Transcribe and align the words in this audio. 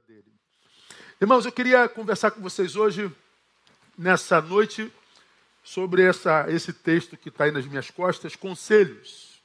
dele. 0.00 0.24
Irmãos, 1.20 1.44
eu 1.44 1.52
queria 1.52 1.88
conversar 1.88 2.30
com 2.30 2.40
vocês 2.40 2.76
hoje, 2.76 3.14
nessa 3.96 4.40
noite, 4.40 4.90
sobre 5.62 6.02
essa, 6.02 6.46
esse 6.48 6.72
texto 6.72 7.16
que 7.16 7.28
está 7.28 7.44
aí 7.44 7.50
nas 7.50 7.66
minhas 7.66 7.90
costas: 7.90 8.34
Conselhos. 8.34 9.42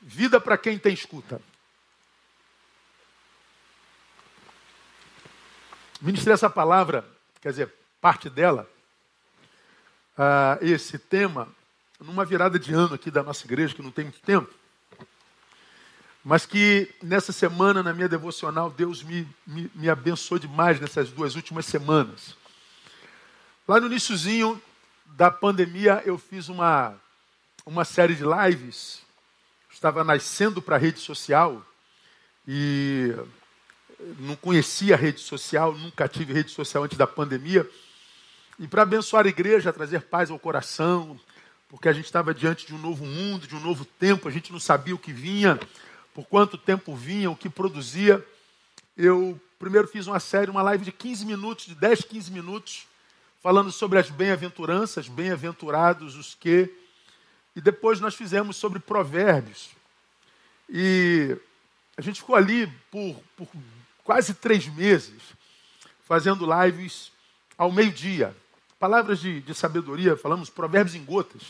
Vida 0.00 0.40
para 0.40 0.58
quem 0.58 0.78
tem 0.78 0.92
escuta. 0.92 1.40
Ministrei 6.00 6.34
essa 6.34 6.50
palavra, 6.50 7.08
quer 7.40 7.50
dizer, 7.50 7.72
parte 8.00 8.28
dela, 8.28 8.68
uh, 10.18 10.64
esse 10.64 10.98
tema, 10.98 11.48
numa 12.00 12.24
virada 12.24 12.58
de 12.58 12.74
ano 12.74 12.94
aqui 12.94 13.10
da 13.10 13.22
nossa 13.22 13.46
igreja, 13.46 13.74
que 13.74 13.82
não 13.82 13.92
tem 13.92 14.04
muito 14.06 14.20
tempo 14.20 14.61
mas 16.24 16.46
que 16.46 16.88
nessa 17.02 17.32
semana, 17.32 17.82
na 17.82 17.92
minha 17.92 18.08
devocional, 18.08 18.70
Deus 18.70 19.02
me, 19.02 19.26
me, 19.46 19.70
me 19.74 19.88
abençoou 19.88 20.38
demais 20.38 20.80
nessas 20.80 21.10
duas 21.10 21.34
últimas 21.34 21.66
semanas. 21.66 22.36
Lá 23.66 23.80
no 23.80 23.86
iníciozinho 23.86 24.60
da 25.06 25.30
pandemia, 25.30 26.02
eu 26.04 26.16
fiz 26.16 26.48
uma, 26.48 26.94
uma 27.66 27.84
série 27.84 28.14
de 28.14 28.22
lives, 28.22 29.02
estava 29.70 30.04
nascendo 30.04 30.62
para 30.62 30.76
a 30.76 30.78
rede 30.78 31.00
social 31.00 31.64
e 32.46 33.12
não 34.18 34.36
conhecia 34.36 34.94
a 34.94 34.98
rede 34.98 35.20
social, 35.20 35.74
nunca 35.74 36.08
tive 36.08 36.32
rede 36.32 36.50
social 36.50 36.84
antes 36.84 36.96
da 36.96 37.06
pandemia. 37.06 37.68
E 38.58 38.68
para 38.68 38.82
abençoar 38.82 39.26
a 39.26 39.28
igreja, 39.28 39.72
trazer 39.72 40.02
paz 40.02 40.30
ao 40.30 40.38
coração, 40.38 41.18
porque 41.68 41.88
a 41.88 41.92
gente 41.92 42.04
estava 42.04 42.32
diante 42.34 42.66
de 42.66 42.74
um 42.74 42.78
novo 42.78 43.04
mundo, 43.04 43.46
de 43.46 43.56
um 43.56 43.60
novo 43.60 43.84
tempo, 43.84 44.28
a 44.28 44.30
gente 44.30 44.52
não 44.52 44.60
sabia 44.60 44.94
o 44.94 44.98
que 44.98 45.12
vinha, 45.12 45.58
por 46.14 46.26
quanto 46.26 46.58
tempo 46.58 46.94
vinha, 46.94 47.30
o 47.30 47.36
que 47.36 47.48
produzia. 47.48 48.24
Eu 48.96 49.40
primeiro 49.58 49.88
fiz 49.88 50.06
uma 50.06 50.20
série, 50.20 50.50
uma 50.50 50.62
live 50.62 50.84
de 50.84 50.92
15 50.92 51.24
minutos, 51.24 51.66
de 51.66 51.74
10, 51.74 52.02
15 52.02 52.30
minutos, 52.30 52.86
falando 53.42 53.72
sobre 53.72 53.98
as 53.98 54.10
bem-aventuranças, 54.10 55.08
bem-aventurados 55.08 56.16
os 56.16 56.34
que. 56.34 56.72
E 57.54 57.60
depois 57.60 58.00
nós 58.00 58.14
fizemos 58.14 58.56
sobre 58.56 58.78
provérbios. 58.78 59.70
E 60.68 61.36
a 61.96 62.02
gente 62.02 62.20
ficou 62.20 62.36
ali 62.36 62.66
por, 62.90 63.22
por 63.36 63.48
quase 64.04 64.34
três 64.34 64.66
meses, 64.66 65.22
fazendo 66.04 66.46
lives 66.62 67.12
ao 67.56 67.70
meio-dia. 67.70 68.34
Palavras 68.78 69.20
de, 69.20 69.40
de 69.40 69.54
sabedoria, 69.54 70.16
falamos 70.16 70.50
provérbios 70.50 70.94
em 70.94 71.04
gotas. 71.04 71.42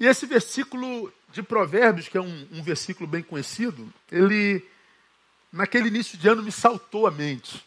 E 0.00 0.06
esse 0.06 0.26
versículo 0.26 1.12
de 1.34 1.42
Provérbios, 1.42 2.06
que 2.06 2.16
é 2.16 2.20
um, 2.20 2.48
um 2.52 2.62
versículo 2.62 3.08
bem 3.08 3.20
conhecido, 3.20 3.92
ele, 4.10 4.64
naquele 5.52 5.88
início 5.88 6.16
de 6.16 6.28
ano, 6.28 6.44
me 6.44 6.52
saltou 6.52 7.08
a 7.08 7.10
mente. 7.10 7.64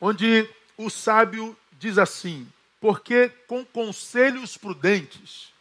Onde 0.00 0.48
o 0.76 0.90
sábio 0.90 1.56
diz 1.78 1.96
assim: 1.96 2.46
Porque 2.80 3.28
com 3.46 3.64
conselhos 3.64 4.56
prudentes 4.56 5.52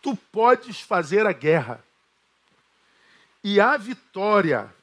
tu 0.00 0.16
podes 0.32 0.80
fazer 0.80 1.26
a 1.26 1.32
guerra, 1.32 1.84
e 3.44 3.60
há 3.60 3.76
vitória 3.76 4.74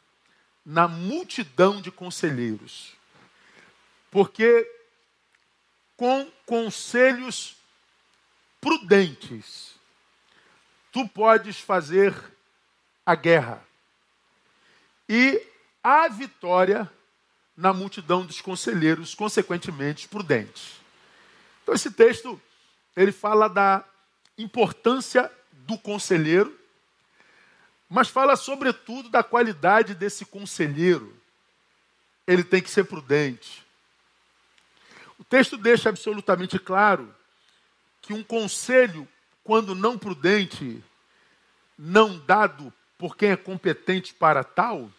na 0.64 0.88
multidão 0.88 1.82
de 1.82 1.90
conselheiros. 1.90 2.94
Porque 4.12 4.72
com 5.98 6.32
conselhos 6.46 7.58
prudentes 8.62 9.75
tu 10.96 11.06
podes 11.10 11.60
fazer 11.60 12.16
a 13.06 13.16
guerra. 13.16 13.62
E 15.10 15.46
a 15.84 16.08
vitória 16.08 16.90
na 17.54 17.74
multidão 17.74 18.26
dos 18.26 18.40
conselheiros, 18.40 19.14
consequentemente 19.14 20.08
prudentes. 20.08 20.80
Então 21.62 21.76
esse 21.76 21.92
texto, 21.92 22.42
ele 22.96 23.12
fala 23.12 23.50
da 23.50 23.84
importância 24.38 25.30
do 25.52 25.78
conselheiro, 25.78 26.58
mas 27.90 28.08
fala 28.08 28.38
sobretudo 28.38 29.10
da 29.10 29.22
qualidade 29.22 29.94
desse 29.94 30.24
conselheiro. 30.24 31.14
Ele 32.26 32.42
tem 32.46 32.62
que 32.62 32.70
ser 32.70 32.86
prudente. 32.86 33.66
O 35.20 35.26
texto 35.26 35.58
deixa 35.58 35.90
absolutamente 35.90 36.58
claro 36.58 37.14
que 38.02 38.14
um 38.14 38.24
conselho 38.24 39.06
quando 39.46 39.76
não 39.76 39.96
prudente, 39.96 40.84
não 41.78 42.18
dado 42.18 42.74
por 42.98 43.16
quem 43.16 43.30
é 43.30 43.38
competente 43.38 44.12
para 44.12 44.44
tal, 44.44 44.90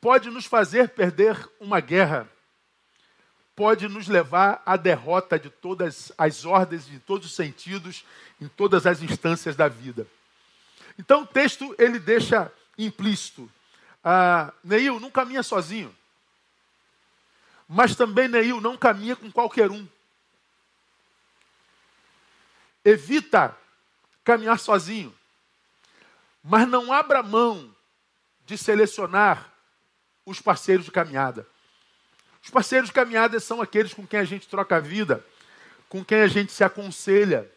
pode 0.00 0.28
nos 0.28 0.44
fazer 0.44 0.88
perder 0.88 1.48
uma 1.60 1.78
guerra, 1.78 2.28
pode 3.54 3.86
nos 3.86 4.08
levar 4.08 4.60
à 4.66 4.76
derrota 4.76 5.38
de 5.38 5.48
todas 5.48 6.10
as 6.18 6.44
ordens, 6.44 6.84
de 6.84 6.98
todos 6.98 7.28
os 7.28 7.36
sentidos, 7.36 8.04
em 8.40 8.48
todas 8.48 8.86
as 8.86 9.00
instâncias 9.00 9.54
da 9.54 9.68
vida. 9.68 10.04
Então 10.98 11.22
o 11.22 11.26
texto 11.26 11.76
ele 11.78 12.00
deixa 12.00 12.52
implícito: 12.76 13.48
ah, 14.02 14.52
Neil 14.64 14.98
não 14.98 15.12
caminha 15.12 15.44
sozinho, 15.44 15.94
mas 17.68 17.94
também 17.94 18.26
Neil 18.26 18.60
não 18.60 18.76
caminha 18.76 19.14
com 19.14 19.30
qualquer 19.30 19.70
um. 19.70 19.86
Evita 22.86 23.56
caminhar 24.22 24.60
sozinho. 24.60 25.12
Mas 26.40 26.68
não 26.68 26.92
abra 26.92 27.20
mão 27.20 27.74
de 28.44 28.56
selecionar 28.56 29.52
os 30.24 30.40
parceiros 30.40 30.84
de 30.84 30.92
caminhada. 30.92 31.44
Os 32.40 32.48
parceiros 32.48 32.88
de 32.88 32.94
caminhada 32.94 33.40
são 33.40 33.60
aqueles 33.60 33.92
com 33.92 34.06
quem 34.06 34.20
a 34.20 34.24
gente 34.24 34.46
troca 34.46 34.76
a 34.76 34.80
vida, 34.80 35.26
com 35.88 36.04
quem 36.04 36.20
a 36.20 36.28
gente 36.28 36.52
se 36.52 36.62
aconselha. 36.62 37.50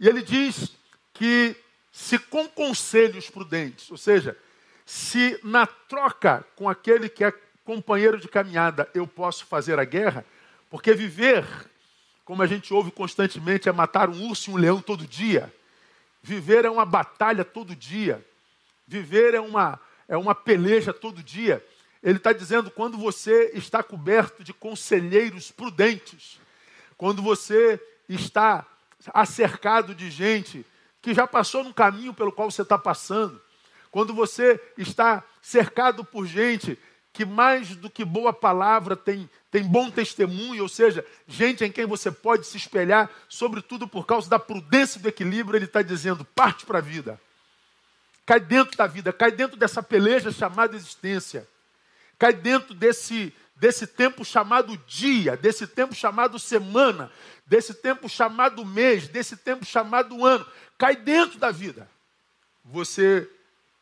E 0.00 0.08
ele 0.08 0.22
diz 0.22 0.72
que 1.14 1.54
se 1.92 2.18
com 2.18 2.48
conselhos 2.48 3.30
prudentes, 3.30 3.88
ou 3.92 3.96
seja, 3.96 4.36
se 4.84 5.38
na 5.44 5.68
troca 5.68 6.44
com 6.56 6.68
aquele 6.68 7.08
que 7.08 7.22
é 7.22 7.32
companheiro 7.64 8.18
de 8.18 8.26
caminhada 8.26 8.90
eu 8.92 9.06
posso 9.06 9.46
fazer 9.46 9.78
a 9.78 9.84
guerra, 9.84 10.24
porque 10.68 10.94
viver 10.94 11.46
como 12.32 12.42
a 12.42 12.46
gente 12.46 12.72
ouve 12.72 12.90
constantemente, 12.90 13.68
é 13.68 13.72
matar 13.72 14.08
um 14.08 14.26
urso 14.26 14.50
e 14.50 14.54
um 14.54 14.56
leão 14.56 14.80
todo 14.80 15.06
dia. 15.06 15.54
Viver 16.22 16.64
é 16.64 16.70
uma 16.70 16.86
batalha 16.86 17.44
todo 17.44 17.76
dia. 17.76 18.26
Viver 18.88 19.34
é 19.34 19.40
uma, 19.40 19.78
é 20.08 20.16
uma 20.16 20.34
peleja 20.34 20.94
todo 20.94 21.22
dia. 21.22 21.62
Ele 22.02 22.16
está 22.16 22.32
dizendo 22.32 22.70
quando 22.70 22.96
você 22.96 23.50
está 23.52 23.82
coberto 23.82 24.42
de 24.42 24.54
conselheiros 24.54 25.50
prudentes, 25.50 26.40
quando 26.96 27.20
você 27.20 27.78
está 28.08 28.64
acercado 29.08 29.94
de 29.94 30.10
gente 30.10 30.64
que 31.02 31.12
já 31.12 31.26
passou 31.26 31.62
no 31.62 31.74
caminho 31.74 32.14
pelo 32.14 32.32
qual 32.32 32.50
você 32.50 32.62
está 32.62 32.78
passando, 32.78 33.38
quando 33.90 34.14
você 34.14 34.58
está 34.78 35.22
cercado 35.42 36.02
por 36.02 36.26
gente 36.26 36.78
que 37.12 37.24
mais 37.26 37.76
do 37.76 37.90
que 37.90 38.04
boa 38.04 38.32
palavra 38.32 38.96
tem, 38.96 39.28
tem 39.50 39.62
bom 39.62 39.90
testemunho, 39.90 40.62
ou 40.62 40.68
seja, 40.68 41.04
gente 41.28 41.62
em 41.62 41.70
quem 41.70 41.84
você 41.84 42.10
pode 42.10 42.46
se 42.46 42.56
espelhar, 42.56 43.10
sobretudo 43.28 43.86
por 43.86 44.06
causa 44.06 44.30
da 44.30 44.38
prudência 44.38 44.98
e 44.98 45.02
do 45.02 45.08
equilíbrio, 45.08 45.56
ele 45.56 45.66
está 45.66 45.82
dizendo: 45.82 46.24
parte 46.24 46.64
para 46.64 46.78
a 46.78 46.82
vida. 46.82 47.20
Cai 48.24 48.40
dentro 48.40 48.76
da 48.78 48.86
vida, 48.86 49.12
cai 49.12 49.30
dentro 49.30 49.58
dessa 49.58 49.82
peleja 49.82 50.30
chamada 50.30 50.74
existência. 50.74 51.46
Cai 52.18 52.32
dentro 52.32 52.72
desse, 52.72 53.34
desse 53.56 53.86
tempo 53.86 54.24
chamado 54.24 54.76
dia, 54.86 55.36
desse 55.36 55.66
tempo 55.66 55.94
chamado 55.94 56.38
semana, 56.38 57.10
desse 57.44 57.74
tempo 57.74 58.08
chamado 58.08 58.64
mês, 58.64 59.08
desse 59.08 59.36
tempo 59.36 59.66
chamado 59.66 60.24
ano. 60.24 60.46
Cai 60.78 60.96
dentro 60.96 61.38
da 61.38 61.50
vida. 61.50 61.90
Você 62.64 63.28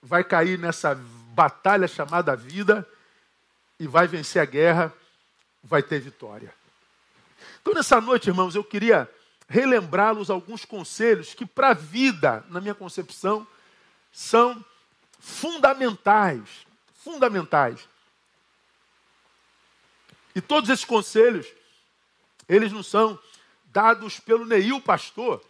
vai 0.02 0.24
cair 0.24 0.58
nessa 0.58 0.94
batalha 1.34 1.86
chamada 1.86 2.34
vida 2.34 2.88
e 3.80 3.86
vai 3.86 4.06
vencer 4.06 4.42
a 4.42 4.44
guerra, 4.44 4.94
vai 5.64 5.82
ter 5.82 5.98
vitória. 5.98 6.54
Então, 7.62 7.72
nessa 7.72 7.98
noite, 7.98 8.28
irmãos, 8.28 8.54
eu 8.54 8.62
queria 8.62 9.10
relembrá-los 9.48 10.28
alguns 10.28 10.66
conselhos 10.66 11.32
que, 11.32 11.46
para 11.46 11.70
a 11.70 11.74
vida, 11.74 12.44
na 12.50 12.60
minha 12.60 12.74
concepção, 12.74 13.46
são 14.12 14.62
fundamentais. 15.18 16.66
Fundamentais. 16.94 17.88
E 20.34 20.42
todos 20.42 20.68
esses 20.68 20.84
conselhos, 20.84 21.46
eles 22.46 22.70
não 22.70 22.82
são 22.82 23.18
dados 23.64 24.20
pelo 24.20 24.44
Neil 24.44 24.78
pastor, 24.82 25.42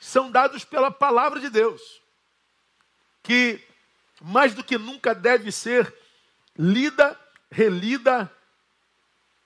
são 0.00 0.30
dados 0.30 0.64
pela 0.64 0.90
palavra 0.90 1.38
de 1.38 1.50
Deus, 1.50 2.00
que 3.22 3.62
mais 4.22 4.54
do 4.54 4.64
que 4.64 4.78
nunca 4.78 5.14
deve 5.14 5.52
ser 5.52 5.92
lida 6.56 7.18
relida, 7.50 8.30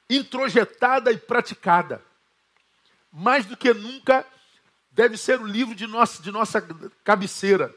introjetada 0.08 1.12
e 1.12 1.16
praticada. 1.16 2.02
Mais 3.12 3.44
do 3.44 3.56
que 3.56 3.72
nunca, 3.72 4.26
deve 4.90 5.16
ser 5.16 5.40
o 5.40 5.46
livro 5.46 5.74
de 5.74 5.86
nossa, 5.86 6.22
de 6.22 6.32
nossa 6.32 6.60
cabeceira. 7.04 7.74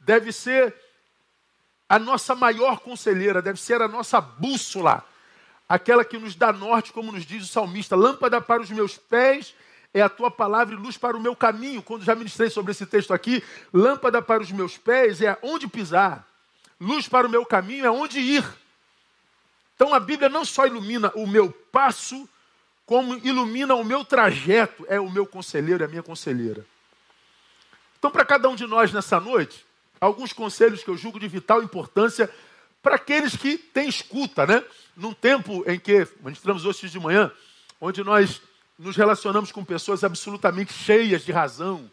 Deve 0.00 0.32
ser 0.32 0.74
a 1.88 1.98
nossa 1.98 2.34
maior 2.34 2.80
conselheira, 2.80 3.42
deve 3.42 3.60
ser 3.60 3.82
a 3.82 3.88
nossa 3.88 4.20
bússola, 4.20 5.04
aquela 5.68 6.04
que 6.04 6.18
nos 6.18 6.34
dá 6.34 6.52
norte, 6.52 6.92
como 6.92 7.12
nos 7.12 7.26
diz 7.26 7.44
o 7.44 7.48
salmista: 7.48 7.96
lâmpada 7.96 8.40
para 8.40 8.62
os 8.62 8.70
meus 8.70 8.96
pés 8.96 9.54
é 9.92 10.00
a 10.00 10.08
tua 10.08 10.30
palavra 10.30 10.74
e 10.74 10.78
luz 10.78 10.96
para 10.96 11.16
o 11.16 11.20
meu 11.20 11.34
caminho. 11.34 11.82
Quando 11.82 12.04
já 12.04 12.14
ministrei 12.14 12.48
sobre 12.48 12.72
esse 12.72 12.86
texto 12.86 13.12
aqui, 13.12 13.42
lâmpada 13.72 14.22
para 14.22 14.42
os 14.42 14.52
meus 14.52 14.78
pés 14.78 15.20
é 15.20 15.36
onde 15.42 15.66
pisar, 15.66 16.26
luz 16.80 17.08
para 17.08 17.26
o 17.26 17.30
meu 17.30 17.44
caminho 17.44 17.84
é 17.84 17.90
onde 17.90 18.20
ir. 18.20 18.44
Então 19.80 19.94
a 19.94 19.98
Bíblia 19.98 20.28
não 20.28 20.44
só 20.44 20.66
ilumina 20.66 21.10
o 21.14 21.26
meu 21.26 21.50
passo, 21.50 22.28
como 22.84 23.16
ilumina 23.26 23.74
o 23.74 23.82
meu 23.82 24.04
trajeto, 24.04 24.84
é 24.86 25.00
o 25.00 25.08
meu 25.08 25.24
conselheiro, 25.24 25.82
é 25.82 25.86
a 25.86 25.88
minha 25.88 26.02
conselheira. 26.02 26.66
Então, 27.98 28.10
para 28.10 28.26
cada 28.26 28.46
um 28.50 28.54
de 28.54 28.66
nós 28.66 28.92
nessa 28.92 29.18
noite, 29.18 29.64
alguns 29.98 30.34
conselhos 30.34 30.84
que 30.84 30.90
eu 30.90 30.98
julgo 30.98 31.18
de 31.18 31.26
vital 31.26 31.62
importância 31.62 32.28
para 32.82 32.96
aqueles 32.96 33.34
que 33.34 33.56
têm 33.56 33.88
escuta, 33.88 34.46
né? 34.46 34.62
Num 34.94 35.14
tempo 35.14 35.64
em 35.66 35.80
que, 35.80 36.06
ministramos 36.22 36.66
hoje 36.66 36.90
de 36.90 37.00
manhã, 37.00 37.32
onde 37.80 38.04
nós 38.04 38.42
nos 38.78 38.98
relacionamos 38.98 39.50
com 39.50 39.64
pessoas 39.64 40.04
absolutamente 40.04 40.74
cheias 40.74 41.24
de 41.24 41.32
razão, 41.32 41.90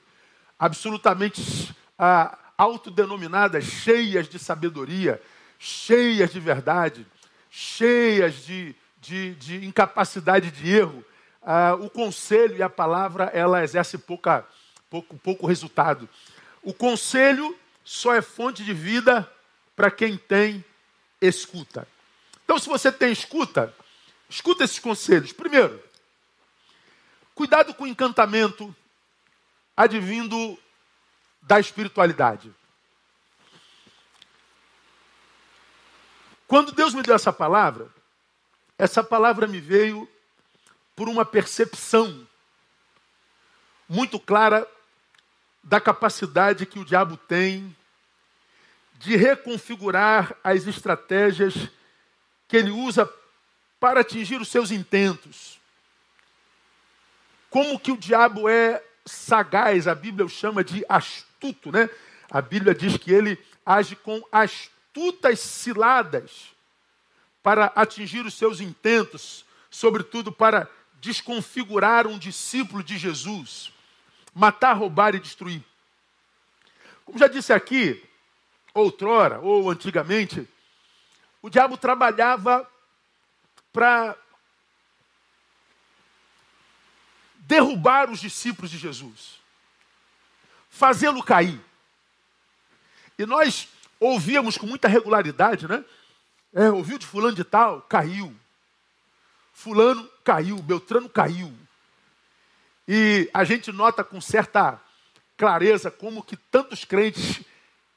absolutamente 0.59 1.73
ah, 1.97 2.37
autodenominadas, 2.57 3.63
cheias 3.63 4.27
de 4.27 4.37
sabedoria, 4.37 5.21
cheias 5.57 6.33
de 6.33 6.39
verdade, 6.41 7.07
cheias 7.57 8.45
de, 8.45 8.75
de, 8.99 9.35
de 9.35 9.65
incapacidade 9.65 10.51
de 10.51 10.69
erro. 10.69 11.03
Ah, 11.41 11.75
o 11.75 11.89
conselho 11.89 12.57
e 12.57 12.61
a 12.61 12.69
palavra, 12.69 13.25
ela 13.33 13.63
exerce 13.63 13.97
pouca, 13.97 14.45
pouco, 14.89 15.17
pouco 15.17 15.47
resultado. 15.47 16.07
O 16.61 16.73
conselho 16.73 17.57
só 17.83 18.13
é 18.13 18.21
fonte 18.21 18.63
de 18.63 18.73
vida 18.73 19.31
para 19.75 19.89
quem 19.89 20.17
tem 20.17 20.63
escuta. 21.21 21.87
Então, 22.43 22.59
se 22.59 22.67
você 22.67 22.91
tem 22.91 23.11
escuta, 23.11 23.73
escuta 24.29 24.63
esses 24.63 24.79
conselhos. 24.79 25.31
Primeiro, 25.31 25.81
Cuidado 27.37 27.71
com 27.75 27.83
o 27.83 27.87
encantamento 27.87 28.75
advindo 29.75 30.57
da 31.39 31.59
espiritualidade. 31.59 32.51
Quando 36.47 36.71
Deus 36.71 36.93
me 36.93 37.03
deu 37.03 37.13
essa 37.13 37.33
palavra, 37.33 37.89
essa 38.77 39.03
palavra 39.03 39.47
me 39.47 39.59
veio 39.59 40.07
por 40.95 41.09
uma 41.09 41.25
percepção 41.25 42.25
muito 43.87 44.19
clara 44.19 44.67
da 45.61 45.81
capacidade 45.81 46.65
que 46.65 46.79
o 46.79 46.85
diabo 46.85 47.17
tem 47.17 47.75
de 48.93 49.15
reconfigurar 49.15 50.35
as 50.43 50.65
estratégias 50.65 51.53
que 52.47 52.57
ele 52.57 52.71
usa 52.71 53.11
para 53.79 53.99
atingir 53.99 54.39
os 54.39 54.47
seus 54.47 54.71
intentos. 54.71 55.59
Como 57.49 57.79
que 57.79 57.91
o 57.91 57.97
diabo 57.97 58.47
é 58.47 58.83
sagaz, 59.05 59.87
a 59.87 59.93
Bíblia 59.93 60.25
o 60.25 60.29
chama 60.29 60.63
de 60.63 60.85
astuto, 60.87 61.71
né? 61.71 61.89
A 62.31 62.41
Bíblia 62.41 62.73
diz 62.73 62.97
que 62.97 63.11
ele 63.11 63.37
age 63.65 63.95
com 63.95 64.21
astutas 64.97 65.39
ciladas 65.39 66.55
para 67.43 67.65
atingir 67.75 68.25
os 68.25 68.33
seus 68.33 68.59
intentos, 68.59 69.45
sobretudo 69.69 70.31
para 70.31 70.67
desconfigurar 70.99 72.07
um 72.07 72.17
discípulo 72.17 72.83
de 72.83 72.97
Jesus, 72.97 73.71
matar, 74.33 74.73
roubar 74.73 75.13
e 75.13 75.19
destruir. 75.19 75.63
Como 77.05 77.19
já 77.19 77.27
disse 77.27 77.53
aqui, 77.53 78.03
outrora 78.73 79.39
ou 79.39 79.69
antigamente, 79.69 80.47
o 81.43 81.49
diabo 81.49 81.77
trabalhava 81.77 82.67
para 83.71 84.17
derrubar 87.35 88.09
os 88.09 88.19
discípulos 88.19 88.71
de 88.71 88.79
Jesus, 88.79 89.39
fazê-lo 90.71 91.23
cair. 91.23 91.61
E 93.17 93.25
nós 93.25 93.67
ouvíamos 93.99 94.57
com 94.57 94.65
muita 94.65 94.87
regularidade, 94.87 95.67
né? 95.67 95.83
É, 96.53 96.69
ouviu 96.69 96.97
de 96.97 97.05
fulano 97.05 97.35
de 97.35 97.43
tal, 97.43 97.81
caiu. 97.81 98.33
Fulano 99.53 100.07
caiu, 100.23 100.57
Beltrano 100.61 101.09
caiu. 101.09 101.53
E 102.87 103.29
a 103.33 103.43
gente 103.43 103.71
nota 103.71 104.03
com 104.03 104.21
certa 104.21 104.79
clareza 105.35 105.91
como 105.91 106.23
que 106.23 106.37
tantos 106.37 106.85
crentes 106.85 107.41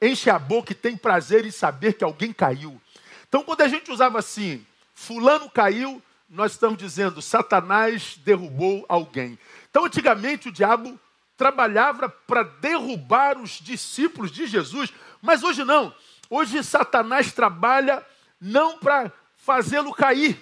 enchem 0.01 0.33
a 0.33 0.39
boca 0.39 0.71
e 0.71 0.75
têm 0.75 0.97
prazer 0.97 1.45
em 1.45 1.51
saber 1.51 1.93
que 1.93 2.03
alguém 2.03 2.33
caiu. 2.33 2.81
Então, 3.27 3.43
quando 3.43 3.61
a 3.61 3.67
gente 3.67 3.91
usava 3.91 4.19
assim, 4.19 4.65
fulano 4.93 5.49
caiu, 5.49 6.01
nós 6.29 6.53
estamos 6.53 6.77
dizendo, 6.77 7.21
Satanás 7.21 8.17
derrubou 8.23 8.85
alguém. 8.89 9.37
Então, 9.69 9.85
antigamente, 9.85 10.49
o 10.49 10.51
diabo 10.51 10.99
trabalhava 11.37 12.09
para 12.09 12.43
derrubar 12.43 13.37
os 13.37 13.59
discípulos 13.59 14.31
de 14.31 14.45
Jesus, 14.45 14.93
mas 15.21 15.43
hoje 15.43 15.63
não. 15.63 15.93
Hoje, 16.29 16.63
Satanás 16.63 17.31
trabalha 17.31 18.05
não 18.39 18.77
para 18.77 19.11
fazê-lo 19.35 19.93
cair, 19.93 20.41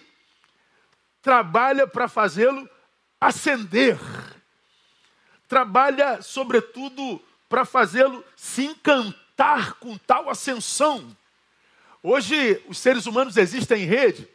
trabalha 1.21 1.87
para 1.87 2.07
fazê-lo 2.07 2.69
ascender. 3.19 3.97
Trabalha, 5.47 6.21
sobretudo, 6.21 7.21
para 7.49 7.65
fazê-lo 7.65 8.23
se 8.35 8.65
encantar 8.65 9.73
com 9.73 9.97
tal 9.97 10.29
ascensão. 10.29 11.15
Hoje, 12.03 12.63
os 12.67 12.77
seres 12.77 13.05
humanos 13.05 13.35
existem 13.35 13.83
em 13.83 13.85
rede 13.85 14.27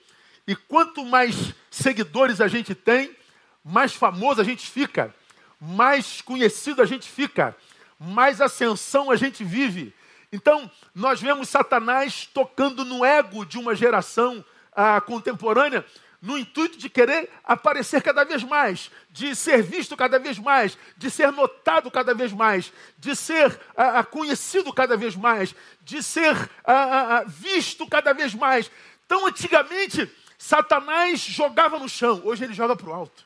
e 0.46 0.54
quanto 0.54 1.04
mais 1.04 1.54
seguidores 1.70 2.40
a 2.40 2.48
gente 2.48 2.74
tem, 2.74 3.16
mais 3.64 3.94
famoso 3.94 4.40
a 4.40 4.44
gente 4.44 4.68
fica, 4.68 5.14
mais 5.58 6.20
conhecido 6.20 6.82
a 6.82 6.84
gente 6.84 7.08
fica, 7.08 7.56
mais 7.98 8.40
ascensão 8.40 9.10
a 9.10 9.16
gente 9.16 9.42
vive. 9.42 9.94
Então, 10.34 10.68
nós 10.92 11.20
vemos 11.20 11.48
Satanás 11.48 12.28
tocando 12.34 12.84
no 12.84 13.04
ego 13.04 13.46
de 13.46 13.56
uma 13.56 13.72
geração 13.72 14.44
ah, 14.74 15.00
contemporânea, 15.00 15.86
no 16.20 16.36
intuito 16.36 16.76
de 16.76 16.90
querer 16.90 17.30
aparecer 17.44 18.02
cada 18.02 18.24
vez 18.24 18.42
mais, 18.42 18.90
de 19.10 19.36
ser 19.36 19.62
visto 19.62 19.96
cada 19.96 20.18
vez 20.18 20.36
mais, 20.36 20.76
de 20.96 21.08
ser 21.08 21.30
notado 21.30 21.88
cada 21.88 22.12
vez 22.14 22.32
mais, 22.32 22.72
de 22.98 23.14
ser 23.14 23.60
ah, 23.76 24.00
ah 24.00 24.04
conhecido 24.04 24.72
cada 24.72 24.96
vez 24.96 25.14
mais, 25.14 25.54
de 25.82 26.02
ser 26.02 26.34
ah, 26.64 26.72
ah, 26.72 27.18
ah, 27.18 27.24
visto 27.24 27.86
cada 27.86 28.12
vez 28.12 28.34
mais. 28.34 28.68
Então, 29.06 29.28
antigamente, 29.28 30.10
Satanás 30.36 31.20
jogava 31.20 31.78
no 31.78 31.88
chão, 31.88 32.22
hoje 32.24 32.42
ele 32.42 32.54
joga 32.54 32.74
para 32.74 32.90
o 32.90 32.92
alto. 32.92 33.24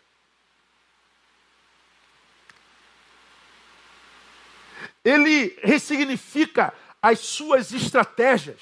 Ele 5.02 5.56
ressignifica 5.62 6.74
as 7.02 7.20
suas 7.20 7.72
estratégias. 7.72 8.60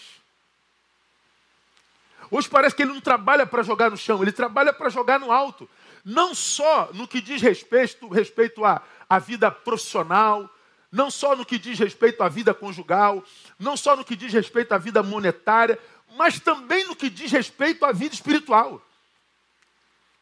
Hoje 2.30 2.48
parece 2.48 2.74
que 2.74 2.82
ele 2.82 2.92
não 2.92 3.00
trabalha 3.00 3.46
para 3.46 3.62
jogar 3.62 3.90
no 3.90 3.96
chão, 3.96 4.22
ele 4.22 4.32
trabalha 4.32 4.72
para 4.72 4.90
jogar 4.90 5.18
no 5.18 5.30
alto. 5.30 5.68
Não 6.04 6.34
só 6.34 6.90
no 6.92 7.06
que 7.06 7.20
diz 7.20 7.40
respeito, 7.40 8.08
respeito 8.08 8.64
à, 8.64 8.82
à 9.08 9.18
vida 9.18 9.50
profissional, 9.50 10.48
não 10.90 11.10
só 11.10 11.36
no 11.36 11.44
que 11.44 11.58
diz 11.58 11.78
respeito 11.78 12.22
à 12.22 12.28
vida 12.28 12.54
conjugal, 12.54 13.22
não 13.58 13.76
só 13.76 13.96
no 13.96 14.04
que 14.04 14.16
diz 14.16 14.32
respeito 14.32 14.72
à 14.72 14.78
vida 14.78 15.02
monetária, 15.02 15.78
mas 16.16 16.40
também 16.40 16.86
no 16.86 16.96
que 16.96 17.10
diz 17.10 17.30
respeito 17.30 17.84
à 17.84 17.92
vida 17.92 18.14
espiritual. 18.14 18.82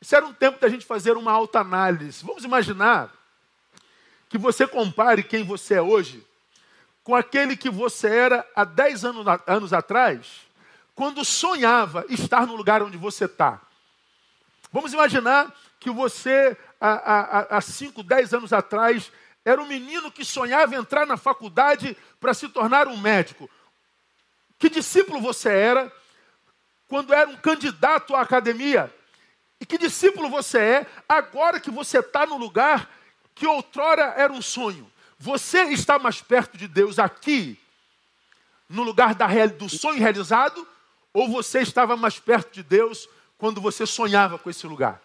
Isso 0.00 0.14
era 0.14 0.26
um 0.26 0.32
tempo 0.34 0.58
da 0.60 0.68
gente 0.68 0.84
fazer 0.84 1.16
uma 1.16 1.32
alta 1.32 1.60
análise. 1.60 2.24
Vamos 2.24 2.44
imaginar 2.44 3.10
que 4.28 4.36
você 4.36 4.66
compare 4.66 5.22
quem 5.22 5.44
você 5.44 5.74
é 5.74 5.82
hoje 5.82 6.26
com 7.04 7.14
aquele 7.14 7.54
que 7.54 7.68
você 7.68 8.08
era 8.08 8.48
há 8.56 8.64
10 8.64 9.04
anos, 9.04 9.26
anos 9.46 9.72
atrás, 9.74 10.40
quando 10.94 11.22
sonhava 11.22 12.06
estar 12.08 12.46
no 12.46 12.56
lugar 12.56 12.82
onde 12.82 12.96
você 12.96 13.26
está. 13.26 13.60
Vamos 14.72 14.94
imaginar 14.94 15.54
que 15.78 15.90
você, 15.90 16.56
há 16.80 17.60
5, 17.60 18.02
10 18.02 18.32
anos 18.32 18.52
atrás, 18.54 19.12
era 19.44 19.60
um 19.60 19.66
menino 19.66 20.10
que 20.10 20.24
sonhava 20.24 20.74
entrar 20.74 21.06
na 21.06 21.18
faculdade 21.18 21.94
para 22.18 22.32
se 22.32 22.48
tornar 22.48 22.88
um 22.88 22.96
médico. 22.96 23.50
Que 24.58 24.70
discípulo 24.70 25.20
você 25.20 25.50
era 25.50 25.92
quando 26.88 27.12
era 27.12 27.28
um 27.28 27.36
candidato 27.36 28.16
à 28.16 28.22
academia? 28.22 28.92
E 29.60 29.66
que 29.66 29.76
discípulo 29.76 30.30
você 30.30 30.58
é 30.58 30.86
agora 31.06 31.60
que 31.60 31.70
você 31.70 31.98
está 31.98 32.24
no 32.24 32.38
lugar 32.38 32.88
que 33.34 33.46
outrora 33.46 34.14
era 34.16 34.32
um 34.32 34.40
sonho? 34.40 34.90
Você 35.24 35.62
está 35.70 35.98
mais 35.98 36.20
perto 36.20 36.58
de 36.58 36.68
Deus 36.68 36.98
aqui, 36.98 37.58
no 38.68 38.82
lugar 38.82 39.14
da, 39.14 39.26
do 39.46 39.70
sonho 39.70 39.98
realizado, 39.98 40.68
ou 41.14 41.30
você 41.30 41.60
estava 41.60 41.96
mais 41.96 42.18
perto 42.18 42.52
de 42.52 42.62
Deus 42.62 43.08
quando 43.38 43.58
você 43.58 43.86
sonhava 43.86 44.38
com 44.38 44.50
esse 44.50 44.66
lugar? 44.66 45.00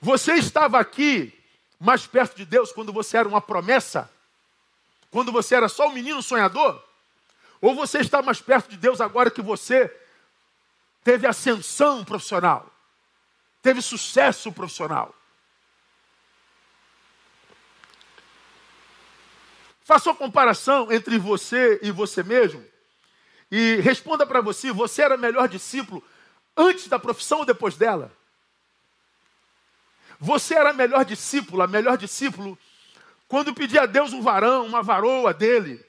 Você 0.00 0.32
estava 0.36 0.80
aqui 0.80 1.38
mais 1.78 2.06
perto 2.06 2.34
de 2.34 2.46
Deus 2.46 2.72
quando 2.72 2.94
você 2.94 3.18
era 3.18 3.28
uma 3.28 3.42
promessa? 3.42 4.10
Quando 5.10 5.30
você 5.30 5.54
era 5.56 5.68
só 5.68 5.88
um 5.88 5.92
menino 5.92 6.22
sonhador? 6.22 6.82
Ou 7.60 7.74
você 7.74 7.98
está 7.98 8.22
mais 8.22 8.40
perto 8.40 8.70
de 8.70 8.78
Deus 8.78 9.02
agora 9.02 9.30
que 9.30 9.42
você 9.42 9.94
teve 11.04 11.26
ascensão 11.26 12.02
profissional, 12.02 12.72
teve 13.60 13.82
sucesso 13.82 14.50
profissional. 14.50 15.14
Faça 19.84 20.08
uma 20.08 20.16
comparação 20.16 20.90
entre 20.90 21.18
você 21.18 21.78
e 21.82 21.90
você 21.90 22.22
mesmo 22.22 22.64
e 23.50 23.76
responda 23.76 24.26
para 24.26 24.40
você: 24.40 24.72
você 24.72 25.02
era 25.02 25.16
melhor 25.16 25.46
discípulo 25.46 26.02
antes 26.56 26.88
da 26.88 26.98
profissão 26.98 27.40
ou 27.40 27.44
depois 27.44 27.76
dela? 27.76 28.10
Você 30.18 30.54
era 30.54 30.72
melhor 30.72 31.04
discípula, 31.04 31.66
melhor 31.66 31.98
discípulo 31.98 32.58
quando 33.28 33.52
pedia 33.52 33.82
a 33.82 33.86
Deus 33.86 34.12
um 34.14 34.22
varão, 34.22 34.64
uma 34.64 34.82
varoa 34.82 35.34
dele 35.34 35.84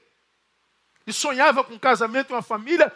e 1.08 1.14
sonhava 1.14 1.64
com 1.64 1.76
um 1.76 1.80
casamento 1.80 2.32
e 2.32 2.34
uma 2.34 2.42
família? 2.42 2.92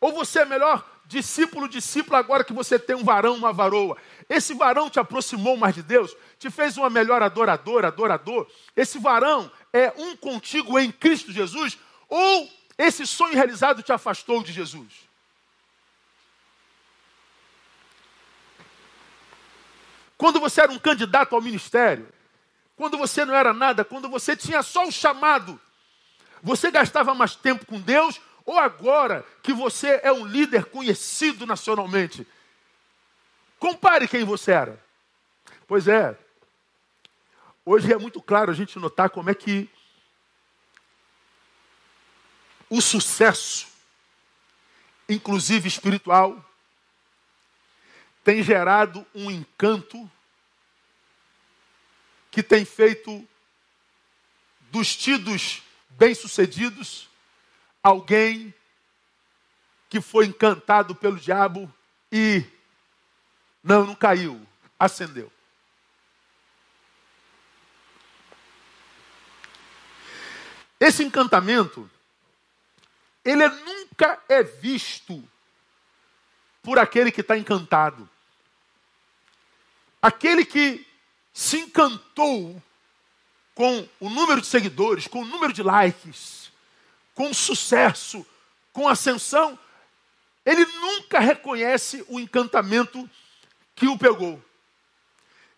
Ou 0.00 0.12
você 0.12 0.40
é 0.40 0.44
melhor 0.44 0.86
discípulo, 1.06 1.68
discípula 1.68 2.18
agora 2.18 2.44
que 2.44 2.52
você 2.52 2.78
tem 2.78 2.94
um 2.94 3.02
varão, 3.02 3.34
uma 3.34 3.52
varoa? 3.52 3.96
Esse 4.28 4.54
varão 4.54 4.88
te 4.88 4.98
aproximou 4.98 5.56
mais 5.56 5.74
de 5.74 5.82
Deus, 5.82 6.16
te 6.38 6.50
fez 6.50 6.76
uma 6.76 6.88
melhor 6.88 7.22
adoradora, 7.22 7.88
adorador. 7.88 8.46
Esse 8.74 8.98
varão 8.98 9.50
é 9.72 9.92
um 9.96 10.16
contigo 10.16 10.78
em 10.78 10.90
Cristo 10.90 11.32
Jesus? 11.32 11.78
Ou 12.08 12.50
esse 12.78 13.06
sonho 13.06 13.34
realizado 13.34 13.82
te 13.82 13.92
afastou 13.92 14.42
de 14.42 14.52
Jesus? 14.52 15.04
Quando 20.16 20.40
você 20.40 20.62
era 20.62 20.72
um 20.72 20.78
candidato 20.78 21.34
ao 21.34 21.42
ministério, 21.42 22.08
quando 22.76 22.96
você 22.96 23.24
não 23.24 23.34
era 23.34 23.52
nada, 23.52 23.84
quando 23.84 24.08
você 24.08 24.36
tinha 24.36 24.62
só 24.62 24.86
o 24.86 24.92
chamado, 24.92 25.60
você 26.42 26.70
gastava 26.70 27.14
mais 27.14 27.34
tempo 27.34 27.66
com 27.66 27.80
Deus 27.80 28.20
ou 28.44 28.58
agora 28.58 29.24
que 29.42 29.52
você 29.52 30.00
é 30.02 30.12
um 30.12 30.24
líder 30.24 30.66
conhecido 30.66 31.46
nacionalmente? 31.46 32.26
Compare 33.64 34.06
quem 34.06 34.24
você 34.24 34.52
era. 34.52 34.84
Pois 35.66 35.88
é, 35.88 36.18
Hoje 37.64 37.90
é 37.90 37.96
muito 37.96 38.20
claro 38.20 38.50
a 38.50 38.54
gente 38.54 38.78
notar 38.78 39.08
como 39.08 39.30
é 39.30 39.34
que 39.34 39.70
o 42.68 42.78
sucesso, 42.82 43.66
inclusive 45.08 45.66
espiritual, 45.66 46.44
tem 48.22 48.42
gerado 48.42 49.06
um 49.14 49.30
encanto 49.30 50.10
que 52.30 52.42
tem 52.42 52.66
feito 52.66 53.26
dos 54.70 54.94
tidos 54.94 55.62
bem-sucedidos 55.88 57.08
alguém 57.82 58.52
que 59.88 60.02
foi 60.02 60.26
encantado 60.26 60.94
pelo 60.94 61.18
diabo 61.18 61.72
e 62.12 62.44
não, 63.64 63.86
não 63.86 63.94
caiu, 63.94 64.46
acendeu. 64.78 65.32
Esse 70.78 71.02
encantamento, 71.02 71.90
ele 73.24 73.48
nunca 73.48 74.22
é 74.28 74.42
visto 74.42 75.26
por 76.62 76.78
aquele 76.78 77.10
que 77.10 77.22
está 77.22 77.38
encantado. 77.38 78.06
Aquele 80.02 80.44
que 80.44 80.86
se 81.32 81.58
encantou 81.60 82.62
com 83.54 83.88
o 83.98 84.10
número 84.10 84.42
de 84.42 84.46
seguidores, 84.46 85.08
com 85.08 85.22
o 85.22 85.24
número 85.24 85.54
de 85.54 85.62
likes, 85.62 86.52
com 87.14 87.30
o 87.30 87.34
sucesso, 87.34 88.26
com 88.74 88.86
a 88.86 88.92
ascensão, 88.92 89.58
ele 90.44 90.66
nunca 90.66 91.18
reconhece 91.18 92.04
o 92.08 92.20
encantamento 92.20 93.08
que 93.74 93.86
o 93.86 93.98
pegou. 93.98 94.42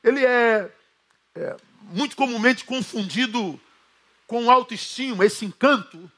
Ele 0.03 0.25
é, 0.25 0.71
é 1.35 1.57
muito 1.83 2.17
comumente 2.17 2.65
confundido 2.65 3.61
com 4.27 4.51
autoestima, 4.51 5.25
esse 5.25 5.45
encanto, 5.45 6.11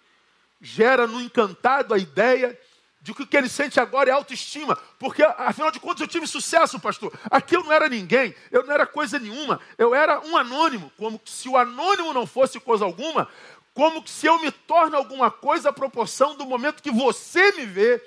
gera 0.61 1.07
no 1.07 1.21
encantado 1.21 1.95
a 1.95 1.99
ideia 1.99 2.59
de 3.01 3.15
que 3.15 3.23
o 3.23 3.27
que 3.27 3.37
ele 3.37 3.49
sente 3.49 3.79
agora 3.79 4.11
é 4.11 4.13
autoestima. 4.13 4.77
Porque, 4.99 5.23
afinal 5.23 5.71
de 5.71 5.81
contas, 5.81 6.01
eu 6.01 6.09
tive 6.09 6.27
sucesso, 6.27 6.81
pastor. 6.81 7.13
Aqui 7.31 7.57
eu 7.57 7.63
não 7.63 7.73
era 7.73 7.89
ninguém, 7.89 8.35
eu 8.51 8.65
não 8.65 8.73
era 8.73 8.87
coisa 8.87 9.19
nenhuma, 9.19 9.61
eu 9.77 9.95
era 9.95 10.21
um 10.21 10.37
anônimo. 10.37 10.93
Como 10.97 11.21
se 11.25 11.49
o 11.49 11.57
anônimo 11.57 12.13
não 12.13 12.27
fosse 12.27 12.59
coisa 12.59 12.85
alguma, 12.85 13.29
como 13.73 14.07
se 14.07 14.27
eu 14.27 14.41
me 14.41 14.51
torne 14.51 14.97
alguma 14.97 15.31
coisa 15.31 15.69
à 15.69 15.73
proporção 15.73 16.35
do 16.35 16.45
momento 16.45 16.83
que 16.83 16.91
você 16.91 17.53
me 17.53 17.65
vê. 17.65 18.03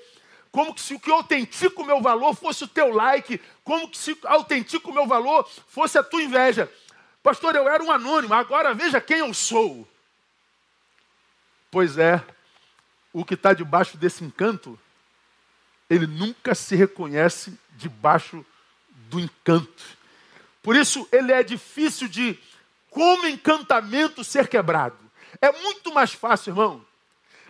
Como 0.52 0.76
se 0.78 0.92
o 0.92 1.00
que 1.00 1.10
autentica 1.10 1.80
o 1.80 1.84
meu 1.84 2.02
valor 2.02 2.34
fosse 2.34 2.64
o 2.64 2.68
teu 2.68 2.92
like, 2.92 3.40
como 3.64 3.88
que 3.88 3.96
se 3.96 4.16
autentica 4.24 4.86
o 4.90 4.92
meu 4.92 5.06
valor 5.06 5.48
fosse 5.66 5.96
a 5.96 6.02
tua 6.02 6.22
inveja. 6.22 6.70
Pastor, 7.22 7.56
eu 7.56 7.66
era 7.66 7.82
um 7.82 7.90
anônimo, 7.90 8.34
agora 8.34 8.74
veja 8.74 9.00
quem 9.00 9.20
eu 9.20 9.32
sou. 9.32 9.88
Pois 11.70 11.96
é, 11.96 12.22
o 13.14 13.24
que 13.24 13.32
está 13.32 13.54
debaixo 13.54 13.96
desse 13.96 14.22
encanto, 14.22 14.78
ele 15.88 16.06
nunca 16.06 16.54
se 16.54 16.76
reconhece 16.76 17.58
debaixo 17.78 18.44
do 19.08 19.18
encanto. 19.18 19.82
Por 20.62 20.76
isso, 20.76 21.08
ele 21.10 21.32
é 21.32 21.42
difícil 21.42 22.08
de, 22.08 22.38
como 22.90 23.26
encantamento, 23.26 24.22
ser 24.22 24.48
quebrado. 24.48 24.98
É 25.40 25.50
muito 25.50 25.94
mais 25.94 26.12
fácil, 26.12 26.50
irmão, 26.50 26.84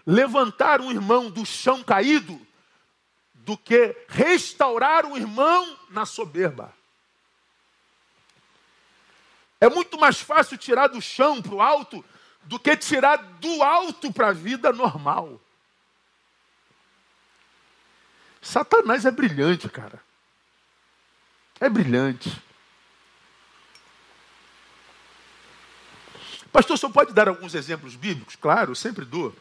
levantar 0.06 0.80
um 0.80 0.92
irmão 0.92 1.28
do 1.28 1.44
chão 1.44 1.82
caído 1.82 2.40
do 3.44 3.56
que 3.56 3.96
restaurar 4.08 5.04
um 5.04 5.16
irmão 5.16 5.78
na 5.90 6.06
soberba. 6.06 6.72
É 9.60 9.68
muito 9.68 9.98
mais 9.98 10.20
fácil 10.20 10.56
tirar 10.56 10.88
do 10.88 11.00
chão 11.00 11.40
para 11.40 11.54
o 11.54 11.60
alto 11.60 12.04
do 12.44 12.58
que 12.58 12.76
tirar 12.76 13.16
do 13.16 13.62
alto 13.62 14.12
para 14.12 14.28
a 14.28 14.32
vida 14.32 14.72
normal. 14.72 15.40
Satanás 18.40 19.04
é 19.04 19.10
brilhante, 19.10 19.68
cara. 19.68 20.02
É 21.60 21.68
brilhante. 21.68 22.42
Pastor, 26.50 26.76
só 26.76 26.90
pode 26.90 27.14
dar 27.14 27.28
alguns 27.28 27.54
exemplos 27.54 27.94
bíblicos? 27.94 28.36
Claro, 28.36 28.72
eu 28.72 28.74
sempre 28.74 29.04
dou. 29.04 29.34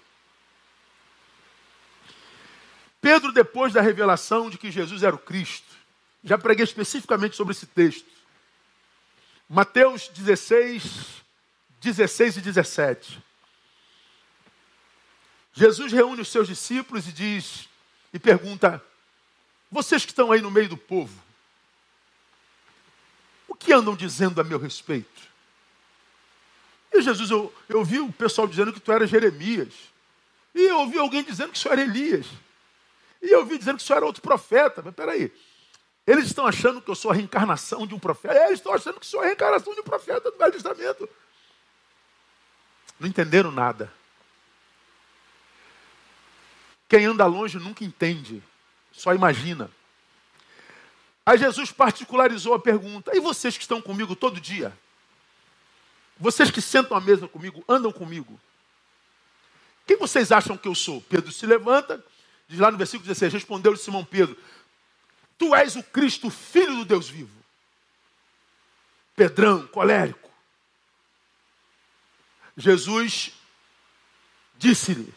Pedro, 3.01 3.31
depois 3.31 3.73
da 3.73 3.81
revelação 3.81 4.49
de 4.49 4.57
que 4.59 4.71
Jesus 4.71 5.01
era 5.01 5.15
o 5.15 5.19
Cristo, 5.19 5.75
já 6.23 6.37
preguei 6.37 6.63
especificamente 6.63 7.35
sobre 7.35 7.51
esse 7.53 7.65
texto. 7.65 8.07
Mateus 9.49 10.07
16, 10.09 11.23
16 11.81 12.37
e 12.37 12.41
17. 12.41 13.23
Jesus 15.53 15.91
reúne 15.91 16.21
os 16.21 16.29
seus 16.29 16.47
discípulos 16.47 17.07
e 17.07 17.11
diz 17.11 17.67
e 18.13 18.19
pergunta: 18.19 18.81
Vocês 19.69 20.05
que 20.05 20.11
estão 20.11 20.31
aí 20.31 20.39
no 20.39 20.51
meio 20.51 20.69
do 20.69 20.77
povo, 20.77 21.21
o 23.47 23.55
que 23.55 23.73
andam 23.73 23.95
dizendo 23.95 24.39
a 24.39 24.43
meu 24.43 24.59
respeito? 24.59 25.31
E 26.93 27.01
Jesus, 27.01 27.31
eu, 27.31 27.53
eu 27.67 27.79
ouvi 27.79 27.99
o 27.99 28.11
pessoal 28.11 28.47
dizendo 28.47 28.71
que 28.71 28.79
tu 28.79 28.91
era 28.91 29.07
Jeremias. 29.07 29.73
E 30.53 30.61
eu 30.61 30.79
ouvi 30.79 30.97
alguém 30.97 31.23
dizendo 31.23 31.53
que 31.53 31.59
tu 31.59 31.69
era 31.69 31.81
Elias. 31.81 32.27
E 33.21 33.31
eu 33.31 33.39
ouvi 33.39 33.57
dizendo 33.57 33.77
que 33.77 33.85
tu 33.85 33.93
era 33.93 34.05
outro 34.05 34.21
profeta. 34.21 34.81
Mas 34.83 34.95
peraí, 34.95 35.31
eles 36.05 36.25
estão 36.25 36.45
achando 36.45 36.81
que 36.81 36.89
eu 36.89 36.95
sou 36.95 37.11
a 37.11 37.13
reencarnação 37.13 37.85
de 37.85 37.93
um 37.93 37.99
profeta. 37.99 38.35
É, 38.35 38.47
eles 38.47 38.59
estão 38.59 38.73
achando 38.73 38.99
que 38.99 39.05
sou 39.05 39.21
a 39.21 39.25
reencarnação 39.25 39.73
de 39.73 39.81
um 39.81 39.83
profeta 39.83 40.31
do 40.31 40.37
Velho 40.37 40.51
Testamento. 40.51 41.07
Não 42.99 43.07
entenderam 43.07 43.51
nada. 43.51 43.91
Quem 46.87 47.05
anda 47.05 47.25
longe 47.25 47.57
nunca 47.57 47.83
entende, 47.83 48.43
só 48.91 49.13
imagina. 49.13 49.71
Aí 51.25 51.37
Jesus 51.37 51.71
particularizou 51.71 52.53
a 52.53 52.59
pergunta: 52.59 53.15
e 53.15 53.19
vocês 53.19 53.55
que 53.55 53.63
estão 53.63 53.81
comigo 53.81 54.15
todo 54.15 54.41
dia? 54.41 54.77
Vocês 56.19 56.51
que 56.51 56.61
sentam 56.61 56.97
à 56.97 57.01
mesa 57.01 57.27
comigo, 57.27 57.63
andam 57.67 57.91
comigo? 57.91 58.39
Quem 59.87 59.97
vocês 59.97 60.31
acham 60.31 60.57
que 60.57 60.67
eu 60.67 60.75
sou? 60.75 61.01
Pedro 61.01 61.31
se 61.31 61.45
levanta, 61.45 62.03
diz 62.51 62.59
lá 62.59 62.69
no 62.69 62.77
versículo 62.77 63.07
16: 63.07 63.31
respondeu-lhe 63.31 63.77
Simão 63.77 64.03
Pedro: 64.03 64.37
Tu 65.37 65.55
és 65.55 65.77
o 65.77 65.83
Cristo, 65.83 66.29
filho 66.29 66.75
do 66.75 66.85
Deus 66.85 67.09
vivo. 67.09 67.31
Pedrão, 69.15 69.65
colérico. 69.67 70.29
Jesus 72.57 73.31
disse-lhe: 74.57 75.13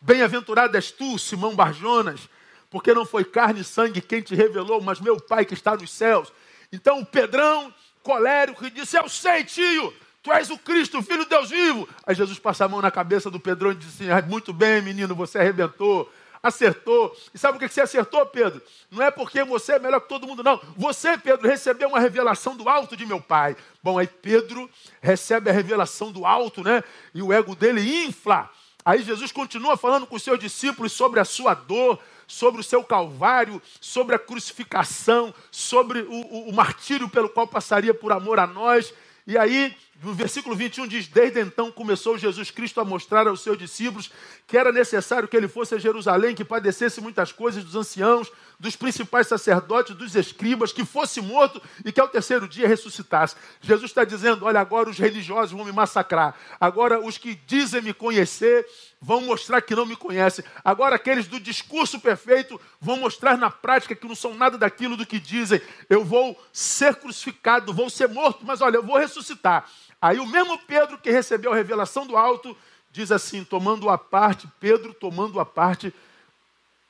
Bem-aventurado 0.00 0.76
és 0.76 0.90
tu, 0.90 1.18
Simão 1.18 1.54
Barjonas, 1.54 2.26
porque 2.70 2.94
não 2.94 3.04
foi 3.04 3.24
carne 3.24 3.60
e 3.60 3.64
sangue 3.64 4.00
quem 4.00 4.22
te 4.22 4.34
revelou, 4.34 4.80
mas 4.80 4.98
meu 4.98 5.20
Pai 5.20 5.44
que 5.44 5.54
está 5.54 5.76
nos 5.76 5.90
céus. 5.90 6.32
Então 6.72 7.04
Pedrão, 7.04 7.72
colérico, 8.02 8.70
disse: 8.70 8.96
Eu 8.96 9.10
sei, 9.10 9.44
tio, 9.44 9.94
Tu 10.22 10.32
és 10.32 10.50
o 10.50 10.58
Cristo, 10.58 11.02
Filho 11.02 11.24
de 11.24 11.30
Deus 11.30 11.50
vivo. 11.50 11.86
Aí 12.04 12.14
Jesus 12.14 12.38
passa 12.38 12.64
a 12.64 12.68
mão 12.68 12.80
na 12.80 12.90
cabeça 12.90 13.30
do 13.30 13.38
Pedrão 13.38 13.72
e 13.72 13.74
diz 13.74 13.88
assim: 13.88 14.10
ah, 14.10 14.22
Muito 14.22 14.54
bem, 14.54 14.80
menino, 14.80 15.14
você 15.14 15.38
arrebentou 15.38 16.10
acertou. 16.46 17.16
E 17.34 17.38
sabe 17.38 17.56
o 17.56 17.60
que 17.60 17.68
você 17.68 17.80
acertou, 17.80 18.24
Pedro? 18.26 18.62
Não 18.90 19.02
é 19.02 19.10
porque 19.10 19.44
você 19.44 19.72
é 19.72 19.78
melhor 19.78 20.00
que 20.00 20.08
todo 20.08 20.26
mundo, 20.26 20.42
não. 20.42 20.60
Você, 20.76 21.16
Pedro, 21.18 21.48
recebeu 21.48 21.88
uma 21.88 22.00
revelação 22.00 22.56
do 22.56 22.68
alto 22.68 22.96
de 22.96 23.04
meu 23.04 23.20
pai. 23.20 23.56
Bom, 23.82 23.98
aí 23.98 24.06
Pedro 24.06 24.68
recebe 25.00 25.50
a 25.50 25.52
revelação 25.52 26.10
do 26.10 26.24
alto, 26.24 26.62
né? 26.62 26.82
E 27.14 27.22
o 27.22 27.32
ego 27.32 27.54
dele 27.54 28.04
infla. 28.04 28.50
Aí 28.84 29.02
Jesus 29.02 29.32
continua 29.32 29.76
falando 29.76 30.06
com 30.06 30.14
os 30.14 30.22
seus 30.22 30.38
discípulos 30.38 30.92
sobre 30.92 31.18
a 31.18 31.24
sua 31.24 31.54
dor, 31.54 31.98
sobre 32.26 32.60
o 32.60 32.64
seu 32.64 32.84
calvário, 32.84 33.60
sobre 33.80 34.14
a 34.14 34.18
crucificação, 34.18 35.34
sobre 35.50 36.00
o, 36.02 36.12
o, 36.12 36.50
o 36.50 36.52
martírio 36.54 37.08
pelo 37.08 37.28
qual 37.28 37.46
passaria 37.46 37.92
por 37.92 38.12
amor 38.12 38.38
a 38.38 38.46
nós. 38.46 38.94
E 39.26 39.36
aí, 39.36 39.76
no 40.02 40.12
versículo 40.12 40.54
21 40.54 40.86
diz: 40.86 41.08
Desde 41.08 41.40
então 41.40 41.72
começou 41.72 42.18
Jesus 42.18 42.50
Cristo 42.50 42.80
a 42.80 42.84
mostrar 42.84 43.26
aos 43.26 43.40
seus 43.40 43.56
discípulos 43.56 44.10
que 44.46 44.56
era 44.56 44.70
necessário 44.70 45.26
que 45.26 45.36
ele 45.36 45.48
fosse 45.48 45.74
a 45.74 45.78
Jerusalém, 45.78 46.34
que 46.34 46.44
padecesse 46.44 47.00
muitas 47.00 47.32
coisas 47.32 47.64
dos 47.64 47.74
anciãos, 47.74 48.30
dos 48.60 48.76
principais 48.76 49.26
sacerdotes, 49.26 49.96
dos 49.96 50.14
escribas, 50.14 50.72
que 50.72 50.84
fosse 50.84 51.20
morto 51.20 51.60
e 51.84 51.90
que 51.90 52.00
ao 52.00 52.08
terceiro 52.08 52.46
dia 52.46 52.68
ressuscitasse. 52.68 53.36
Jesus 53.60 53.90
está 53.90 54.04
dizendo: 54.04 54.44
Olha, 54.44 54.60
agora 54.60 54.90
os 54.90 54.98
religiosos 54.98 55.52
vão 55.52 55.64
me 55.64 55.72
massacrar, 55.72 56.34
agora 56.60 57.00
os 57.00 57.16
que 57.16 57.34
dizem 57.34 57.80
me 57.80 57.94
conhecer 57.94 58.66
vão 59.00 59.20
mostrar 59.20 59.60
que 59.60 59.74
não 59.74 59.86
me 59.86 59.94
conhecem, 59.94 60.44
agora 60.64 60.96
aqueles 60.96 61.26
do 61.26 61.38
discurso 61.38 62.00
perfeito 62.00 62.60
vão 62.80 62.96
mostrar 62.96 63.36
na 63.36 63.50
prática 63.50 63.94
que 63.94 64.06
não 64.06 64.14
são 64.14 64.34
nada 64.34 64.58
daquilo 64.58 64.96
do 64.96 65.06
que 65.06 65.18
dizem. 65.18 65.60
Eu 65.88 66.04
vou 66.04 66.38
ser 66.52 66.96
crucificado, 66.96 67.72
vou 67.72 67.88
ser 67.88 68.08
morto, 68.08 68.44
mas 68.44 68.60
olha, 68.60 68.76
eu 68.76 68.82
vou 68.82 68.98
ressuscitar. 68.98 69.68
Aí 70.06 70.20
o 70.20 70.26
mesmo 70.26 70.56
Pedro 70.60 70.98
que 70.98 71.10
recebeu 71.10 71.52
a 71.52 71.56
revelação 71.56 72.06
do 72.06 72.16
alto 72.16 72.56
diz 72.92 73.10
assim, 73.10 73.42
tomando 73.42 73.90
a 73.90 73.98
parte, 73.98 74.48
Pedro 74.60 74.94
tomando 74.94 75.40
a 75.40 75.44
parte, 75.44 75.92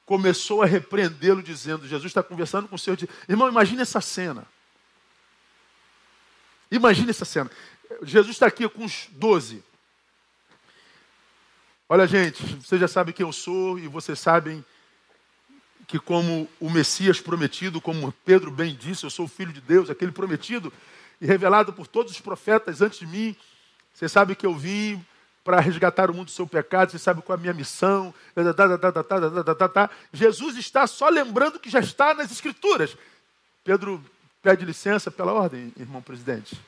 começou 0.05 0.63
a 0.63 0.67
repreendê-lo, 0.67 1.43
dizendo: 1.43 1.89
Jesus 1.89 2.11
está 2.11 2.23
conversando 2.23 2.69
com 2.69 2.77
o 2.77 2.79
Senhor. 2.79 2.99
Irmão, 3.27 3.49
imagine 3.49 3.81
essa 3.81 4.03
cena. 4.03 4.47
Imagine 6.71 7.09
essa 7.09 7.25
cena. 7.25 7.51
Jesus 8.03 8.37
está 8.37 8.47
aqui 8.49 8.69
com 8.69 8.85
os 8.85 9.09
doze. 9.13 9.65
Olha, 11.89 12.07
gente, 12.07 12.43
vocês 12.57 12.81
já 12.81 12.89
sabem 12.89 13.15
quem 13.15 13.25
eu 13.25 13.33
sou 13.33 13.79
e 13.79 13.89
vocês 13.89 14.19
sabem 14.19 14.63
que, 15.87 15.99
como 15.99 16.49
o 16.61 16.69
Messias 16.69 17.19
prometido, 17.19 17.81
como 17.81 18.13
Pedro 18.25 18.51
bem 18.51 18.75
disse, 18.75 19.05
eu 19.05 19.11
sou 19.11 19.25
o 19.25 19.29
filho 19.29 19.53
de 19.53 19.61
Deus, 19.63 19.89
aquele 19.89 20.13
prometido 20.13 20.71
e 21.21 21.27
revelado 21.27 21.73
por 21.73 21.87
todos 21.87 22.13
os 22.13 22.21
profetas 22.21 22.83
antes 22.83 22.99
de 22.99 23.07
mim. 23.07 23.37
Você 23.95 24.09
sabe 24.09 24.35
que 24.35 24.47
eu 24.47 24.55
vim 24.55 25.05
para 25.43 25.61
resgatar 25.61 26.11
o 26.11 26.15
mundo 26.15 26.27
do 26.27 26.33
seu 26.33 26.47
pecado, 26.47 26.91
você 26.91 26.99
sabe 26.99 27.23
qual 27.23 27.37
é 27.37 27.39
a 27.39 27.41
minha 27.41 27.55
missão. 27.55 28.13
Jesus 30.13 30.57
está 30.57 30.87
só 30.89 31.09
lembrando 31.09 31.61
que 31.61 31.71
já 31.71 31.79
está 31.79 32.13
nas 32.13 32.33
Escrituras. 32.33 32.97
Pedro 33.63 34.05
pede 34.43 34.65
licença 34.65 35.11
pela 35.11 35.33
ordem, 35.33 35.73
irmão 35.79 36.03
presidente. 36.03 36.61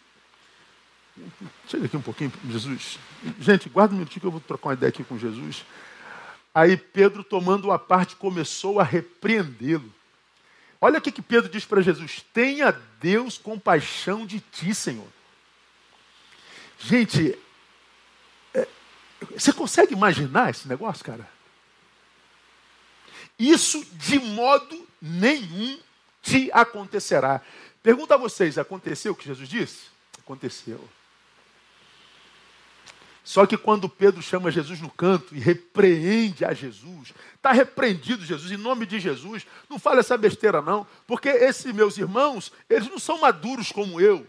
Chega 1.66 1.86
aqui 1.86 1.96
um 1.96 2.02
pouquinho, 2.02 2.32
Jesus. 2.48 2.98
Gente, 3.40 3.68
guarda 3.68 3.92
um 3.92 3.96
minutinho 3.96 4.20
que 4.20 4.26
eu 4.26 4.30
vou 4.30 4.40
trocar 4.40 4.68
uma 4.68 4.74
ideia 4.74 4.90
aqui 4.90 5.02
com 5.02 5.18
Jesus. 5.18 5.64
Aí 6.54 6.76
Pedro, 6.76 7.24
tomando 7.24 7.70
a 7.72 7.78
parte, 7.78 8.16
começou 8.16 8.80
a 8.80 8.84
repreendê-lo. 8.84 9.92
Olha 10.80 10.98
o 10.98 11.02
que 11.02 11.22
Pedro 11.22 11.50
diz 11.50 11.64
para 11.64 11.82
Jesus: 11.82 12.24
Tenha 12.32 12.72
Deus 13.00 13.36
compaixão 13.36 14.24
de 14.24 14.40
ti, 14.40 14.74
Senhor. 14.74 15.08
Gente, 16.78 17.36
é, 18.54 18.68
você 19.36 19.52
consegue 19.52 19.92
imaginar 19.92 20.50
esse 20.50 20.68
negócio, 20.68 21.04
cara? 21.04 21.28
Isso 23.38 23.84
de 23.92 24.18
modo 24.18 24.86
nenhum 25.00 25.80
te 26.22 26.50
acontecerá. 26.52 27.40
Pergunta 27.82 28.14
a 28.14 28.18
vocês: 28.18 28.58
aconteceu 28.58 29.12
o 29.12 29.16
que 29.16 29.26
Jesus 29.26 29.48
disse? 29.48 29.86
Aconteceu. 30.18 30.88
Só 33.28 33.44
que 33.44 33.58
quando 33.58 33.90
Pedro 33.90 34.22
chama 34.22 34.50
Jesus 34.50 34.80
no 34.80 34.88
canto 34.88 35.36
e 35.36 35.38
repreende 35.38 36.46
a 36.46 36.54
Jesus, 36.54 37.12
está 37.34 37.52
repreendido 37.52 38.24
Jesus, 38.24 38.50
em 38.50 38.56
nome 38.56 38.86
de 38.86 38.98
Jesus, 38.98 39.46
não 39.68 39.78
fala 39.78 40.00
essa 40.00 40.16
besteira 40.16 40.62
não, 40.62 40.86
porque 41.06 41.28
esses 41.28 41.70
meus 41.74 41.98
irmãos, 41.98 42.50
eles 42.70 42.88
não 42.88 42.98
são 42.98 43.20
maduros 43.20 43.70
como 43.70 44.00
eu. 44.00 44.26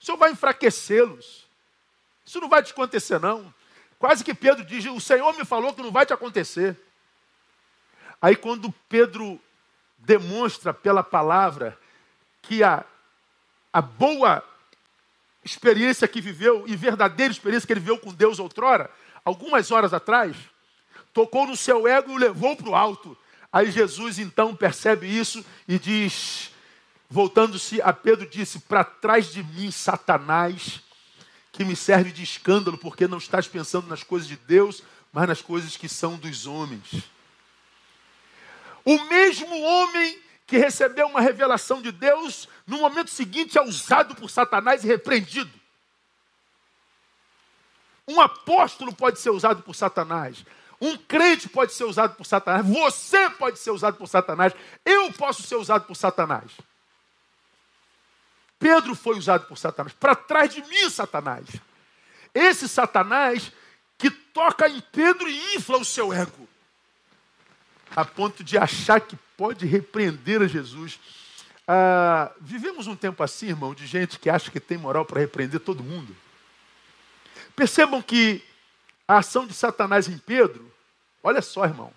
O 0.00 0.04
Senhor 0.06 0.16
vai 0.16 0.30
enfraquecê-los. 0.30 1.46
Isso 2.24 2.40
não 2.40 2.48
vai 2.48 2.62
te 2.62 2.72
acontecer 2.72 3.20
não. 3.20 3.52
Quase 3.98 4.24
que 4.24 4.32
Pedro 4.32 4.64
diz, 4.64 4.86
o 4.86 4.98
Senhor 4.98 5.30
me 5.36 5.44
falou 5.44 5.74
que 5.74 5.82
não 5.82 5.92
vai 5.92 6.06
te 6.06 6.14
acontecer. 6.14 6.74
Aí 8.22 8.34
quando 8.34 8.72
Pedro 8.88 9.38
demonstra 9.98 10.72
pela 10.72 11.02
palavra 11.02 11.78
que 12.40 12.64
a, 12.64 12.86
a 13.70 13.82
boa 13.82 14.42
experiência 15.44 16.06
que 16.06 16.20
viveu 16.20 16.64
e 16.66 16.76
verdadeira 16.76 17.32
experiência 17.32 17.66
que 17.66 17.72
ele 17.72 17.80
viveu 17.80 17.98
com 17.98 18.12
Deus 18.12 18.38
outrora, 18.38 18.90
algumas 19.24 19.70
horas 19.70 19.92
atrás, 19.92 20.36
tocou 21.12 21.46
no 21.46 21.56
seu 21.56 21.86
ego 21.86 22.12
e 22.12 22.14
o 22.14 22.18
levou 22.18 22.56
para 22.56 22.68
o 22.68 22.74
alto. 22.74 23.16
Aí 23.52 23.70
Jesus 23.70 24.18
então 24.18 24.54
percebe 24.56 25.06
isso 25.06 25.44
e 25.68 25.78
diz, 25.78 26.50
voltando-se 27.10 27.82
a 27.82 27.92
Pedro, 27.92 28.28
disse: 28.28 28.60
Para 28.60 28.82
trás 28.82 29.32
de 29.32 29.42
mim, 29.42 29.70
Satanás, 29.70 30.80
que 31.50 31.64
me 31.64 31.76
serve 31.76 32.10
de 32.10 32.22
escândalo, 32.22 32.78
porque 32.78 33.06
não 33.06 33.18
estás 33.18 33.46
pensando 33.46 33.88
nas 33.88 34.02
coisas 34.02 34.26
de 34.26 34.36
Deus, 34.36 34.82
mas 35.12 35.28
nas 35.28 35.42
coisas 35.42 35.76
que 35.76 35.88
são 35.88 36.16
dos 36.16 36.46
homens. 36.46 37.04
O 38.84 39.04
mesmo 39.04 39.60
homem 39.60 40.18
que 40.52 40.58
recebeu 40.58 41.06
uma 41.06 41.22
revelação 41.22 41.80
de 41.80 41.90
Deus, 41.90 42.46
no 42.66 42.76
momento 42.76 43.08
seguinte 43.08 43.56
é 43.56 43.62
usado 43.62 44.14
por 44.14 44.28
Satanás 44.28 44.84
e 44.84 44.86
repreendido. 44.86 45.50
Um 48.06 48.20
apóstolo 48.20 48.94
pode 48.94 49.18
ser 49.18 49.30
usado 49.30 49.62
por 49.62 49.74
Satanás. 49.74 50.44
Um 50.78 50.94
crente 50.98 51.48
pode 51.48 51.72
ser 51.72 51.84
usado 51.84 52.16
por 52.16 52.26
Satanás. 52.26 52.66
Você 52.66 53.30
pode 53.30 53.58
ser 53.60 53.70
usado 53.70 53.96
por 53.96 54.06
Satanás. 54.06 54.52
Eu 54.84 55.10
posso 55.14 55.42
ser 55.42 55.56
usado 55.56 55.86
por 55.86 55.94
Satanás. 55.94 56.52
Pedro 58.58 58.94
foi 58.94 59.16
usado 59.16 59.46
por 59.46 59.56
Satanás. 59.56 59.94
Para 59.94 60.14
trás 60.14 60.52
de 60.52 60.60
mim, 60.64 60.90
Satanás. 60.90 61.46
Esse 62.34 62.68
Satanás 62.68 63.50
que 63.96 64.10
toca 64.10 64.68
em 64.68 64.82
Pedro 64.92 65.26
e 65.26 65.56
infla 65.56 65.78
o 65.78 65.84
seu 65.84 66.12
ego. 66.12 66.46
A 67.96 68.04
ponto 68.04 68.44
de 68.44 68.58
achar 68.58 69.00
que 69.00 69.16
pode 69.42 69.66
repreender 69.66 70.40
a 70.40 70.46
Jesus. 70.46 71.00
Ah, 71.66 72.30
vivemos 72.40 72.86
um 72.86 72.94
tempo 72.94 73.24
assim, 73.24 73.48
irmão, 73.48 73.74
de 73.74 73.88
gente 73.88 74.16
que 74.16 74.30
acha 74.30 74.52
que 74.52 74.60
tem 74.60 74.78
moral 74.78 75.04
para 75.04 75.18
repreender 75.18 75.58
todo 75.58 75.82
mundo. 75.82 76.14
Percebam 77.56 78.00
que 78.00 78.40
a 79.06 79.18
ação 79.18 79.44
de 79.44 79.52
Satanás 79.52 80.06
em 80.06 80.16
Pedro, 80.16 80.72
olha 81.24 81.42
só, 81.42 81.64
irmão, 81.64 81.92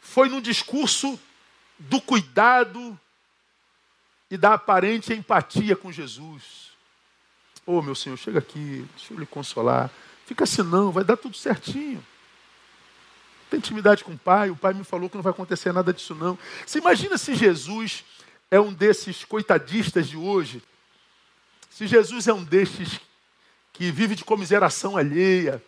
foi 0.00 0.28
no 0.28 0.42
discurso 0.42 1.16
do 1.78 2.00
cuidado 2.00 2.98
e 4.28 4.36
da 4.36 4.54
aparente 4.54 5.14
empatia 5.14 5.76
com 5.76 5.92
Jesus. 5.92 6.72
Ô 7.64 7.78
oh, 7.78 7.82
meu 7.82 7.94
Senhor, 7.94 8.16
chega 8.16 8.40
aqui, 8.40 8.84
deixa 8.96 9.14
eu 9.14 9.18
lhe 9.20 9.26
consolar. 9.26 9.92
Fica 10.26 10.42
assim, 10.42 10.64
não, 10.64 10.90
vai 10.90 11.04
dar 11.04 11.16
tudo 11.16 11.36
certinho. 11.36 12.04
Tem 13.50 13.58
intimidade 13.58 14.04
com 14.04 14.12
o 14.12 14.18
pai, 14.18 14.50
o 14.50 14.56
pai 14.56 14.74
me 14.74 14.84
falou 14.84 15.08
que 15.08 15.16
não 15.16 15.22
vai 15.22 15.32
acontecer 15.32 15.72
nada 15.72 15.92
disso 15.92 16.14
não. 16.14 16.38
Você 16.66 16.78
imagina 16.78 17.16
se 17.16 17.34
Jesus 17.34 18.04
é 18.50 18.60
um 18.60 18.72
desses 18.72 19.24
coitadistas 19.24 20.08
de 20.08 20.16
hoje? 20.16 20.62
Se 21.70 21.86
Jesus 21.86 22.28
é 22.28 22.32
um 22.32 22.44
desses 22.44 23.00
que 23.72 23.90
vive 23.90 24.14
de 24.14 24.24
comiseração 24.24 24.96
alheia, 24.96 25.62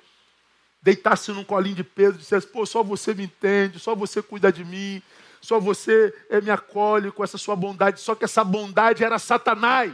deitasse 0.82 1.30
num 1.32 1.44
colinho 1.44 1.76
de 1.76 1.84
Pedro 1.84 2.16
e 2.16 2.18
dissesse, 2.18 2.46
pô, 2.46 2.66
só 2.66 2.82
você 2.82 3.14
me 3.14 3.24
entende, 3.24 3.78
só 3.78 3.94
você 3.94 4.22
cuida 4.22 4.52
de 4.52 4.64
mim, 4.64 5.02
só 5.40 5.58
você 5.58 6.14
é, 6.28 6.40
me 6.40 6.50
acolhe 6.50 7.10
com 7.10 7.24
essa 7.24 7.38
sua 7.38 7.56
bondade. 7.56 8.00
Só 8.00 8.14
que 8.14 8.24
essa 8.24 8.44
bondade 8.44 9.02
era 9.02 9.18
Satanás. 9.18 9.92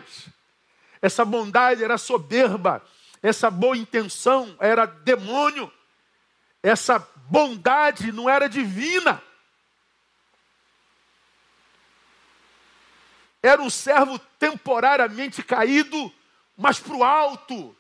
Essa 1.01 1.25
bondade 1.25 1.85
era 1.85 1.99
soberba. 1.99 2.83
Essa 3.23 3.51
boa 3.51 3.77
intenção 3.77 4.57
era 4.59 4.87
demônio. 4.87 5.71
Essa 6.63 6.99
bondade 7.29 8.13
não 8.13 8.29
era 8.29 8.49
divina. 8.49 9.23
Era 13.43 13.63
um 13.63 13.71
servo 13.71 14.19
temporariamente 14.39 15.43
caído, 15.43 16.13
mas 16.57 16.81
para 16.81 16.97
o 16.97 17.05
alto. 17.05 17.77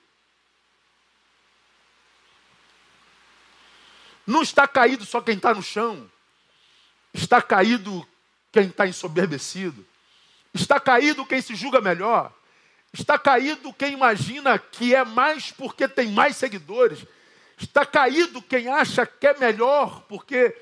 Não 4.26 4.42
está 4.42 4.66
caído 4.66 5.04
só 5.04 5.20
quem 5.20 5.36
está 5.36 5.54
no 5.54 5.62
chão. 5.62 6.10
Está 7.12 7.40
caído 7.40 8.06
quem 8.52 8.68
está 8.68 8.86
ensoberbecido. 8.86 9.86
Está 10.52 10.80
caído 10.80 11.26
quem 11.26 11.40
se 11.40 11.54
julga 11.54 11.80
melhor. 11.80 12.32
Está 12.92 13.18
caído 13.18 13.72
quem 13.72 13.92
imagina 13.92 14.58
que 14.58 14.94
é 14.94 15.04
mais 15.04 15.50
porque 15.52 15.86
tem 15.86 16.10
mais 16.12 16.36
seguidores. 16.36 17.04
Está 17.56 17.86
caído 17.86 18.42
quem 18.42 18.68
acha 18.68 19.06
que 19.06 19.26
é 19.26 19.38
melhor 19.38 20.02
porque 20.02 20.56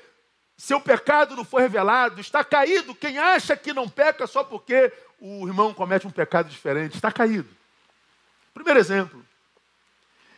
seu 0.57 0.79
pecado 0.79 1.35
não 1.35 1.43
foi 1.43 1.63
revelado. 1.63 2.21
Está 2.21 2.43
caído 2.43 2.95
quem 2.95 3.17
acha 3.17 3.57
que 3.57 3.73
não 3.73 3.89
peca 3.89 4.25
só 4.25 4.43
porque 4.43 4.91
o 5.19 5.47
irmão 5.47 5.73
comete 5.73 6.07
um 6.07 6.11
pecado 6.11 6.49
diferente. 6.49 6.95
Está 6.95 7.11
caído. 7.11 7.49
Primeiro 8.53 8.79
exemplo 8.79 9.25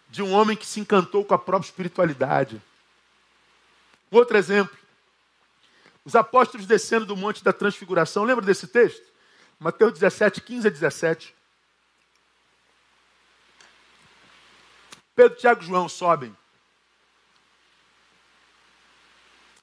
de 0.09 0.23
um 0.23 0.33
homem 0.33 0.55
que 0.55 0.65
se 0.65 0.79
encantou 0.79 1.23
com 1.23 1.33
a 1.33 1.37
própria 1.37 1.67
espiritualidade. 1.67 2.61
Outro 4.09 4.37
exemplo. 4.37 4.75
Os 6.03 6.15
apóstolos 6.15 6.65
descendo 6.65 7.05
do 7.05 7.17
Monte 7.17 7.43
da 7.43 7.51
Transfiguração. 7.51 8.23
Lembra 8.23 8.45
desse 8.45 8.67
texto? 8.67 9.05
Mateus 9.59 9.93
17, 9.93 10.41
15 10.41 10.67
a 10.67 10.71
17. 10.71 11.35
Pedro, 15.13 15.37
Tiago 15.37 15.61
e 15.61 15.65
João 15.65 15.89
sobem. 15.89 16.35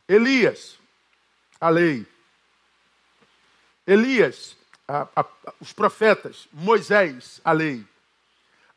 Elias, 0.09 0.79
a 1.61 1.69
lei. 1.69 2.07
Elias, 3.87 4.57
a, 4.87 5.09
a, 5.17 5.27
os 5.61 5.73
profetas. 5.73 6.49
Moisés, 6.53 7.41
a 7.45 7.53
lei. 7.53 7.87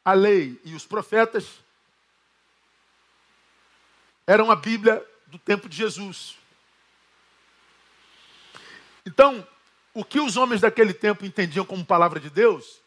A 0.03 0.13
lei 0.13 0.59
e 0.63 0.73
os 0.73 0.85
profetas 0.85 1.59
eram 4.25 4.51
a 4.51 4.55
Bíblia 4.55 5.05
do 5.27 5.37
tempo 5.37 5.67
de 5.67 5.75
Jesus. 5.75 6.37
Então, 9.05 9.45
o 9.93 10.03
que 10.03 10.19
os 10.19 10.37
homens 10.37 10.61
daquele 10.61 10.93
tempo 10.93 11.25
entendiam 11.25 11.65
como 11.65 11.85
palavra 11.85 12.19
de 12.19 12.29
Deus 12.29 12.79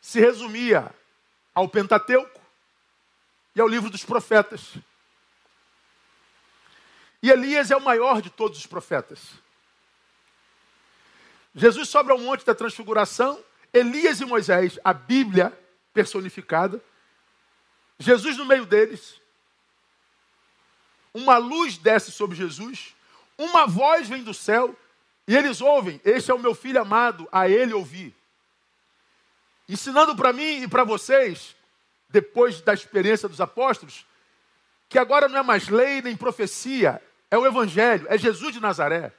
se 0.00 0.20
resumia 0.20 0.94
ao 1.54 1.68
Pentateuco 1.68 2.40
e 3.54 3.60
ao 3.60 3.66
livro 3.66 3.90
dos 3.90 4.04
profetas. 4.04 4.74
E 7.22 7.30
Elias 7.30 7.70
é 7.70 7.76
o 7.76 7.80
maior 7.80 8.20
de 8.20 8.30
todos 8.30 8.58
os 8.58 8.66
profetas. 8.66 9.30
Jesus 11.54 11.88
sobe 11.88 12.12
ao 12.12 12.18
monte 12.18 12.44
da 12.44 12.54
transfiguração, 12.54 13.42
Elias 13.72 14.20
e 14.20 14.24
Moisés, 14.24 14.78
a 14.84 14.92
Bíblia 14.92 15.58
personificada, 15.92 16.82
Jesus 17.98 18.36
no 18.36 18.44
meio 18.44 18.66
deles, 18.66 19.20
uma 21.14 21.38
luz 21.38 21.78
desce 21.78 22.12
sobre 22.12 22.36
Jesus, 22.36 22.94
uma 23.38 23.66
voz 23.66 24.08
vem 24.08 24.22
do 24.22 24.34
céu, 24.34 24.76
e 25.26 25.34
eles 25.34 25.60
ouvem: 25.60 26.00
Este 26.04 26.30
é 26.30 26.34
o 26.34 26.38
meu 26.38 26.54
filho 26.54 26.80
amado, 26.80 27.26
a 27.32 27.48
ele 27.48 27.72
ouvi. 27.72 28.14
Ensinando 29.68 30.14
para 30.14 30.32
mim 30.32 30.62
e 30.62 30.68
para 30.68 30.84
vocês, 30.84 31.56
depois 32.08 32.60
da 32.60 32.72
experiência 32.72 33.28
dos 33.28 33.40
apóstolos, 33.40 34.05
que 34.88 34.98
agora 34.98 35.28
não 35.28 35.38
é 35.38 35.42
mais 35.42 35.68
lei 35.68 36.00
nem 36.02 36.16
profecia, 36.16 37.02
é 37.30 37.36
o 37.36 37.46
Evangelho, 37.46 38.06
é 38.08 38.16
Jesus 38.16 38.54
de 38.54 38.60
Nazaré. 38.60 39.12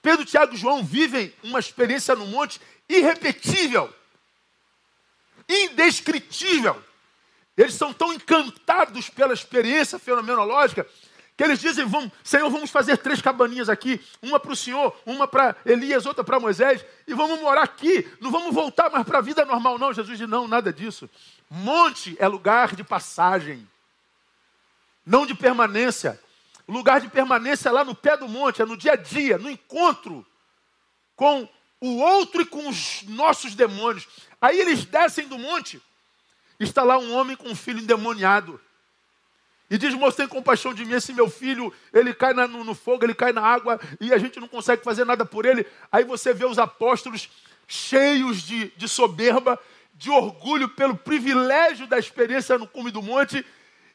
Pedro, 0.00 0.24
Tiago 0.24 0.54
e 0.54 0.56
João 0.56 0.84
vivem 0.84 1.32
uma 1.42 1.58
experiência 1.58 2.14
no 2.14 2.26
monte 2.26 2.60
irrepetível, 2.88 3.92
indescritível. 5.48 6.82
Eles 7.56 7.74
são 7.74 7.92
tão 7.92 8.12
encantados 8.12 9.10
pela 9.10 9.34
experiência 9.34 9.98
fenomenológica 9.98 10.86
que 11.38 11.44
eles 11.44 11.60
dizem: 11.60 11.86
vamos, 11.86 12.10
Senhor, 12.24 12.50
vamos 12.50 12.68
fazer 12.68 12.98
três 12.98 13.22
cabaninhas 13.22 13.68
aqui, 13.68 14.00
uma 14.20 14.40
para 14.40 14.52
o 14.52 14.56
Senhor, 14.56 14.94
uma 15.06 15.28
para 15.28 15.54
Elias, 15.64 16.04
outra 16.04 16.24
para 16.24 16.40
Moisés, 16.40 16.84
e 17.06 17.14
vamos 17.14 17.40
morar 17.40 17.62
aqui. 17.62 18.10
Não 18.20 18.32
vamos 18.32 18.52
voltar 18.52 18.90
mais 18.90 19.06
para 19.06 19.18
a 19.18 19.22
vida 19.22 19.44
normal, 19.44 19.78
não. 19.78 19.92
Jesus 19.92 20.18
diz: 20.18 20.28
não, 20.28 20.48
nada 20.48 20.72
disso. 20.72 21.08
Monte 21.48 22.16
é 22.18 22.26
lugar 22.26 22.74
de 22.74 22.82
passagem, 22.82 23.66
não 25.08 25.26
de 25.26 25.34
permanência. 25.34 26.20
O 26.66 26.72
lugar 26.72 27.00
de 27.00 27.08
permanência 27.08 27.70
é 27.70 27.72
lá 27.72 27.82
no 27.82 27.94
pé 27.94 28.16
do 28.16 28.28
monte, 28.28 28.60
é 28.60 28.66
no 28.66 28.76
dia 28.76 28.92
a 28.92 28.96
dia, 28.96 29.38
no 29.38 29.50
encontro 29.50 30.24
com 31.16 31.48
o 31.80 31.96
outro 31.96 32.42
e 32.42 32.46
com 32.46 32.68
os 32.68 33.02
nossos 33.04 33.54
demônios. 33.54 34.06
Aí 34.40 34.60
eles 34.60 34.84
descem 34.84 35.26
do 35.26 35.38
monte 35.38 35.82
Está 36.60 36.82
lá 36.82 36.98
um 36.98 37.14
homem 37.14 37.36
com 37.36 37.48
um 37.48 37.54
filho 37.54 37.78
endemoniado. 37.78 38.60
E 39.70 39.78
diz, 39.78 39.94
moço, 39.94 40.16
tem 40.16 40.26
compaixão 40.26 40.74
de 40.74 40.84
mim, 40.84 40.94
esse 40.94 41.12
meu 41.12 41.30
filho, 41.30 41.72
ele 41.92 42.12
cai 42.12 42.32
na, 42.32 42.48
no, 42.48 42.64
no, 42.64 42.74
fogo, 42.74 43.04
ele 43.04 43.14
cai 43.14 43.32
na 43.32 43.42
água, 43.42 43.78
e 44.00 44.12
a 44.12 44.18
gente 44.18 44.40
não 44.40 44.48
consegue 44.48 44.82
fazer 44.82 45.04
nada 45.04 45.24
por 45.24 45.44
ele. 45.44 45.64
Aí 45.92 46.04
você 46.04 46.32
vê 46.32 46.46
os 46.46 46.58
apóstolos 46.58 47.28
cheios 47.68 48.42
de, 48.42 48.72
de 48.76 48.88
soberba, 48.88 49.58
de 49.94 50.10
orgulho 50.10 50.68
pelo 50.70 50.96
privilégio 50.96 51.86
da 51.86 51.98
experiência 51.98 52.58
no 52.58 52.66
cume 52.66 52.90
do 52.90 53.02
monte, 53.02 53.44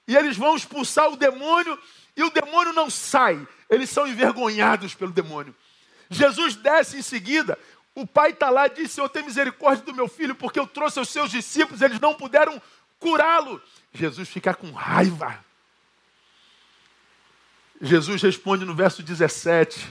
e 0.08 0.16
eles 0.16 0.38
vão 0.38 0.56
expulsar 0.56 1.10
o 1.10 1.16
demônio, 1.16 1.78
e 2.16 2.24
o 2.24 2.30
demônio 2.30 2.74
não 2.74 2.89
sai. 2.89 3.46
Eles 3.70 3.89
são 3.89 4.08
envergonhados 4.08 4.94
pelo 4.94 5.12
demônio. 5.12 5.56
Jesus 6.10 6.56
desce 6.56 6.98
em 6.98 7.02
seguida, 7.02 7.58
o 7.96 8.06
pai 8.06 8.32
está 8.32 8.50
lá 8.50 8.68
e 8.68 8.72
diz: 8.72 8.92
Senhor, 8.92 9.10
tem 9.10 9.24
misericórdia 9.24 9.84
do 9.86 9.94
meu 9.94 10.08
filho, 10.08 10.36
porque 10.36 10.60
eu 10.60 10.68
trouxe 10.68 11.00
os 11.00 11.10
seus 11.10 11.32
discípulos, 11.32 11.82
eles 11.82 12.00
não 12.00 12.13
puderam 12.13 12.62
curá-lo. 13.00 13.62
Jesus 13.94 14.30
fica 14.30 14.54
com 14.54 14.72
raiva. 14.72 15.44
Jesus 17.82 18.22
responde 18.22 18.66
no 18.66 18.76
verso 18.76 19.02
17: 19.02 19.89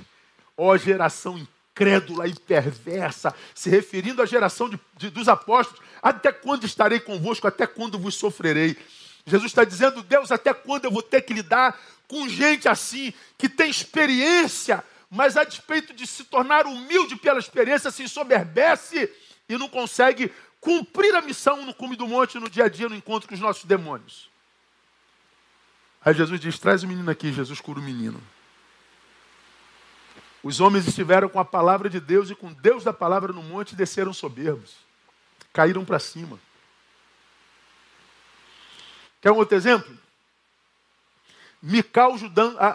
Ó 0.56 0.76
geração 0.76 1.38
incrédula 1.38 2.26
e 2.26 2.34
perversa, 2.34 3.34
se 3.54 3.70
referindo 3.70 4.22
à 4.22 4.26
geração 4.26 4.68
de, 4.68 4.78
de, 4.96 5.10
dos 5.10 5.28
apóstolos, 5.28 5.82
até 6.02 6.32
quando 6.32 6.64
estarei 6.64 7.00
convosco, 7.00 7.46
até 7.46 7.66
quando 7.66 7.98
vos 7.98 8.14
sofrerei? 8.14 8.76
Jesus 9.26 9.50
está 9.50 9.64
dizendo, 9.64 10.02
Deus, 10.02 10.32
até 10.32 10.52
quando 10.52 10.84
eu 10.84 10.90
vou 10.90 11.02
ter 11.02 11.22
que 11.22 11.32
lidar 11.32 11.78
com 12.08 12.28
gente 12.28 12.68
assim, 12.68 13.12
que 13.38 13.48
tem 13.48 13.70
experiência 13.70 14.84
mas 15.14 15.36
a 15.36 15.44
despeito 15.44 15.92
de 15.92 16.06
se 16.06 16.24
tornar 16.24 16.64
humilde 16.64 17.16
pela 17.16 17.38
experiência, 17.38 17.90
se 17.90 18.02
ensoberbece 18.02 19.12
e 19.46 19.58
não 19.58 19.68
consegue 19.68 20.32
cumprir 20.58 21.14
a 21.14 21.20
missão 21.20 21.66
no 21.66 21.74
cume 21.74 21.96
do 21.96 22.08
monte, 22.08 22.38
no 22.38 22.48
dia 22.48 22.64
a 22.64 22.68
dia, 22.68 22.88
no 22.88 22.96
encontro 22.96 23.28
com 23.28 23.34
os 23.34 23.40
nossos 23.40 23.66
demônios. 23.66 24.30
Aí 26.02 26.14
Jesus 26.14 26.40
diz: 26.40 26.58
traz 26.58 26.82
o 26.82 26.88
menino 26.88 27.10
aqui, 27.10 27.30
Jesus 27.30 27.60
cura 27.60 27.78
o 27.78 27.82
menino. 27.82 28.22
Os 30.42 30.60
homens 30.60 30.88
estiveram 30.88 31.28
com 31.28 31.38
a 31.38 31.44
palavra 31.44 31.90
de 31.90 32.00
Deus 32.00 32.30
e 32.30 32.34
com 32.34 32.50
Deus 32.50 32.82
da 32.82 32.92
palavra 32.94 33.34
no 33.34 33.42
monte 33.42 33.72
e 33.72 33.76
desceram 33.76 34.14
soberbos. 34.14 34.76
Caíram 35.52 35.84
para 35.84 35.98
cima. 35.98 36.40
Quer 39.22 39.30
um 39.30 39.36
outro 39.36 39.56
exemplo? 39.56 39.96
Mical 41.62 42.16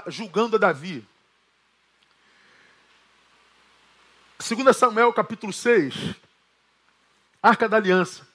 julgando 0.08 0.56
a 0.56 0.60
Davi. 0.60 1.06
2 4.40 4.78
Samuel 4.78 5.12
capítulo 5.12 5.52
6, 5.52 6.16
Arca 7.44 7.68
da 7.68 7.76
Aliança. 7.76 8.26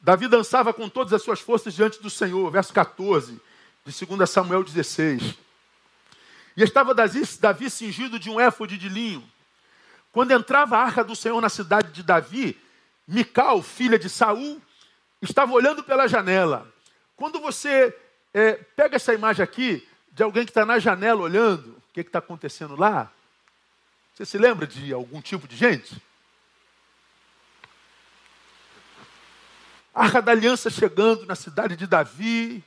Davi 0.00 0.28
dançava 0.28 0.72
com 0.72 0.88
todas 0.88 1.12
as 1.12 1.22
suas 1.22 1.40
forças 1.40 1.74
diante 1.74 2.00
do 2.00 2.08
Senhor, 2.08 2.48
verso 2.50 2.72
14 2.72 3.40
de 3.84 4.06
2 4.06 4.30
Samuel 4.30 4.62
16. 4.62 5.34
E 6.56 6.62
estava 6.62 6.94
Davi 6.94 7.70
cingido 7.70 8.20
de 8.20 8.30
um 8.30 8.38
éfode 8.38 8.78
de 8.78 8.88
linho. 8.88 9.28
Quando 10.12 10.30
entrava 10.30 10.76
a 10.76 10.82
arca 10.82 11.02
do 11.02 11.16
Senhor 11.16 11.40
na 11.40 11.48
cidade 11.48 11.90
de 11.90 12.04
Davi, 12.04 12.56
Mical, 13.06 13.62
filha 13.62 13.98
de 13.98 14.08
Saul, 14.08 14.62
estava 15.20 15.52
olhando 15.52 15.82
pela 15.82 16.06
janela. 16.06 16.72
Quando 17.16 17.40
você 17.40 17.96
é, 18.32 18.52
pega 18.52 18.96
essa 18.96 19.12
imagem 19.12 19.42
aqui 19.42 19.86
de 20.12 20.22
alguém 20.22 20.44
que 20.44 20.50
está 20.50 20.64
na 20.64 20.78
janela 20.78 21.20
olhando, 21.20 21.70
o 21.70 21.92
que 21.92 22.00
está 22.00 22.18
acontecendo 22.18 22.76
lá? 22.76 23.10
Você 24.14 24.26
se 24.26 24.38
lembra 24.38 24.66
de 24.66 24.92
algum 24.92 25.20
tipo 25.20 25.46
de 25.46 25.56
gente? 25.56 26.00
A 29.94 30.04
Arca 30.04 30.22
da 30.22 30.32
Aliança 30.32 30.70
chegando 30.70 31.26
na 31.26 31.34
cidade 31.34 31.76
de 31.76 31.86
Davi, 31.86 32.62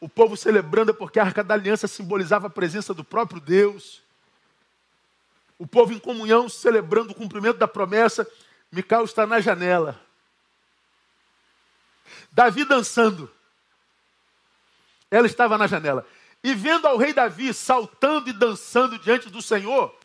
o 0.00 0.08
povo 0.08 0.36
celebrando 0.36 0.92
porque 0.92 1.18
a 1.18 1.24
Arca 1.24 1.42
da 1.42 1.54
Aliança 1.54 1.88
simbolizava 1.88 2.48
a 2.48 2.50
presença 2.50 2.92
do 2.92 3.02
próprio 3.02 3.40
Deus. 3.40 4.02
O 5.58 5.66
povo 5.66 5.92
em 5.92 5.98
comunhão 5.98 6.48
celebrando 6.48 7.12
o 7.12 7.14
cumprimento 7.14 7.58
da 7.58 7.66
promessa. 7.66 8.26
Micael 8.70 9.04
está 9.04 9.26
na 9.26 9.40
janela. 9.40 10.00
Davi 12.36 12.66
dançando. 12.66 13.32
Ela 15.10 15.26
estava 15.26 15.56
na 15.56 15.66
janela. 15.66 16.06
E 16.44 16.54
vendo 16.54 16.86
ao 16.86 16.98
rei 16.98 17.14
Davi 17.14 17.54
saltando 17.54 18.28
e 18.28 18.32
dançando 18.34 18.98
diante 18.98 19.30
do 19.30 19.40
Senhor, 19.40 19.98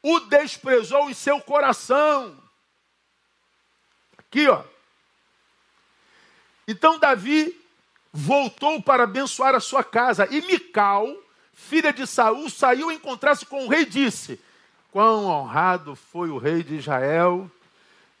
o 0.00 0.20
desprezou 0.20 1.10
em 1.10 1.14
seu 1.14 1.40
coração. 1.40 2.40
Aqui, 4.16 4.46
ó. 4.46 4.62
Então 6.68 7.00
Davi 7.00 7.60
voltou 8.12 8.80
para 8.80 9.02
abençoar 9.02 9.56
a 9.56 9.60
sua 9.60 9.82
casa. 9.82 10.28
E 10.30 10.40
Mical, 10.42 11.12
filha 11.52 11.92
de 11.92 12.06
Saul, 12.06 12.48
saiu 12.48 12.90
a 12.90 12.94
encontrar-se 12.94 13.44
com 13.44 13.66
o 13.66 13.68
rei 13.68 13.80
e 13.80 13.86
disse: 13.86 14.40
Quão 14.92 15.24
honrado 15.24 15.96
foi 15.96 16.30
o 16.30 16.38
rei 16.38 16.62
de 16.62 16.76
Israel 16.76 17.50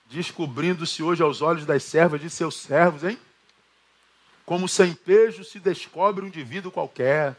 descobrindo-se 0.06 1.00
hoje 1.00 1.22
aos 1.22 1.40
olhos 1.40 1.64
das 1.64 1.84
servas 1.84 2.20
de 2.20 2.28
seus 2.28 2.56
servos, 2.56 3.04
hein? 3.04 3.16
Como 4.44 4.68
sem 4.68 4.94
pejo 4.94 5.44
se 5.44 5.58
descobre 5.58 6.24
um 6.24 6.28
indivíduo 6.28 6.72
qualquer. 6.72 7.36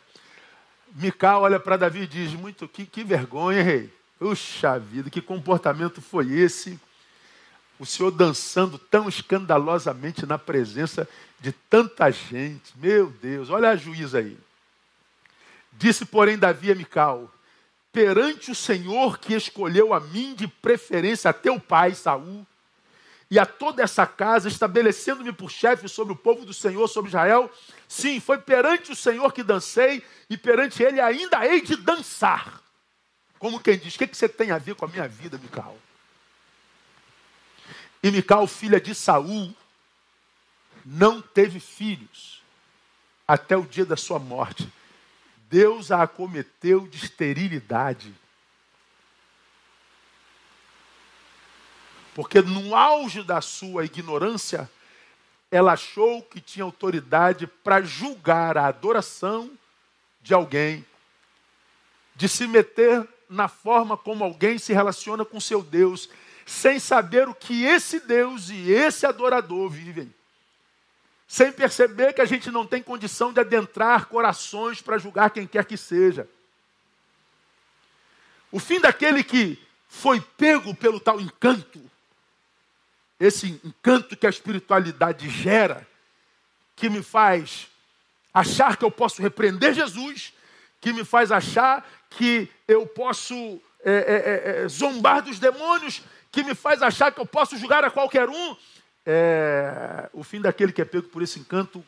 Mical 0.95 1.41
olha 1.41 1.59
para 1.59 1.77
Davi 1.77 2.01
e 2.01 2.07
diz: 2.07 2.33
Muito 2.33 2.67
que, 2.67 2.85
que 2.85 3.03
vergonha, 3.03 3.63
rei. 3.63 3.91
Puxa 4.19 4.79
vida, 4.79 5.09
que 5.09 5.21
comportamento 5.21 6.01
foi 6.01 6.31
esse? 6.31 6.79
O 7.79 7.85
senhor 7.85 8.11
dançando 8.11 8.77
tão 8.77 9.09
escandalosamente 9.09 10.25
na 10.25 10.37
presença 10.37 11.07
de 11.39 11.51
tanta 11.51 12.09
gente. 12.09 12.71
Meu 12.77 13.09
Deus, 13.09 13.49
olha 13.49 13.71
a 13.71 13.75
juíza 13.75 14.19
aí. 14.19 14.37
Disse, 15.73 16.05
porém, 16.05 16.37
Davi 16.37 16.71
a 16.71 16.75
Mical: 16.75 17.29
Perante 17.91 18.51
o 18.51 18.55
Senhor 18.55 19.17
que 19.19 19.33
escolheu 19.33 19.93
a 19.93 19.99
mim 19.99 20.33
de 20.35 20.47
preferência 20.47 21.29
a 21.29 21.33
teu 21.33 21.59
pai, 21.59 21.93
Saul, 21.93 22.45
e 23.33 23.39
a 23.39 23.47
toda 23.47 23.81
essa 23.81 24.05
casa, 24.05 24.47
estabelecendo-me 24.47 25.33
por 25.33 25.49
chefe 25.49 25.89
sobre 25.89 26.13
o 26.13 26.15
povo 26.15 26.45
do 26.45 26.53
Senhor, 26.53 26.87
sobre 26.87 27.09
Israel. 27.09 27.51
Sim, 27.87 28.19
foi 28.19 28.37
perante 28.37 28.91
o 28.91 28.95
Senhor 28.95 29.33
que 29.33 29.41
dancei, 29.41 30.03
e 30.29 30.37
perante 30.37 30.83
ele 30.83 31.01
ainda 31.01 31.43
hei 31.43 31.59
de 31.59 31.75
dançar. 31.75 32.61
Como 33.39 33.59
quem 33.59 33.75
diz, 33.75 33.95
o 33.95 33.97
que, 33.97 34.05
que 34.05 34.15
você 34.15 34.29
tem 34.29 34.51
a 34.51 34.59
ver 34.59 34.75
com 34.75 34.85
a 34.85 34.87
minha 34.87 35.07
vida, 35.07 35.39
Mical? 35.39 35.75
E 38.03 38.11
Mical, 38.11 38.45
filha 38.45 38.79
de 38.79 38.93
Saul, 38.93 39.51
não 40.85 41.19
teve 41.19 41.59
filhos 41.59 42.43
até 43.27 43.57
o 43.57 43.65
dia 43.65 43.83
da 43.83 43.97
sua 43.97 44.19
morte. 44.19 44.71
Deus 45.49 45.91
a 45.91 46.03
acometeu 46.03 46.87
de 46.87 47.03
esterilidade. 47.03 48.13
Porque 52.13 52.41
no 52.41 52.75
auge 52.75 53.23
da 53.23 53.41
sua 53.41 53.85
ignorância, 53.85 54.69
ela 55.49 55.73
achou 55.73 56.21
que 56.21 56.39
tinha 56.39 56.63
autoridade 56.63 57.47
para 57.47 57.81
julgar 57.81 58.57
a 58.57 58.67
adoração 58.67 59.51
de 60.21 60.33
alguém, 60.33 60.85
de 62.15 62.29
se 62.29 62.47
meter 62.47 63.07
na 63.29 63.47
forma 63.47 63.97
como 63.97 64.23
alguém 64.23 64.57
se 64.57 64.73
relaciona 64.73 65.25
com 65.25 65.39
seu 65.39 65.61
Deus, 65.61 66.09
sem 66.45 66.79
saber 66.79 67.27
o 67.27 67.33
que 67.33 67.63
esse 67.65 67.99
Deus 67.99 68.49
e 68.49 68.71
esse 68.71 69.05
adorador 69.05 69.69
vivem. 69.69 70.13
Sem 71.27 71.51
perceber 71.51 72.13
que 72.13 72.21
a 72.21 72.25
gente 72.25 72.51
não 72.51 72.65
tem 72.65 72.83
condição 72.83 73.33
de 73.33 73.39
adentrar 73.39 74.05
corações 74.05 74.81
para 74.81 74.99
julgar 74.99 75.31
quem 75.31 75.47
quer 75.47 75.65
que 75.65 75.77
seja. 75.77 76.27
O 78.51 78.59
fim 78.59 78.79
daquele 78.79 79.23
que 79.23 79.59
foi 79.87 80.21
pego 80.21 80.75
pelo 80.75 80.99
tal 80.99 81.19
encanto, 81.19 81.81
esse 83.25 83.59
encanto 83.63 84.17
que 84.17 84.27
a 84.27 84.29
espiritualidade 84.29 85.29
gera, 85.29 85.87
que 86.75 86.89
me 86.89 87.01
faz 87.01 87.67
achar 88.33 88.75
que 88.75 88.83
eu 88.83 88.91
posso 88.91 89.21
repreender 89.21 89.73
Jesus, 89.73 90.33
que 90.81 90.91
me 90.91 91.05
faz 91.05 91.31
achar 91.31 91.87
que 92.09 92.49
eu 92.67 92.85
posso 92.85 93.61
é, 93.85 93.91
é, 93.91 93.93
é, 93.93 94.63
é, 94.63 94.67
zombar 94.67 95.21
dos 95.21 95.39
demônios, 95.39 96.01
que 96.31 96.43
me 96.43 96.53
faz 96.53 96.81
achar 96.81 97.11
que 97.11 97.21
eu 97.21 97.25
posso 97.25 97.57
julgar 97.57 97.85
a 97.85 97.91
qualquer 97.91 98.27
um. 98.27 98.57
É, 99.05 100.09
o 100.11 100.23
fim 100.23 100.41
daquele 100.41 100.73
que 100.73 100.81
é 100.81 100.85
pego 100.85 101.07
por 101.07 101.21
esse 101.21 101.39
encanto, 101.39 101.83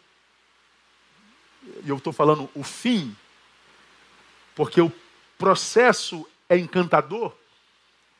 e 1.84 1.90
eu 1.90 1.98
estou 1.98 2.14
falando 2.14 2.50
o 2.54 2.64
fim, 2.64 3.16
porque 4.54 4.80
o 4.80 4.92
processo 5.38 6.26
é 6.48 6.58
encantador, 6.58 7.34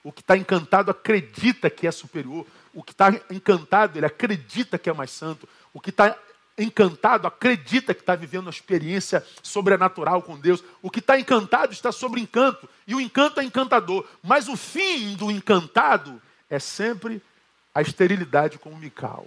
o 0.04 0.12
que 0.12 0.22
está 0.22 0.36
encantado 0.36 0.92
acredita 0.92 1.70
que 1.70 1.88
é 1.88 1.92
superior. 1.92 2.46
O 2.76 2.84
que 2.84 2.92
está 2.92 3.10
encantado, 3.32 3.98
ele 3.98 4.06
acredita 4.06 4.78
que 4.78 4.90
é 4.90 4.94
mais 4.94 5.10
santo. 5.10 5.48
O 5.74 5.80
que 5.80 5.92
está 5.92 6.16
encantado 6.58 7.26
acredita 7.26 7.94
que 7.94 8.02
está 8.02 8.16
vivendo 8.16 8.48
uma 8.48 8.52
experiência 8.52 9.26
sobrenatural 9.42 10.22
com 10.22 10.38
Deus. 10.38 10.62
O 10.82 10.92
que 10.92 11.00
está 11.00 11.18
encantado 11.18 11.72
está 11.72 11.90
sobre 11.94 12.20
encanto. 12.20 12.68
E 12.86 12.94
o 12.94 13.00
encanto 13.00 13.40
é 13.40 13.46
encantador. 13.46 14.06
Mas 14.22 14.50
o 14.50 14.58
fim 14.58 15.16
do 15.16 15.32
encantado 15.32 16.22
é 16.50 16.60
sempre 16.60 17.24
a 17.74 17.82
esterilidade 17.82 18.60
com 18.60 18.72
o 18.72 18.78
Mical. 18.78 19.26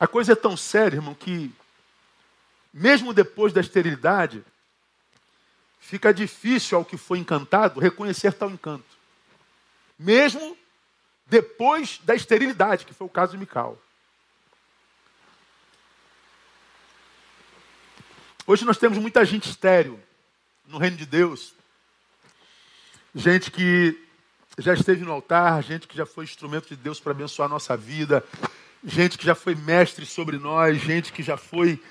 A 0.00 0.08
coisa 0.08 0.32
é 0.32 0.36
tão 0.36 0.56
séria, 0.56 0.96
irmão, 0.96 1.14
que 1.14 1.52
mesmo 2.72 3.14
depois 3.14 3.52
da 3.52 3.60
esterilidade, 3.60 4.44
fica 5.78 6.12
difícil 6.12 6.78
ao 6.78 6.84
que 6.84 6.96
foi 6.96 7.18
encantado 7.18 7.78
reconhecer 7.78 8.32
tal 8.32 8.50
encanto. 8.50 8.97
Mesmo 9.98 10.56
depois 11.26 12.00
da 12.04 12.14
esterilidade, 12.14 12.86
que 12.86 12.94
foi 12.94 13.06
o 13.06 13.10
caso 13.10 13.32
de 13.32 13.38
Mical. 13.38 13.78
Hoje 18.46 18.64
nós 18.64 18.78
temos 18.78 18.96
muita 18.96 19.24
gente 19.24 19.50
estéril 19.50 20.00
no 20.66 20.78
reino 20.78 20.96
de 20.96 21.04
Deus. 21.04 21.52
Gente 23.14 23.50
que 23.50 24.08
já 24.58 24.72
esteve 24.72 25.04
no 25.04 25.12
altar, 25.12 25.62
gente 25.62 25.86
que 25.86 25.96
já 25.96 26.06
foi 26.06 26.24
instrumento 26.24 26.68
de 26.68 26.76
Deus 26.76 26.98
para 26.98 27.12
abençoar 27.12 27.46
a 27.46 27.52
nossa 27.52 27.76
vida, 27.76 28.24
gente 28.84 29.18
que 29.18 29.26
já 29.26 29.34
foi 29.34 29.54
mestre 29.54 30.06
sobre 30.06 30.38
nós, 30.38 30.80
gente 30.80 31.12
que 31.12 31.22
já 31.22 31.36
foi 31.36 31.82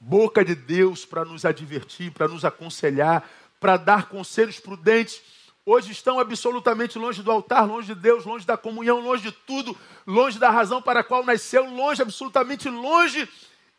boca 0.00 0.44
de 0.44 0.54
Deus 0.54 1.04
para 1.04 1.24
nos 1.24 1.44
advertir, 1.44 2.10
para 2.12 2.28
nos 2.28 2.44
aconselhar, 2.44 3.28
para 3.60 3.76
dar 3.76 4.08
conselhos 4.08 4.58
prudentes, 4.58 5.22
hoje 5.66 5.90
estão 5.90 6.20
absolutamente 6.20 6.96
longe 6.96 7.22
do 7.22 7.30
altar, 7.32 7.66
longe 7.66 7.92
de 7.92 8.00
Deus, 8.00 8.24
longe 8.24 8.46
da 8.46 8.56
comunhão, 8.56 9.00
longe 9.00 9.24
de 9.24 9.32
tudo, 9.32 9.76
longe 10.06 10.38
da 10.38 10.48
razão 10.48 10.80
para 10.80 11.00
a 11.00 11.04
qual 11.04 11.24
nasceu, 11.24 11.68
longe, 11.68 12.00
absolutamente 12.00 12.68
longe. 12.68 13.28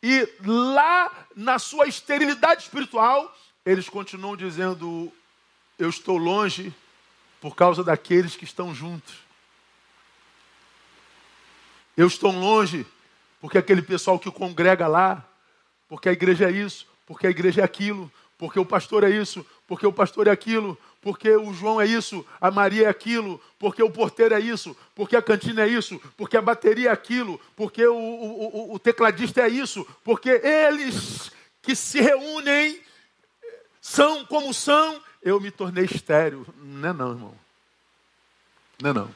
E 0.02 0.28
lá 0.44 1.10
na 1.34 1.58
sua 1.58 1.86
esterilidade 1.86 2.64
espiritual, 2.64 3.34
eles 3.64 3.88
continuam 3.88 4.36
dizendo: 4.36 5.10
Eu 5.78 5.88
estou 5.88 6.18
longe 6.18 6.72
por 7.40 7.56
causa 7.56 7.82
daqueles 7.82 8.36
que 8.36 8.44
estão 8.44 8.74
juntos. 8.74 9.14
Eu 11.96 12.06
estou 12.06 12.30
longe 12.30 12.86
porque 13.40 13.58
aquele 13.58 13.82
pessoal 13.82 14.18
que 14.18 14.30
congrega 14.30 14.86
lá, 14.86 15.24
porque 15.88 16.08
a 16.08 16.12
igreja 16.12 16.48
é 16.48 16.52
isso, 16.52 16.86
porque 17.06 17.26
a 17.26 17.30
igreja 17.30 17.62
é 17.62 17.64
aquilo, 17.64 18.12
porque 18.36 18.58
o 18.58 18.64
pastor 18.64 19.04
é 19.04 19.10
isso, 19.10 19.44
porque 19.66 19.86
o 19.86 19.92
pastor 19.92 20.26
é 20.26 20.30
aquilo, 20.30 20.78
porque 21.00 21.30
o 21.30 21.52
João 21.52 21.80
é 21.80 21.86
isso, 21.86 22.26
a 22.40 22.50
Maria 22.50 22.86
é 22.86 22.88
aquilo, 22.88 23.40
porque 23.58 23.82
o 23.82 23.90
porteiro 23.90 24.34
é 24.34 24.40
isso, 24.40 24.76
porque 24.94 25.16
a 25.16 25.22
cantina 25.22 25.62
é 25.62 25.68
isso, 25.68 26.00
porque 26.16 26.36
a 26.36 26.42
bateria 26.42 26.90
é 26.90 26.92
aquilo, 26.92 27.40
porque 27.54 27.86
o, 27.86 27.94
o, 27.94 28.72
o, 28.72 28.74
o 28.74 28.78
tecladista 28.78 29.42
é 29.42 29.48
isso, 29.48 29.86
porque 30.02 30.30
eles 30.30 31.30
que 31.62 31.74
se 31.76 32.00
reúnem 32.00 32.80
são 33.80 34.24
como 34.26 34.52
são, 34.52 35.02
eu 35.22 35.40
me 35.40 35.50
tornei 35.50 35.84
estéreo. 35.84 36.46
Não 36.56 36.88
é 36.88 36.92
não, 36.92 37.10
irmão. 37.10 37.34
Não 38.82 38.90
é 38.90 38.92
não. 38.92 39.14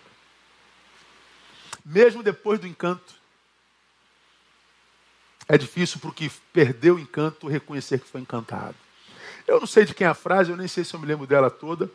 Mesmo 1.84 2.22
depois 2.22 2.60
do 2.60 2.66
encanto, 2.66 3.14
é 5.48 5.58
difícil 5.58 6.00
para 6.00 6.10
o 6.10 6.14
que 6.14 6.30
perdeu 6.52 6.96
o 6.96 6.98
encanto 6.98 7.48
reconhecer 7.48 8.00
que 8.00 8.08
foi 8.08 8.20
encantado. 8.20 8.76
Eu 9.46 9.60
não 9.60 9.66
sei 9.66 9.84
de 9.84 9.94
quem 9.94 10.06
é 10.06 10.10
a 10.10 10.14
frase, 10.14 10.50
eu 10.50 10.56
nem 10.56 10.68
sei 10.68 10.84
se 10.84 10.94
eu 10.94 11.00
me 11.00 11.06
lembro 11.06 11.26
dela 11.26 11.50
toda. 11.50 11.90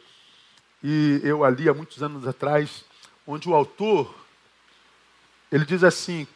E 0.83 1.21
eu 1.23 1.43
ali 1.43 1.67
há 1.67 1.73
muitos 1.73 2.03
anos 2.03 2.27
atrás, 2.27 2.85
onde 3.25 3.49
o 3.49 3.55
autor 3.55 4.13
ele 5.51 5.65
diz 5.65 5.83
assim: 5.83 6.27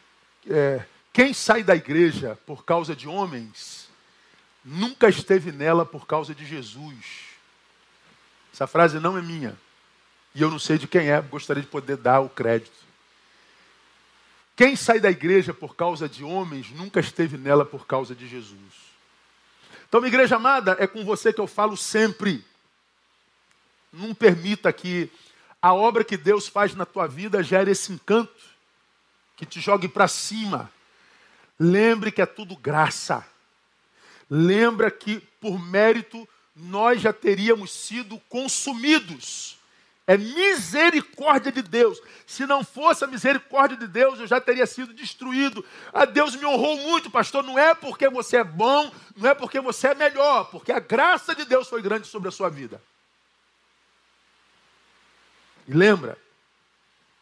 é, 0.49 0.85
quem 1.13 1.33
sai 1.33 1.63
da 1.63 1.75
igreja 1.75 2.37
por 2.45 2.63
causa 2.65 2.95
de 2.95 3.07
homens 3.07 3.89
nunca 4.63 5.09
esteve 5.09 5.51
nela 5.51 5.85
por 5.85 6.05
causa 6.05 6.33
de 6.33 6.45
Jesus. 6.45 7.31
Essa 8.53 8.67
frase 8.67 8.99
não 8.99 9.17
é 9.17 9.21
minha. 9.21 9.57
E 10.33 10.41
eu 10.41 10.49
não 10.49 10.59
sei 10.59 10.77
de 10.77 10.87
quem 10.87 11.09
é, 11.09 11.21
gostaria 11.21 11.61
de 11.61 11.69
poder 11.69 11.97
dar 11.97 12.21
o 12.21 12.29
crédito. 12.29 12.79
Quem 14.55 14.75
sai 14.75 14.99
da 14.99 15.09
igreja 15.09 15.53
por 15.53 15.75
causa 15.75 16.07
de 16.07 16.23
homens 16.23 16.69
nunca 16.71 16.99
esteve 16.99 17.37
nela 17.37 17.65
por 17.65 17.85
causa 17.85 18.13
de 18.13 18.27
Jesus. 18.27 18.90
Então, 19.91 19.99
minha 19.99 20.07
igreja 20.07 20.37
amada, 20.37 20.77
é 20.79 20.87
com 20.87 21.03
você 21.03 21.33
que 21.33 21.41
eu 21.41 21.47
falo 21.47 21.75
sempre. 21.75 22.45
Não 23.91 24.15
permita 24.15 24.71
que 24.71 25.11
a 25.61 25.73
obra 25.73 26.05
que 26.05 26.15
Deus 26.15 26.47
faz 26.47 26.73
na 26.73 26.85
tua 26.85 27.07
vida 27.07 27.43
gere 27.43 27.71
esse 27.71 27.91
encanto, 27.91 28.41
que 29.35 29.45
te 29.45 29.59
jogue 29.59 29.89
para 29.89 30.07
cima. 30.07 30.71
Lembre 31.59 32.09
que 32.09 32.21
é 32.21 32.25
tudo 32.25 32.55
graça. 32.55 33.27
Lembra 34.29 34.89
que 34.89 35.19
por 35.41 35.59
mérito 35.59 36.25
nós 36.55 37.01
já 37.01 37.11
teríamos 37.11 37.69
sido 37.69 38.17
consumidos. 38.29 39.57
É 40.11 40.17
misericórdia 40.17 41.53
de 41.53 41.61
Deus. 41.61 42.01
Se 42.27 42.45
não 42.45 42.65
fosse 42.65 43.01
a 43.05 43.07
misericórdia 43.07 43.77
de 43.77 43.87
Deus, 43.87 44.19
eu 44.19 44.27
já 44.27 44.41
teria 44.41 44.65
sido 44.65 44.93
destruído. 44.93 45.63
A 45.93 46.03
Deus 46.03 46.35
me 46.35 46.45
honrou 46.45 46.75
muito, 46.79 47.09
pastor. 47.09 47.41
Não 47.45 47.57
é 47.57 47.73
porque 47.73 48.09
você 48.09 48.35
é 48.35 48.43
bom, 48.43 48.91
não 49.15 49.29
é 49.29 49.33
porque 49.33 49.61
você 49.61 49.87
é 49.87 49.95
melhor, 49.95 50.51
porque 50.51 50.73
a 50.73 50.81
graça 50.81 51.33
de 51.33 51.45
Deus 51.45 51.69
foi 51.69 51.81
grande 51.81 52.07
sobre 52.07 52.27
a 52.27 52.31
sua 52.31 52.49
vida. 52.49 52.83
E 55.65 55.71
lembra 55.71 56.17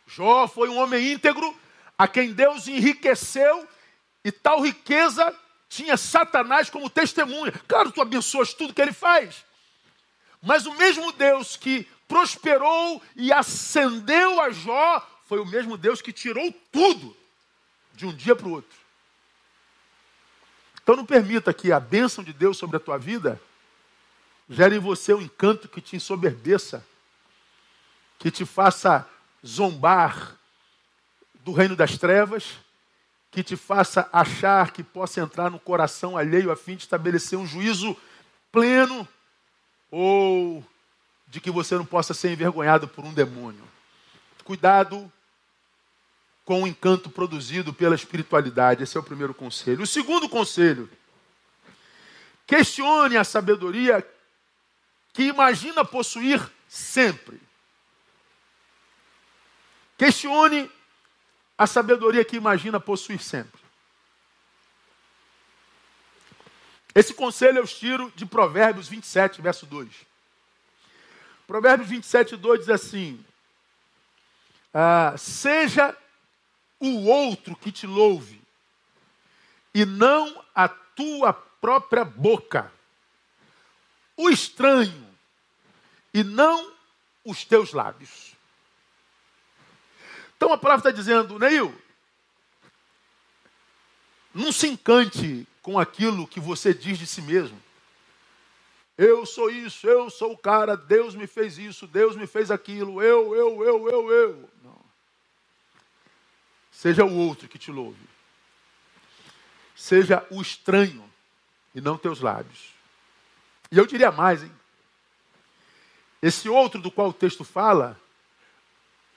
Jó 0.08 0.48
foi 0.48 0.68
um 0.68 0.80
homem 0.80 1.12
íntegro, 1.12 1.56
a 1.96 2.08
quem 2.08 2.34
Deus 2.34 2.68
enriqueceu, 2.68 3.68
e 4.26 4.32
tal 4.32 4.62
riqueza 4.62 5.32
tinha 5.70 5.96
Satanás 5.96 6.72
como 6.72 6.90
testemunha. 6.90 7.54
Claro, 7.68 7.92
tu 7.92 8.02
abençoas 8.02 8.52
tudo 8.52 8.74
que 8.74 8.82
ele 8.82 8.94
faz. 8.94 9.46
Mas 10.42 10.66
o 10.66 10.74
mesmo 10.74 11.12
Deus 11.12 11.56
que 11.56 11.88
prosperou 12.10 13.02
e 13.16 13.32
acendeu 13.32 14.42
a 14.42 14.50
Jó 14.50 15.08
foi 15.26 15.40
o 15.40 15.46
mesmo 15.46 15.78
Deus 15.78 16.02
que 16.02 16.12
tirou 16.12 16.52
tudo 16.72 17.16
de 17.94 18.08
um 18.08 18.14
dia 18.14 18.36
para 18.36 18.48
o 18.48 18.52
outro. 18.52 18.78
Então 20.82 20.96
não 20.96 21.06
permita 21.06 21.54
que 21.54 21.72
a 21.72 21.80
bênção 21.80 22.24
de 22.24 22.34
Deus 22.34 22.58
sobre 22.58 22.78
a 22.78 22.80
tua 22.80 22.98
vida 22.98 23.40
gere 24.50 24.76
em 24.76 24.80
você 24.80 25.14
um 25.14 25.22
encanto 25.22 25.70
que 25.70 25.80
te 25.80 25.96
ensoberbeça, 25.96 26.84
que 28.18 28.32
te 28.32 28.44
faça 28.44 29.08
zombar 29.46 30.36
do 31.46 31.52
reino 31.54 31.76
das 31.76 31.96
trevas, 31.96 32.56
que 33.30 33.44
te 33.44 33.56
faça 33.56 34.10
achar 34.12 34.72
que 34.72 34.84
possa 34.84 35.22
entrar 35.22 35.52
no 35.52 35.60
coração 35.60 36.18
alheio 36.18 36.52
a 36.52 36.56
fim 36.56 36.76
de 36.76 36.82
estabelecer 36.82 37.38
um 37.38 37.46
juízo 37.46 37.96
pleno 38.52 39.08
ou 39.92 40.66
de 41.30 41.40
que 41.40 41.52
você 41.52 41.76
não 41.76 41.86
possa 41.86 42.14
ser 42.14 42.32
envergonhado 42.32 42.88
por 42.88 43.06
um 43.06 43.14
demônio. 43.14 43.64
Cuidado 44.44 45.12
com 46.44 46.64
o 46.64 46.68
encanto 46.68 47.10
produzido 47.10 47.72
pela 47.72 47.94
espiritualidade. 47.94 48.84
Esse 48.84 48.98
é 48.98 49.00
o 49.00 49.04
primeiro 49.04 49.34
conselho. 49.34 49.84
O 49.84 49.88
segundo 49.88 50.28
conselho: 50.28 50.90
questione 52.48 53.16
a 53.16 53.24
sabedoria 53.24 54.06
que 55.14 55.24
imagina 55.24 55.86
possuir 55.86 56.42
sempre. 56.68 57.40
Questione 59.98 60.72
a 61.58 61.68
sabedoria 61.68 62.26
que 62.26 62.38
imagina 62.38 62.80
possuir 62.80 63.22
sempre. 63.22 63.60
Esse 66.96 67.14
conselho 67.14 67.60
eu 67.60 67.68
tiro 67.68 68.12
de 68.16 68.26
Provérbios 68.26 68.88
27, 68.88 69.42
verso 69.42 69.66
2. 69.68 70.09
Provérbios 71.50 71.90
27, 71.90 72.36
2 72.36 72.60
diz 72.60 72.70
assim: 72.70 73.26
ah, 74.72 75.16
Seja 75.18 75.98
o 76.80 77.06
outro 77.08 77.56
que 77.56 77.72
te 77.72 77.88
louve, 77.88 78.40
e 79.74 79.84
não 79.84 80.46
a 80.54 80.68
tua 80.70 81.34
própria 81.34 82.06
boca, 82.06 82.72
o 84.16 84.30
estranho, 84.30 85.10
e 86.14 86.24
não 86.24 86.72
os 87.26 87.44
teus 87.44 87.74
lábios. 87.74 88.36
Então 90.38 90.54
a 90.54 90.58
palavra 90.58 90.88
está 90.88 90.96
dizendo, 90.96 91.40
Neil, 91.40 91.76
não 94.36 94.52
se 94.52 94.68
encante 94.68 95.48
com 95.64 95.80
aquilo 95.80 96.28
que 96.28 96.40
você 96.40 96.76
diz 96.76 97.00
de 97.00 97.08
si 97.08 97.24
mesmo. 97.24 97.60
Eu 99.02 99.26
sou 99.26 99.50
isso, 99.50 99.88
eu 99.88 100.10
sou 100.10 100.34
o 100.34 100.38
cara, 100.38 100.76
Deus 100.76 101.16
me 101.16 101.26
fez 101.26 101.58
isso, 101.58 101.88
Deus 101.88 102.18
me 102.18 102.28
fez 102.28 102.52
aquilo, 102.52 103.02
eu, 103.02 103.34
eu, 103.34 103.64
eu, 103.64 103.90
eu, 103.90 104.12
eu. 104.12 104.50
Seja 106.70 107.06
o 107.06 107.16
outro 107.16 107.48
que 107.48 107.58
te 107.58 107.72
louve. 107.72 107.98
Seja 109.74 110.28
o 110.30 110.42
estranho 110.42 111.10
e 111.74 111.80
não 111.80 111.98
teus 111.98 112.20
lábios. 112.20 112.74
E 113.72 113.78
eu 113.78 113.86
diria 113.86 114.12
mais, 114.12 114.44
hein? 114.44 114.52
Esse 116.22 116.50
outro 116.50 116.82
do 116.82 116.92
qual 116.92 117.08
o 117.08 117.14
texto 117.14 117.46
fala, 117.46 117.98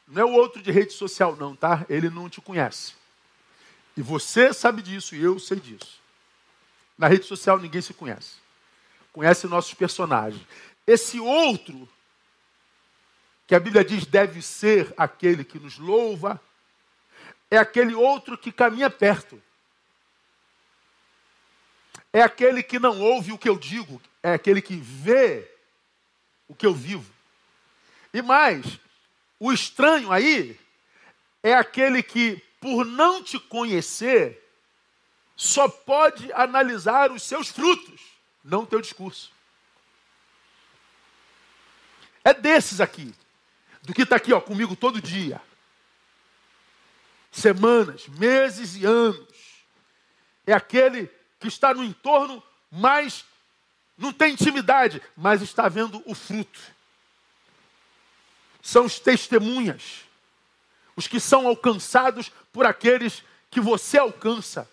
não 0.06 0.22
é 0.22 0.24
o 0.24 0.32
outro 0.32 0.62
de 0.62 0.70
rede 0.70 0.92
social, 0.92 1.34
não, 1.34 1.56
tá? 1.56 1.84
Ele 1.88 2.08
não 2.08 2.30
te 2.30 2.40
conhece. 2.40 2.94
E 3.96 4.00
você 4.00 4.54
sabe 4.54 4.80
disso 4.80 5.16
e 5.16 5.24
eu 5.24 5.40
sei 5.40 5.58
disso. 5.58 6.00
Na 6.96 7.08
rede 7.08 7.26
social 7.26 7.58
ninguém 7.58 7.82
se 7.82 7.92
conhece. 7.92 8.41
Conhece 9.12 9.46
nossos 9.46 9.74
personagens. 9.74 10.42
Esse 10.86 11.20
outro, 11.20 11.88
que 13.46 13.54
a 13.54 13.60
Bíblia 13.60 13.84
diz 13.84 14.06
deve 14.06 14.40
ser 14.40 14.92
aquele 14.96 15.44
que 15.44 15.58
nos 15.58 15.78
louva, 15.78 16.40
é 17.50 17.58
aquele 17.58 17.94
outro 17.94 18.38
que 18.38 18.50
caminha 18.50 18.88
perto. 18.88 19.40
É 22.12 22.22
aquele 22.22 22.62
que 22.62 22.78
não 22.78 23.00
ouve 23.00 23.32
o 23.32 23.38
que 23.38 23.48
eu 23.48 23.58
digo, 23.58 24.00
é 24.22 24.34
aquele 24.34 24.60
que 24.60 24.76
vê 24.76 25.50
o 26.48 26.54
que 26.54 26.66
eu 26.66 26.74
vivo. 26.74 27.10
E 28.12 28.20
mais, 28.20 28.78
o 29.40 29.52
estranho 29.52 30.12
aí 30.12 30.58
é 31.42 31.54
aquele 31.54 32.02
que, 32.02 32.42
por 32.60 32.84
não 32.84 33.22
te 33.22 33.38
conhecer, 33.38 34.42
só 35.34 35.68
pode 35.68 36.32
analisar 36.32 37.10
os 37.10 37.22
seus 37.22 37.48
frutos, 37.48 38.11
não 38.44 38.62
o 38.62 38.66
teu 38.66 38.80
discurso. 38.80 39.32
É 42.24 42.32
desses 42.32 42.80
aqui, 42.80 43.14
do 43.82 43.92
que 43.92 44.02
está 44.02 44.16
aqui 44.16 44.32
ó, 44.32 44.40
comigo 44.40 44.76
todo 44.76 45.00
dia 45.00 45.40
semanas, 47.32 48.06
meses 48.06 48.76
e 48.76 48.84
anos. 48.84 49.26
É 50.46 50.52
aquele 50.52 51.10
que 51.40 51.48
está 51.48 51.72
no 51.72 51.82
entorno, 51.82 52.42
mas 52.70 53.24
não 53.96 54.12
tem 54.12 54.34
intimidade, 54.34 55.02
mas 55.16 55.40
está 55.40 55.68
vendo 55.68 56.02
o 56.06 56.14
fruto. 56.14 56.60
São 58.60 58.84
os 58.84 59.00
testemunhas, 59.00 60.02
os 60.94 61.08
que 61.08 61.18
são 61.18 61.48
alcançados 61.48 62.30
por 62.52 62.66
aqueles 62.66 63.24
que 63.50 63.60
você 63.60 63.98
alcança. 63.98 64.70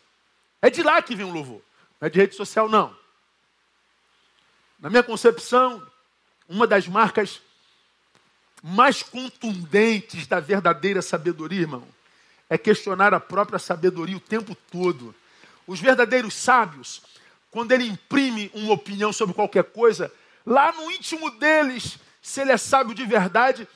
É 0.61 0.69
de 0.69 0.83
lá 0.83 1.01
que 1.01 1.15
vem 1.15 1.25
o 1.25 1.31
louvor, 1.31 1.61
não 1.99 2.07
é 2.07 2.09
de 2.09 2.19
rede 2.19 2.35
social, 2.35 2.67
não. 2.67 2.95
Na 4.79 4.89
minha 4.89 5.03
concepção, 5.03 5.85
uma 6.47 6.65
das 6.65 6.87
marcas 6.87 7.41
mais 8.63 9.03
contundentes 9.03 10.25
da 10.25 10.39
verdadeira 10.39 11.01
sabedoria, 11.01 11.61
irmão, 11.61 11.87
é 12.49 12.57
questionar 12.57 13.13
a 13.13 13.19
própria 13.19 13.59
sabedoria 13.59 14.17
o 14.17 14.21
tempo 14.21 14.55
todo. 14.71 15.13
Os 15.67 15.79
verdadeiros 15.79 16.33
sábios, 16.33 17.01
quando 17.51 17.71
ele 17.71 17.85
imprime 17.85 18.49
uma 18.53 18.73
opinião 18.73 19.11
sobre 19.11 19.35
qualquer 19.35 19.65
coisa, 19.65 20.11
lá 20.45 20.71
no 20.71 20.89
íntimo 20.91 21.29
deles, 21.31 21.99
se 22.21 22.41
ele 22.41 22.51
é 22.51 22.57
sábio 22.57 22.95
de 22.95 23.05
verdade, 23.05 23.67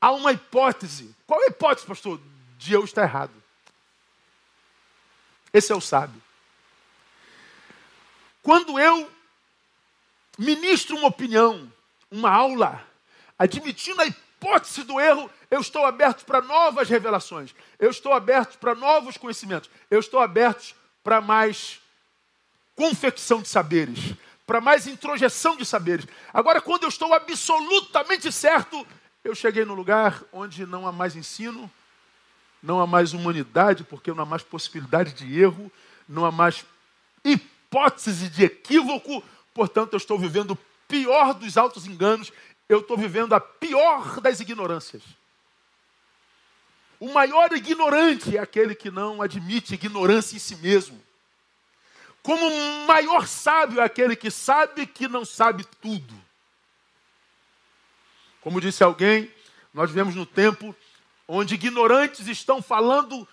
há 0.00 0.10
uma 0.10 0.32
hipótese. 0.32 1.14
Qual 1.26 1.40
é 1.42 1.44
a 1.44 1.48
hipótese, 1.48 1.86
pastor? 1.86 2.20
De 2.58 2.72
eu 2.72 2.84
estar 2.84 3.02
errado. 3.02 3.32
Esse 5.52 5.72
é 5.72 5.74
o 5.74 5.80
sábio. 5.80 6.20
Quando 8.42 8.78
eu 8.78 9.10
ministro 10.40 10.96
uma 10.96 11.08
opinião, 11.08 11.70
uma 12.10 12.30
aula, 12.30 12.82
admitindo 13.38 14.00
a 14.00 14.06
hipótese 14.06 14.84
do 14.84 14.98
erro, 14.98 15.30
eu 15.50 15.60
estou 15.60 15.84
aberto 15.84 16.24
para 16.24 16.40
novas 16.40 16.88
revelações. 16.88 17.54
Eu 17.78 17.90
estou 17.90 18.14
aberto 18.14 18.56
para 18.58 18.74
novos 18.74 19.18
conhecimentos. 19.18 19.68
Eu 19.90 20.00
estou 20.00 20.18
aberto 20.18 20.74
para 21.04 21.20
mais 21.20 21.78
confecção 22.74 23.42
de 23.42 23.48
saberes, 23.48 24.14
para 24.46 24.62
mais 24.62 24.86
introjeção 24.86 25.56
de 25.56 25.66
saberes. 25.66 26.06
Agora, 26.32 26.62
quando 26.62 26.84
eu 26.84 26.88
estou 26.88 27.12
absolutamente 27.12 28.32
certo, 28.32 28.86
eu 29.22 29.34
cheguei 29.34 29.66
no 29.66 29.74
lugar 29.74 30.22
onde 30.32 30.64
não 30.64 30.86
há 30.86 30.92
mais 30.92 31.14
ensino, 31.16 31.70
não 32.62 32.80
há 32.80 32.86
mais 32.86 33.12
humanidade, 33.12 33.84
porque 33.84 34.10
não 34.10 34.22
há 34.22 34.26
mais 34.26 34.42
possibilidade 34.42 35.12
de 35.12 35.38
erro, 35.38 35.70
não 36.08 36.24
há 36.24 36.32
mais 36.32 36.64
hipótese 37.22 38.30
de 38.30 38.44
equívoco, 38.44 39.22
portanto, 39.60 39.92
eu 39.92 39.98
estou 39.98 40.18
vivendo 40.18 40.52
o 40.52 40.58
pior 40.88 41.34
dos 41.34 41.58
altos 41.58 41.84
enganos, 41.84 42.32
eu 42.66 42.78
estou 42.78 42.96
vivendo 42.96 43.34
a 43.34 43.40
pior 43.40 44.18
das 44.18 44.40
ignorâncias. 44.40 45.02
O 46.98 47.12
maior 47.12 47.52
ignorante 47.52 48.38
é 48.38 48.40
aquele 48.40 48.74
que 48.74 48.90
não 48.90 49.20
admite 49.20 49.74
ignorância 49.74 50.34
em 50.34 50.38
si 50.38 50.56
mesmo. 50.56 50.98
Como 52.22 52.42
o 52.42 52.86
maior 52.86 53.26
sábio 53.26 53.82
é 53.82 53.84
aquele 53.84 54.16
que 54.16 54.30
sabe 54.30 54.86
que 54.86 55.06
não 55.06 55.26
sabe 55.26 55.66
tudo. 55.78 56.14
Como 58.40 58.62
disse 58.62 58.82
alguém, 58.82 59.30
nós 59.74 59.90
vivemos 59.90 60.14
no 60.14 60.24
tempo 60.24 60.74
onde 61.28 61.56
ignorantes 61.56 62.26
estão 62.28 62.62
falando 62.62 63.28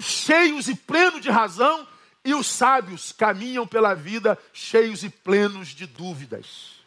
cheios 0.00 0.66
e 0.66 0.74
plenos 0.74 1.20
de 1.20 1.30
razão 1.30 1.86
e 2.24 2.34
os 2.34 2.46
sábios 2.46 3.12
caminham 3.12 3.66
pela 3.66 3.94
vida 3.94 4.38
cheios 4.52 5.02
e 5.02 5.10
plenos 5.10 5.68
de 5.68 5.86
dúvidas. 5.86 6.80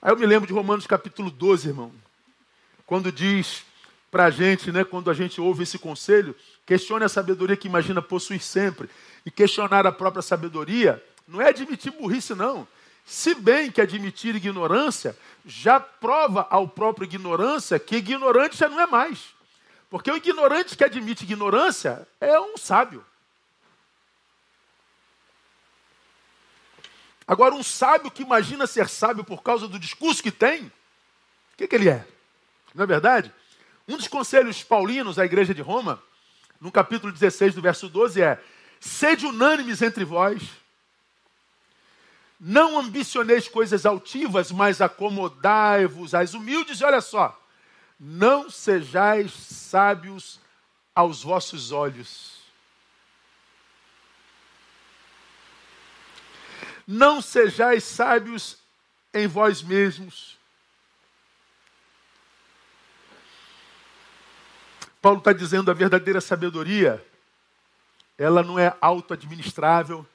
Aí 0.00 0.12
eu 0.12 0.16
me 0.16 0.26
lembro 0.26 0.46
de 0.46 0.52
Romanos 0.52 0.86
capítulo 0.86 1.30
12, 1.30 1.68
irmão 1.68 1.92
quando 2.86 3.10
diz 3.10 3.64
para 4.10 4.26
a 4.26 4.30
gente, 4.30 4.70
né, 4.70 4.84
quando 4.84 5.10
a 5.10 5.14
gente 5.14 5.40
ouve 5.40 5.64
esse 5.64 5.78
conselho, 5.78 6.36
questione 6.64 7.04
a 7.04 7.08
sabedoria 7.08 7.56
que 7.56 7.66
imagina 7.66 8.00
possuir 8.00 8.40
sempre. 8.40 8.88
E 9.26 9.30
questionar 9.30 9.86
a 9.86 9.92
própria 9.92 10.22
sabedoria 10.22 11.02
não 11.26 11.40
é 11.40 11.48
admitir 11.48 11.90
burrice, 11.92 12.34
não. 12.34 12.68
Se 13.04 13.34
bem 13.34 13.70
que 13.70 13.80
admitir 13.80 14.36
ignorância 14.36 15.16
já 15.44 15.80
prova 15.80 16.46
ao 16.48 16.68
próprio 16.68 17.04
ignorância 17.04 17.78
que 17.78 17.96
ignorante 17.96 18.56
já 18.56 18.68
não 18.68 18.80
é 18.80 18.86
mais. 18.86 19.33
Porque 19.90 20.10
o 20.10 20.16
ignorante 20.16 20.76
que 20.76 20.84
admite 20.84 21.24
ignorância 21.24 22.06
é 22.20 22.38
um 22.40 22.56
sábio. 22.56 23.04
Agora, 27.26 27.54
um 27.54 27.62
sábio 27.62 28.10
que 28.10 28.22
imagina 28.22 28.66
ser 28.66 28.88
sábio 28.88 29.24
por 29.24 29.42
causa 29.42 29.66
do 29.66 29.78
discurso 29.78 30.22
que 30.22 30.30
tem, 30.30 30.66
o 30.66 31.56
que, 31.56 31.66
que 31.66 31.74
ele 31.74 31.88
é? 31.88 32.06
Não 32.74 32.84
é 32.84 32.86
verdade? 32.86 33.32
Um 33.88 33.96
dos 33.96 34.08
conselhos 34.08 34.62
paulinos 34.62 35.18
à 35.18 35.24
igreja 35.24 35.54
de 35.54 35.62
Roma, 35.62 36.02
no 36.60 36.70
capítulo 36.70 37.12
16, 37.12 37.54
do 37.54 37.62
verso 37.62 37.88
12, 37.88 38.20
é: 38.20 38.42
Sede 38.80 39.26
unânimes 39.26 39.80
entre 39.80 40.04
vós, 40.04 40.42
não 42.38 42.78
ambicioneis 42.78 43.48
coisas 43.48 43.86
altivas, 43.86 44.50
mas 44.50 44.80
acomodai-vos 44.80 46.14
às 46.14 46.34
humildes. 46.34 46.80
E 46.80 46.84
olha 46.84 47.00
só, 47.00 47.40
não 47.98 48.50
sejais 48.50 49.32
sábios 49.32 50.40
aos 50.94 51.22
vossos 51.22 51.72
olhos. 51.72 52.42
Não 56.86 57.22
sejais 57.22 57.84
sábios 57.84 58.58
em 59.12 59.26
vós 59.26 59.62
mesmos. 59.62 60.38
Paulo 65.00 65.18
está 65.18 65.32
dizendo 65.32 65.70
a 65.70 65.74
verdadeira 65.74 66.20
sabedoria, 66.20 67.04
ela 68.16 68.42
não 68.42 68.58
é 68.58 68.74
auto-administrável, 68.80 70.06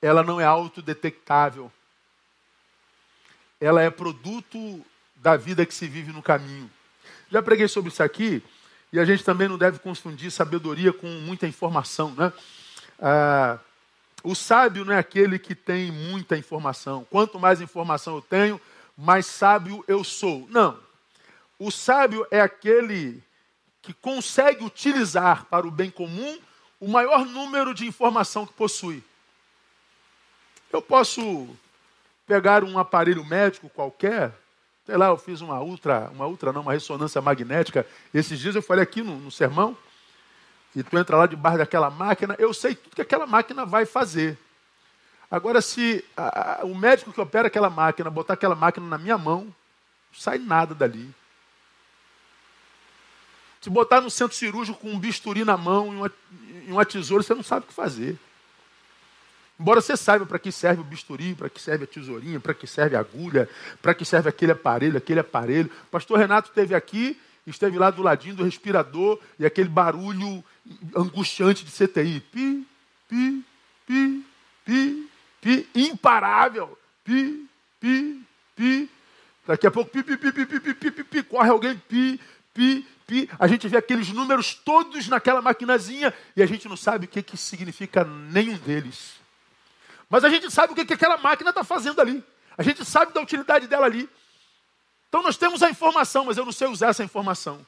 ela 0.00 0.24
não 0.24 0.40
é 0.40 0.44
autodetectável. 0.44 1.72
Ela 3.60 3.82
é 3.82 3.90
produto 3.90 4.84
da 5.14 5.36
vida 5.36 5.64
que 5.64 5.72
se 5.72 5.86
vive 5.86 6.10
no 6.10 6.20
caminho. 6.20 6.68
Já 7.32 7.42
preguei 7.42 7.66
sobre 7.66 7.90
isso 7.90 8.02
aqui, 8.02 8.42
e 8.92 9.00
a 9.00 9.06
gente 9.06 9.24
também 9.24 9.48
não 9.48 9.56
deve 9.56 9.78
confundir 9.78 10.30
sabedoria 10.30 10.92
com 10.92 11.06
muita 11.06 11.46
informação, 11.46 12.10
né? 12.10 12.30
Ah, 13.00 13.58
o 14.22 14.34
sábio 14.34 14.84
não 14.84 14.92
é 14.92 14.98
aquele 14.98 15.38
que 15.38 15.54
tem 15.54 15.90
muita 15.90 16.36
informação. 16.36 17.06
Quanto 17.08 17.40
mais 17.40 17.62
informação 17.62 18.16
eu 18.16 18.20
tenho, 18.20 18.60
mais 18.98 19.24
sábio 19.24 19.82
eu 19.88 20.04
sou. 20.04 20.46
Não. 20.50 20.78
O 21.58 21.70
sábio 21.70 22.26
é 22.30 22.38
aquele 22.38 23.22
que 23.80 23.94
consegue 23.94 24.62
utilizar 24.62 25.46
para 25.46 25.66
o 25.66 25.70
bem 25.70 25.90
comum 25.90 26.38
o 26.78 26.86
maior 26.86 27.24
número 27.24 27.72
de 27.72 27.86
informação 27.86 28.46
que 28.46 28.52
possui. 28.52 29.02
Eu 30.70 30.82
posso 30.82 31.48
pegar 32.26 32.62
um 32.62 32.78
aparelho 32.78 33.24
médico 33.24 33.70
qualquer, 33.70 34.34
sei 34.84 34.96
lá, 34.96 35.06
eu 35.06 35.16
fiz 35.16 35.40
uma 35.40 35.60
ultra, 35.60 36.10
uma 36.10 36.26
ultra 36.26 36.52
não, 36.52 36.62
uma 36.62 36.72
ressonância 36.72 37.20
magnética. 37.20 37.86
Esses 38.12 38.38
dias 38.38 38.54
eu 38.54 38.62
falei 38.62 38.82
aqui 38.82 39.02
no, 39.02 39.16
no 39.18 39.30
sermão, 39.30 39.76
e 40.74 40.82
tu 40.82 40.96
entra 40.98 41.16
lá 41.16 41.26
debaixo 41.26 41.58
daquela 41.58 41.90
máquina, 41.90 42.34
eu 42.38 42.52
sei 42.54 42.74
tudo 42.74 42.96
que 42.96 43.02
aquela 43.02 43.26
máquina 43.26 43.64
vai 43.64 43.84
fazer. 43.84 44.38
Agora, 45.30 45.60
se 45.60 46.04
a, 46.16 46.60
a, 46.60 46.64
o 46.64 46.74
médico 46.74 47.12
que 47.12 47.20
opera 47.20 47.48
aquela 47.48 47.70
máquina 47.70 48.10
botar 48.10 48.34
aquela 48.34 48.54
máquina 48.54 48.86
na 48.86 48.98
minha 48.98 49.16
mão, 49.16 49.44
não 49.44 49.54
sai 50.12 50.38
nada 50.38 50.74
dali. 50.74 51.14
Se 53.60 53.70
botar 53.70 54.00
no 54.00 54.10
centro 54.10 54.36
cirúrgico 54.36 54.80
com 54.80 54.90
um 54.90 54.98
bisturi 54.98 55.44
na 55.44 55.56
mão 55.56 55.92
e 55.92 55.96
uma, 55.96 56.12
e 56.66 56.72
uma 56.72 56.84
tesoura, 56.84 57.22
você 57.22 57.34
não 57.34 57.42
sabe 57.42 57.64
o 57.64 57.68
que 57.68 57.74
fazer. 57.74 58.18
Embora 59.62 59.80
você 59.80 59.96
saiba 59.96 60.26
para 60.26 60.40
que 60.40 60.50
serve 60.50 60.80
o 60.80 60.84
bisturi, 60.84 61.36
para 61.36 61.48
que 61.48 61.62
serve 61.62 61.84
a 61.84 61.86
tesourinha, 61.86 62.40
para 62.40 62.52
que 62.52 62.66
serve 62.66 62.96
a 62.96 62.98
agulha, 62.98 63.48
para 63.80 63.94
que 63.94 64.04
serve 64.04 64.28
aquele 64.28 64.50
aparelho, 64.50 64.98
aquele 64.98 65.20
aparelho. 65.20 65.70
Pastor 65.88 66.18
Renato 66.18 66.48
esteve 66.48 66.74
aqui 66.74 67.16
esteve 67.46 67.78
lá 67.78 67.88
do 67.90 68.02
ladinho 68.02 68.34
do 68.34 68.44
respirador 68.44 69.20
e 69.38 69.46
aquele 69.46 69.68
barulho 69.68 70.42
angustiante 70.96 71.64
de 71.64 71.70
CTI. 71.70 72.20
Pi, 72.20 72.66
pi, 73.08 73.44
pi, 73.86 74.26
pi, 74.64 75.10
pi, 75.40 75.68
imparável. 75.76 76.76
Pi, 77.04 77.48
pi, 77.78 78.26
pi. 78.56 78.90
Daqui 79.46 79.68
a 79.68 79.70
pouco, 79.70 79.92
pi, 79.92 80.02
pi, 80.02 80.16
pi, 80.16 80.32
pi, 80.32 80.46
pi, 80.46 80.60
pi, 80.60 80.74
pi, 80.74 80.90
pi, 80.90 81.04
pi, 81.04 81.22
corre 81.22 81.50
alguém, 81.50 81.76
pi, 81.88 82.20
pi, 82.52 82.84
pi. 83.06 83.30
A 83.38 83.46
gente 83.46 83.68
vê 83.68 83.76
aqueles 83.76 84.08
números 84.08 84.54
todos 84.54 85.08
naquela 85.08 85.40
maquinazinha 85.40 86.12
e 86.36 86.42
a 86.42 86.46
gente 86.46 86.68
não 86.68 86.76
sabe 86.76 87.06
o 87.06 87.08
que, 87.08 87.22
que 87.22 87.36
significa 87.36 88.04
nenhum 88.04 88.58
deles. 88.58 89.21
Mas 90.12 90.24
a 90.24 90.28
gente 90.28 90.50
sabe 90.50 90.74
o 90.74 90.76
que, 90.76 90.84
que 90.84 90.92
aquela 90.92 91.16
máquina 91.16 91.48
está 91.48 91.64
fazendo 91.64 91.98
ali. 91.98 92.22
A 92.58 92.62
gente 92.62 92.84
sabe 92.84 93.14
da 93.14 93.22
utilidade 93.22 93.66
dela 93.66 93.86
ali. 93.86 94.06
Então 95.08 95.22
nós 95.22 95.38
temos 95.38 95.62
a 95.62 95.70
informação, 95.70 96.26
mas 96.26 96.36
eu 96.36 96.44
não 96.44 96.52
sei 96.52 96.68
usar 96.68 96.88
essa 96.88 97.02
informação. 97.02 97.66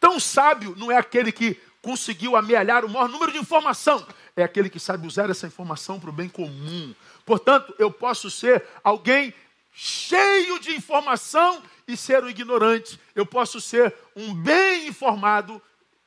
Tão 0.00 0.18
sábio 0.18 0.74
não 0.76 0.90
é 0.90 0.96
aquele 0.96 1.30
que 1.30 1.60
conseguiu 1.80 2.34
amealhar 2.34 2.84
o 2.84 2.88
maior 2.88 3.08
número 3.08 3.30
de 3.30 3.38
informação, 3.38 4.04
é 4.34 4.42
aquele 4.42 4.68
que 4.68 4.80
sabe 4.80 5.06
usar 5.06 5.30
essa 5.30 5.46
informação 5.46 6.00
para 6.00 6.10
o 6.10 6.12
bem 6.12 6.28
comum. 6.28 6.92
Portanto, 7.24 7.72
eu 7.78 7.88
posso 7.88 8.28
ser 8.32 8.66
alguém 8.82 9.32
cheio 9.72 10.58
de 10.58 10.74
informação 10.74 11.62
e 11.86 11.96
ser 11.96 12.24
um 12.24 12.28
ignorante. 12.28 12.98
Eu 13.14 13.24
posso 13.24 13.60
ser 13.60 13.94
um 14.16 14.34
bem 14.34 14.88
informado 14.88 15.62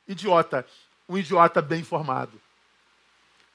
idiota, 0.05 0.67
um 1.07 1.17
idiota 1.17 1.61
bem 1.61 1.79
informado. 1.79 2.42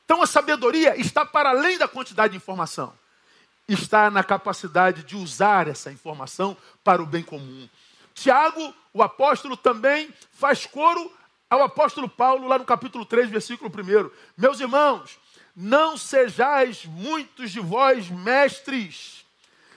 Então 0.09 0.23
a 0.23 0.27
sabedoria 0.27 0.99
está 0.99 1.27
para 1.27 1.51
além 1.51 1.77
da 1.77 1.87
quantidade 1.87 2.31
de 2.31 2.39
informação 2.39 2.95
está 3.69 4.11
na 4.11 4.25
capacidade 4.25 5.03
de 5.03 5.15
usar 5.15 5.69
essa 5.69 5.93
informação 5.93 6.57
para 6.83 7.03
o 7.03 7.07
bem 7.07 7.23
comum. 7.23 7.69
Tiago, 8.15 8.75
o 8.93 9.03
apóstolo, 9.03 9.57
também 9.57 10.09
faz 10.33 10.65
coro 10.65 11.13
ao 11.51 11.63
apóstolo 11.63 12.09
Paulo, 12.09 12.49
lá 12.49 12.59
no 12.59 12.65
capítulo 12.65 13.05
3, 13.05 13.29
versículo 13.29 13.71
1. 13.71 14.11
Meus 14.37 14.59
irmãos, 14.59 15.19
não 15.55 15.97
sejais 15.97 16.85
muitos 16.87 17.51
de 17.51 17.61
vós 17.61 18.09
mestres, 18.09 19.25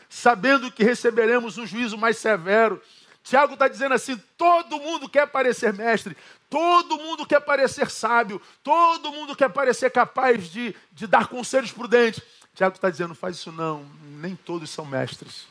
sabendo 0.10 0.72
que 0.72 0.84
receberemos 0.84 1.58
um 1.58 1.66
juízo 1.66 1.98
mais 1.98 2.18
severo. 2.18 2.82
Tiago 3.24 3.54
está 3.54 3.68
dizendo 3.68 3.94
assim: 3.94 4.18
todo 4.38 4.80
mundo 4.80 5.08
quer 5.08 5.28
parecer 5.28 5.74
mestre, 5.74 6.18
todo 6.50 6.98
mundo 6.98 7.26
quer 7.26 7.40
parecer 7.40 7.90
sábio, 7.90 8.42
todo 8.64 9.12
mundo 9.12 9.36
quer 9.36 9.50
parecer 9.50 9.92
capaz 9.92 10.50
de, 10.50 10.76
de 10.92 11.08
dar 11.08 11.28
conselhos 11.28 11.72
prudentes. 11.72 12.22
Tiago 12.56 12.76
está 12.76 12.90
dizendo: 12.90 13.16
faz 13.16 13.38
isso 13.38 13.52
não, 13.52 13.86
nem 14.20 14.36
todos 14.36 14.70
são 14.70 14.86
mestres. 14.86 15.48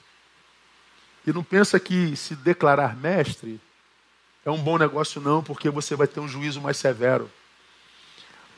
E 1.26 1.32
não 1.32 1.44
pensa 1.44 1.78
que 1.78 2.16
se 2.16 2.34
declarar 2.34 2.96
mestre 2.96 3.60
é 4.44 4.50
um 4.50 4.62
bom 4.62 4.78
negócio, 4.78 5.20
não, 5.20 5.42
porque 5.42 5.68
você 5.68 5.94
vai 5.94 6.06
ter 6.06 6.18
um 6.18 6.28
juízo 6.28 6.60
mais 6.60 6.76
severo. 6.76 7.30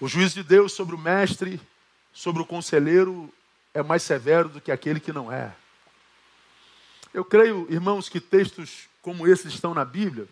O 0.00 0.08
juízo 0.08 0.34
de 0.34 0.42
Deus 0.42 0.72
sobre 0.72 0.94
o 0.94 0.98
mestre, 0.98 1.60
sobre 2.12 2.42
o 2.42 2.46
conselheiro, 2.46 3.32
é 3.74 3.82
mais 3.82 4.02
severo 4.02 4.48
do 4.48 4.60
que 4.60 4.70
aquele 4.70 5.00
que 5.00 5.12
não 5.12 5.30
é. 5.30 5.52
Eu 7.12 7.24
creio, 7.24 7.66
irmãos, 7.68 8.08
que 8.08 8.20
textos 8.20 8.88
como 9.02 9.26
esses 9.26 9.52
estão 9.52 9.74
na 9.74 9.84
Bíblia 9.84 10.26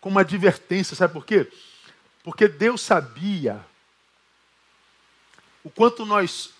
como 0.00 0.14
uma 0.14 0.22
advertência, 0.22 0.96
sabe 0.96 1.12
por 1.12 1.26
quê? 1.26 1.50
Porque 2.24 2.48
Deus 2.48 2.80
sabia 2.80 3.64
o 5.62 5.70
quanto 5.70 6.06
nós 6.06 6.54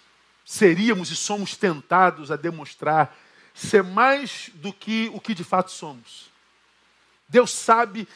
seríamos 0.44 1.10
e 1.10 1.16
somos 1.16 1.56
tentados 1.56 2.30
a 2.30 2.36
demonstrar 2.36 3.16
ser 3.54 3.82
mais 3.82 4.50
do 4.54 4.72
que 4.72 5.10
o 5.14 5.20
que 5.20 5.34
de 5.34 5.42
fato 5.42 5.70
somos. 5.70 6.30
Deus 7.28 7.50
sabe 7.50 8.06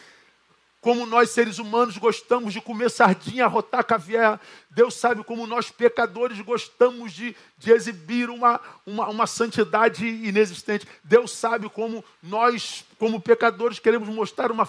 como 0.85 1.07
nós 1.07 1.30
seres 1.30 1.59
humanos 1.59 1.97
gostamos 1.97 2.53
de 2.53 2.61
comer 2.61 2.91
sardinha, 2.91 3.47
rotar 3.47 3.82
caviar. 3.82 4.39
Deus 4.68 4.93
sabe 4.93 5.24
como 5.24 5.47
nós 5.47 5.70
pecadores 5.70 6.39
gostamos 6.43 7.14
de, 7.14 7.35
de 7.57 7.72
exibir 7.72 8.28
uma, 8.28 8.61
uma, 8.85 9.09
uma 9.09 9.26
santidade 9.26 10.07
inexistente. 10.07 10.87
Deus 11.03 11.32
sabe 11.32 11.70
como 11.70 12.05
nós, 12.22 12.85
como 12.99 13.18
pecadores, 13.18 13.78
queremos 13.78 14.11
mostrar 14.11 14.53
uma, 14.53 14.68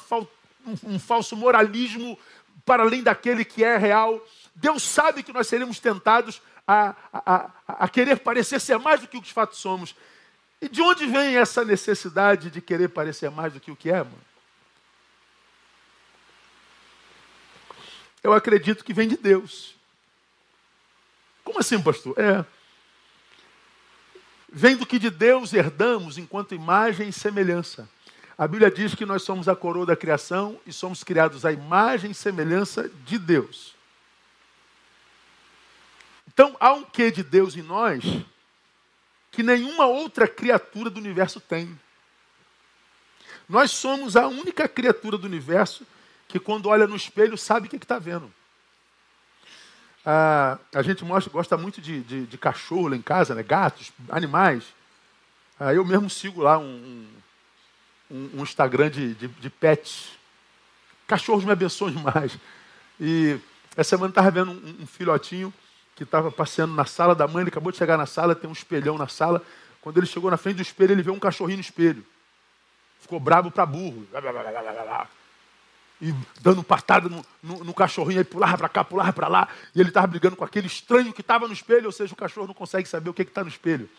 um, 0.66 0.94
um 0.94 1.00
falso 1.00 1.36
moralismo 1.36 2.18
para 2.66 2.84
além 2.84 3.04
daquele 3.04 3.44
que 3.44 3.62
é 3.62 3.76
real. 3.76 4.26
Deus 4.56 4.84
sabe 4.84 5.22
que 5.22 5.34
nós 5.34 5.48
seremos 5.48 5.82
tentados 5.82 6.42
a, 6.66 6.96
a, 7.12 7.52
a, 7.68 7.90
querer 7.90 8.20
parecer 8.20 8.62
ser 8.62 8.80
mais 8.80 9.02
do 9.02 9.08
que 9.10 9.18
o 9.18 9.22
que 9.22 9.28
de 9.28 9.34
fato 9.34 9.58
somos. 9.58 9.94
E 10.62 10.70
de 10.70 10.82
onde 10.82 11.08
vem 11.08 11.36
essa 11.36 11.66
necessidade 11.66 12.50
de 12.50 12.62
querer 12.62 12.88
parecer 12.88 13.30
mais 13.30 13.52
do 13.52 13.60
que 13.60 13.70
o 13.70 13.76
que 13.76 13.90
é, 13.90 13.98
mano? 13.98 14.35
Eu 18.26 18.34
acredito 18.34 18.84
que 18.84 18.92
vem 18.92 19.08
de 19.08 19.18
Deus. 19.18 19.76
Como 21.44 21.60
assim, 21.60 21.80
pastor? 21.80 22.16
É. 22.18 22.44
Vem 24.52 24.76
do 24.76 24.84
que 24.84 24.98
de 24.98 25.12
Deus 25.12 25.54
herdamos 25.54 26.18
enquanto 26.18 26.56
imagem 26.56 27.10
e 27.10 27.14
semelhança. 27.14 27.88
A 28.36 28.48
Bíblia 28.48 28.72
diz 28.72 28.96
que 28.96 29.06
nós 29.06 29.22
somos 29.22 29.48
a 29.48 29.56
coroa 29.56 29.86
da 29.86 29.96
criação 29.96 30.60
e 30.66 30.74
somos 30.74 31.04
criados 31.04 31.46
à 31.46 31.52
imagem 31.52 32.10
e 32.10 32.16
semelhança 32.16 32.90
de 33.06 33.20
Deus. 33.20 33.76
Então 36.28 36.58
há 36.60 36.74
um 36.74 36.84
quê 36.84 37.12
de 37.12 37.22
Deus 37.22 37.56
em 37.56 37.62
nós 37.62 38.04
que 39.30 39.44
nenhuma 39.44 39.86
outra 39.86 40.28
criatura 40.28 40.90
do 40.90 41.00
universo 41.00 41.40
tem. 41.40 41.80
Nós 43.48 43.70
somos 43.70 44.16
a 44.16 44.28
única 44.28 44.68
criatura 44.68 45.16
do 45.16 45.28
universo 45.28 45.86
que, 46.28 46.40
quando 46.40 46.70
olha 46.70 46.88
no 46.88 46.96
espelho, 46.96 47.38
sabe 47.38 47.68
o 47.68 47.70
que 47.70 47.76
está 47.78 48.00
vendo. 48.00 48.32
Ah, 50.06 50.60
a 50.74 50.84
gente 50.84 51.04
mostra, 51.04 51.32
gosta 51.32 51.58
muito 51.58 51.82
de, 51.82 52.02
de, 52.02 52.26
de, 52.28 52.38
cachorro 52.38 52.90
lá 52.90 52.96
em 52.96 53.02
casa, 53.02 53.34
né? 53.34 53.42
gatos, 53.42 53.92
animais. 54.10 54.64
Ah, 55.60 55.74
eu 55.74 55.84
mesmo 55.84 56.10
sigo 56.10 56.42
lá 56.42 56.60
um, 56.60 57.08
um, 58.12 58.30
um 58.36 58.44
Instagram 58.44 58.92
de, 58.92 59.16
de, 59.16 59.28
de, 59.28 59.50
pets. 59.50 60.12
Cachorros 61.08 61.44
me 61.44 61.52
abençoam 61.52 61.92
demais. 61.92 62.38
E 63.00 63.40
essa 63.76 63.92
semana 63.92 64.10
estava 64.10 64.30
vendo 64.30 64.52
um, 64.52 64.84
um 64.84 64.88
filhotinho 64.88 65.52
que 65.96 66.04
estava 66.04 66.32
passeando 66.32 66.74
na 66.76 66.86
sala 66.86 67.16
da 67.16 67.28
mãe, 67.28 67.42
ele 67.42 67.50
acabou 67.50 67.72
de 67.72 67.78
chegar 67.78 67.98
na 67.98 68.06
sala, 68.06 68.36
tem 68.36 68.50
um 68.50 68.54
espelhão 68.54 68.98
na 68.98 69.08
sala. 69.08 69.42
Quando 69.82 69.98
ele 69.98 70.06
chegou 70.06 70.30
na 70.30 70.38
frente 70.38 70.58
do 70.58 70.62
espelho, 70.62 70.92
ele 70.92 71.02
viu 71.02 71.14
um 71.14 71.20
cachorrinho 71.20 71.58
no 71.58 71.62
espelho. 71.62 72.06
Ficou 73.00 73.20
bravo 73.20 73.50
para 73.50 73.66
burro. 73.66 74.06
E 76.02 76.14
dando 76.42 76.62
patada 76.62 77.08
no, 77.08 77.26
no, 77.42 77.64
no 77.64 77.74
cachorrinho, 77.74 78.20
aí 78.20 78.26
pulava 78.26 78.58
para 78.58 78.70
cá, 78.70 78.84
pulava 78.84 79.14
para 79.14 79.28
lá. 79.28 79.48
E 79.74 79.80
ele 79.80 79.90
estava 79.90 80.08
brigando 80.08 80.36
com 80.36 80.44
aquele 80.44 80.68
estranho 80.68 81.14
que 81.14 81.22
estava 81.22 81.48
no 81.48 81.54
espelho, 81.54 81.86
ou 81.86 81.92
seja, 81.92 82.14
o 82.14 82.18
cachorro 82.18 82.48
não 82.48 82.54
consegue 82.54 82.88
saber 82.88 83.10
o 83.10 83.14
que 83.14 83.22
está 83.22 83.44
no 83.44 83.50
espelho. 83.50 83.90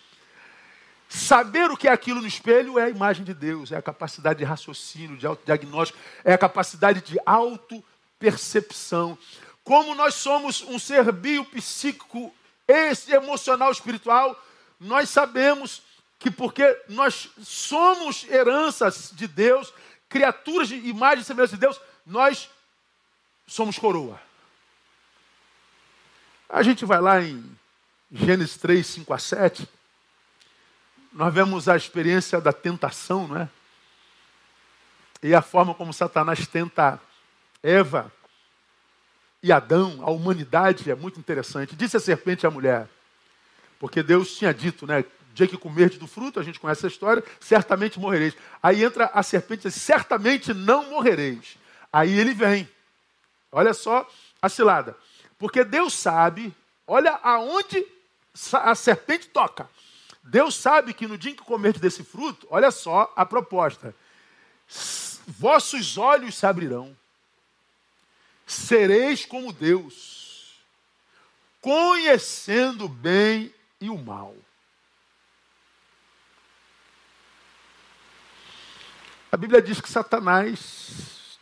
Saber 1.09 1.70
o 1.70 1.76
que 1.76 1.88
é 1.88 1.92
aquilo 1.92 2.20
no 2.20 2.26
espelho 2.26 2.78
é 2.78 2.84
a 2.84 2.90
imagem 2.90 3.24
de 3.24 3.32
Deus, 3.32 3.70
é 3.70 3.76
a 3.76 3.82
capacidade 3.82 4.40
de 4.40 4.44
raciocínio, 4.44 5.16
de 5.16 5.26
autodiagnóstico, 5.26 5.99
é 6.24 6.34
a 6.34 6.38
capacidade 6.38 7.01
de 7.01 7.18
auto-percepção. 7.24 9.16
Como 9.62 9.94
nós 9.94 10.14
somos 10.14 10.62
um 10.62 10.78
ser 10.78 11.11
biopsíquico, 11.12 12.34
esse 12.66 13.12
emocional, 13.12 13.70
espiritual, 13.70 14.40
nós 14.80 15.09
sabemos 15.09 15.82
que 16.18 16.30
porque 16.30 16.76
nós 16.88 17.30
somos 17.42 18.26
heranças 18.28 19.12
de 19.14 19.28
Deus, 19.28 19.72
criaturas 20.09 20.68
de 20.68 20.76
imagem 20.76 21.22
e 21.22 21.24
semelhança 21.24 21.54
de 21.54 21.61
Deus, 21.61 21.80
nós 22.04 22.48
somos 23.46 23.78
coroa. 23.78 24.20
A 26.48 26.62
gente 26.62 26.84
vai 26.84 27.00
lá 27.00 27.20
em 27.20 27.44
Gênesis 28.11 28.57
3, 28.57 28.86
5 28.86 29.14
a 29.14 29.18
7, 29.18 29.68
nós 31.12 31.32
vemos 31.32 31.68
a 31.68 31.76
experiência 31.76 32.40
da 32.40 32.52
tentação, 32.52 33.26
não 33.26 33.40
é? 33.40 33.48
E 35.22 35.34
a 35.34 35.42
forma 35.42 35.74
como 35.74 35.92
Satanás 35.92 36.46
tenta 36.46 37.00
Eva 37.62 38.12
e 39.42 39.50
Adão, 39.50 40.00
a 40.02 40.11
humanidade, 40.11 40.90
é 40.90 40.94
muito 40.94 41.18
interessante. 41.18 41.74
Disse 41.74 41.96
a 41.96 42.00
serpente 42.00 42.46
à 42.46 42.50
mulher, 42.50 42.88
porque 43.78 44.02
Deus 44.02 44.36
tinha 44.36 44.52
dito, 44.52 44.86
né? 44.86 45.04
Dia 45.37 45.47
que 45.47 45.59
comerdes 45.59 45.99
do 45.99 46.07
fruto, 46.07 46.41
a 46.41 46.43
gente 46.43 46.59
conhece 46.59 46.80
essa 46.80 46.87
história, 46.89 47.22
certamente 47.39 48.01
morrereis. 48.01 48.34
Aí 48.62 48.82
entra 48.82 49.11
a 49.12 49.22
serpente 49.22 49.68
e 49.68 49.70
diz, 49.70 49.80
certamente 49.80 50.55
não 50.55 50.91
morrereis. 50.91 51.59
Aí 51.93 52.18
ele 52.18 52.32
vem. 52.32 52.68
Olha 53.53 53.74
só 53.74 54.09
a 54.41 54.49
cilada. 54.49 54.97
Porque 55.39 55.62
Deus 55.62 55.93
sabe, 55.93 56.55
olha 56.87 57.20
aonde 57.22 57.87
a 58.55 58.74
serpente 58.74 59.28
toca. 59.28 59.68
Deus 60.22 60.55
sabe 60.57 60.95
que 60.95 61.07
no 61.07 61.18
dia 61.18 61.32
em 61.32 61.37
que 61.37 61.45
comerdes 61.45 61.80
desse 61.80 62.03
fruto, 62.03 62.47
olha 62.51 62.70
só 62.70 63.12
a 63.14 63.24
proposta. 63.24 63.95
Vossos 65.26 65.99
olhos 65.99 66.34
se 66.34 66.47
abrirão. 66.47 66.97
Sereis 68.47 69.26
como 69.26 69.53
Deus, 69.53 70.55
conhecendo 71.61 72.87
o 72.87 72.89
bem 72.89 73.53
e 73.80 73.91
o 73.91 73.99
mal. 73.99 74.34
A 79.31 79.37
Bíblia 79.37 79.61
diz 79.61 79.81
que 79.81 79.89
Satanás 79.89 81.39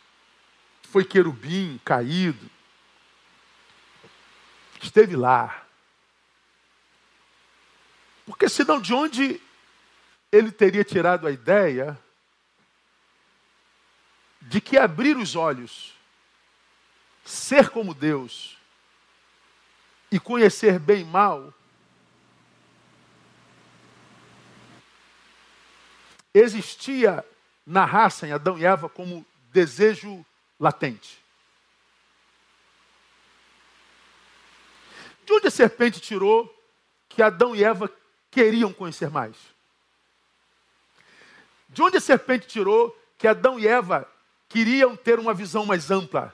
foi 0.89 1.05
querubim 1.05 1.79
caído, 1.83 2.49
esteve 4.81 5.15
lá. 5.15 5.65
Porque 8.25 8.49
senão 8.49 8.81
de 8.81 8.93
onde 8.93 9.41
ele 10.31 10.51
teria 10.51 10.83
tirado 10.83 11.27
a 11.27 11.31
ideia 11.31 11.97
de 14.41 14.59
que 14.59 14.77
abrir 14.77 15.17
os 15.17 15.35
olhos, 15.35 15.93
ser 17.23 17.69
como 17.69 17.93
Deus 17.93 18.57
e 20.11 20.19
conhecer 20.19 20.79
bem 20.79 21.01
e 21.01 21.05
mal 21.05 21.53
existia 26.33 27.25
na 27.65 27.85
raça, 27.85 28.27
em 28.27 28.31
Adão 28.31 28.57
e 28.57 28.65
Eva, 28.65 28.87
como 28.87 29.25
desejo 29.51 30.25
latente. 30.59 31.23
De 35.25 35.33
onde 35.33 35.47
a 35.47 35.51
serpente 35.51 35.99
tirou 35.99 36.53
que 37.09 37.21
Adão 37.21 37.55
e 37.55 37.63
Eva 37.63 37.91
queriam 38.29 38.71
conhecer 38.71 39.09
mais? 39.09 39.35
De 41.69 41.81
onde 41.81 41.97
a 41.97 42.01
serpente 42.01 42.47
tirou 42.47 42.95
que 43.17 43.27
Adão 43.27 43.59
e 43.59 43.67
Eva 43.67 44.09
queriam 44.47 44.95
ter 44.95 45.19
uma 45.19 45.33
visão 45.33 45.65
mais 45.65 45.89
ampla 45.89 46.33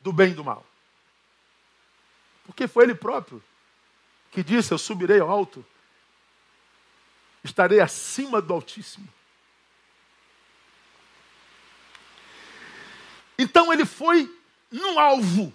do 0.00 0.12
bem 0.12 0.30
e 0.30 0.34
do 0.34 0.44
mal? 0.44 0.64
Porque 2.46 2.66
foi 2.66 2.84
ele 2.84 2.94
próprio 2.94 3.42
que 4.30 4.42
disse: 4.42 4.72
Eu 4.72 4.78
subirei 4.78 5.20
ao 5.20 5.30
alto, 5.30 5.64
estarei 7.44 7.80
acima 7.80 8.40
do 8.40 8.54
Altíssimo. 8.54 9.08
Então 13.40 13.72
ele 13.72 13.86
foi 13.86 14.30
no 14.70 14.98
alvo. 14.98 15.50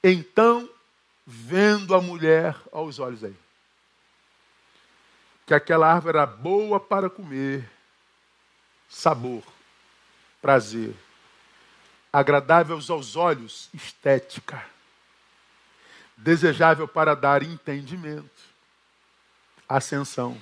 Então, 0.00 0.70
vendo 1.26 1.96
a 1.96 2.00
mulher 2.00 2.56
aos 2.70 3.00
olhos 3.00 3.24
aí, 3.24 3.34
que 5.44 5.52
aquela 5.52 5.92
árvore 5.92 6.16
era 6.16 6.24
boa 6.24 6.78
para 6.78 7.10
comer, 7.10 7.68
sabor, 8.88 9.42
prazer, 10.40 10.94
agradável 12.12 12.76
aos 12.76 13.16
olhos, 13.16 13.68
estética, 13.74 14.64
desejável 16.16 16.86
para 16.86 17.16
dar 17.16 17.42
entendimento, 17.42 18.30
ascensão 19.68 20.40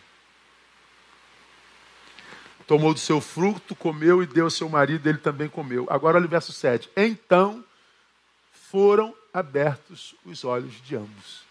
tomou 2.67 2.93
do 2.93 3.01
seu 3.01 3.21
fruto, 3.21 3.75
comeu 3.77 4.23
e 4.23 4.27
deu 4.27 4.45
ao 4.45 4.51
seu 4.51 4.69
marido, 4.69 5.09
ele 5.09 5.19
também 5.19 5.49
comeu. 5.49 5.87
Agora 5.89 6.19
olha 6.19 6.27
o 6.27 6.29
verso 6.29 6.53
7. 6.53 6.91
Então 6.97 7.64
foram 8.51 9.14
abertos 9.33 10.14
os 10.25 10.45
olhos 10.45 10.75
de 10.83 10.97
ambos. 10.97 11.45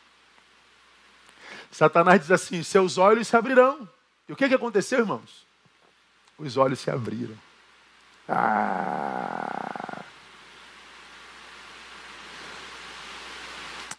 Satanás 1.71 2.21
diz 2.21 2.31
assim: 2.31 2.61
seus 2.63 2.97
olhos 2.97 3.27
se 3.27 3.35
abrirão. 3.35 3.87
E 4.27 4.33
o 4.33 4.35
que, 4.35 4.47
que 4.47 4.55
aconteceu, 4.55 4.99
irmãos? 4.99 5.45
Os 6.37 6.57
olhos 6.57 6.79
se 6.79 6.91
abriram. 6.91 7.37
Ah! 8.27 10.03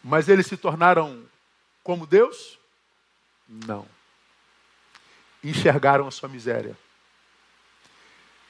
Mas 0.03 0.29
eles 0.29 0.45
se 0.45 0.55
tornaram 0.55 1.23
como 1.83 2.05
Deus? 2.05 2.59
Não. 3.47 3.87
Enxergaram 5.43 6.07
a 6.07 6.11
sua 6.11 6.29
miséria 6.29 6.77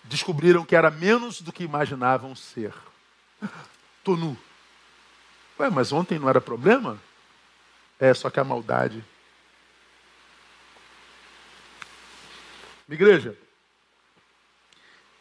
descobriram 0.07 0.65
que 0.65 0.75
era 0.75 0.89
menos 0.89 1.41
do 1.41 1.51
que 1.51 1.63
imaginavam 1.63 2.35
ser. 2.35 2.73
Tô 4.03 4.15
nu. 4.15 4.37
Ué, 5.59 5.69
mas 5.69 5.91
ontem 5.91 6.17
não 6.17 6.29
era 6.29 6.39
problema? 6.39 6.99
É, 7.99 8.13
só 8.13 8.29
que 8.29 8.39
a 8.39 8.43
maldade. 8.43 9.03
Igreja, 12.89 13.37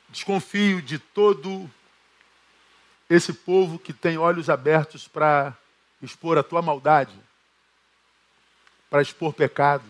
desconfio 0.08 0.80
de 0.80 0.98
todo 0.98 1.68
esse 3.10 3.32
povo 3.32 3.78
que 3.78 3.92
tem 3.92 4.16
olhos 4.18 4.48
abertos 4.48 5.08
para 5.08 5.56
expor 6.00 6.38
a 6.38 6.44
tua 6.44 6.62
maldade, 6.62 7.18
para 8.88 9.02
expor 9.02 9.32
pecado. 9.32 9.84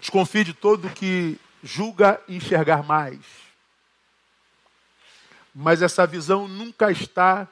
Desconfio 0.00 0.44
de 0.44 0.54
todo 0.54 0.88
que 0.90 1.38
julga 1.62 2.20
enxergar 2.28 2.82
mais. 2.82 3.20
Mas 5.54 5.82
essa 5.82 6.06
visão 6.06 6.48
nunca 6.48 6.90
está 6.90 7.46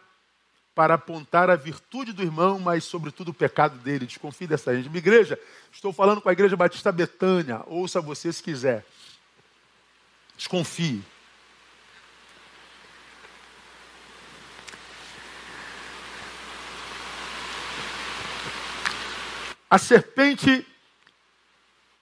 para 0.75 0.95
apontar 0.95 1.51
a 1.51 1.57
virtude 1.57 2.13
do 2.13 2.23
irmão, 2.23 2.59
mas 2.59 2.85
sobretudo 2.85 3.29
o 3.29 3.35
pecado 3.35 3.77
dele. 3.79 4.07
Desconfie 4.07 4.47
dessa 4.47 4.75
gente. 4.75 4.89
Minha 4.89 4.99
igreja, 4.99 5.39
estou 5.71 5.93
falando 5.93 6.21
com 6.21 6.29
a 6.29 6.33
Igreja 6.33 6.57
Batista 6.57 6.91
Betânia. 6.91 7.63
Ouça 7.67 8.01
você 8.01 8.33
se 8.33 8.43
quiser. 8.43 8.85
Desconfie. 10.37 11.05
A 19.69 19.79
serpente 19.79 20.67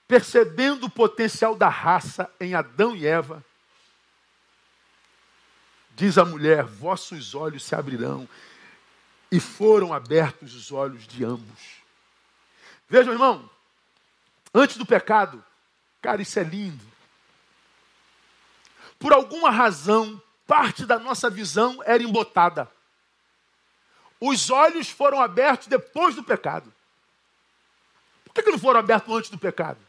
percebendo 0.09 0.87
o 0.87 0.89
potencial 0.89 1.55
da 1.55 1.69
raça 1.69 2.27
em 2.39 2.55
Adão 2.55 2.95
e 2.95 3.05
Eva, 3.05 3.45
diz 5.91 6.17
a 6.17 6.25
mulher: 6.25 6.63
Vossos 6.63 7.35
olhos 7.35 7.63
se 7.63 7.75
abrirão. 7.75 8.27
E 9.31 9.39
foram 9.39 9.93
abertos 9.93 10.55
os 10.55 10.71
olhos 10.71 11.07
de 11.07 11.23
ambos. 11.23 11.83
Vejam, 12.89 13.13
irmão, 13.13 13.47
antes 14.51 14.75
do 14.75 14.87
pecado, 14.87 15.45
cara, 16.01 16.19
isso 16.19 16.39
é 16.39 16.43
lindo. 16.43 16.83
Por 18.97 19.13
alguma 19.13 19.51
razão, 19.51 20.19
parte 20.47 20.83
da 20.87 20.97
nossa 20.97 21.29
visão 21.29 21.79
era 21.85 22.01
embotada. 22.01 22.67
Os 24.19 24.49
olhos 24.49 24.89
foram 24.89 25.21
abertos 25.21 25.67
depois 25.67 26.15
do 26.15 26.23
pecado. 26.23 26.73
Por 28.25 28.33
que, 28.33 28.41
que 28.41 28.49
não 28.49 28.57
foram 28.57 28.79
abertos 28.79 29.15
antes 29.15 29.29
do 29.29 29.37
pecado? 29.37 29.88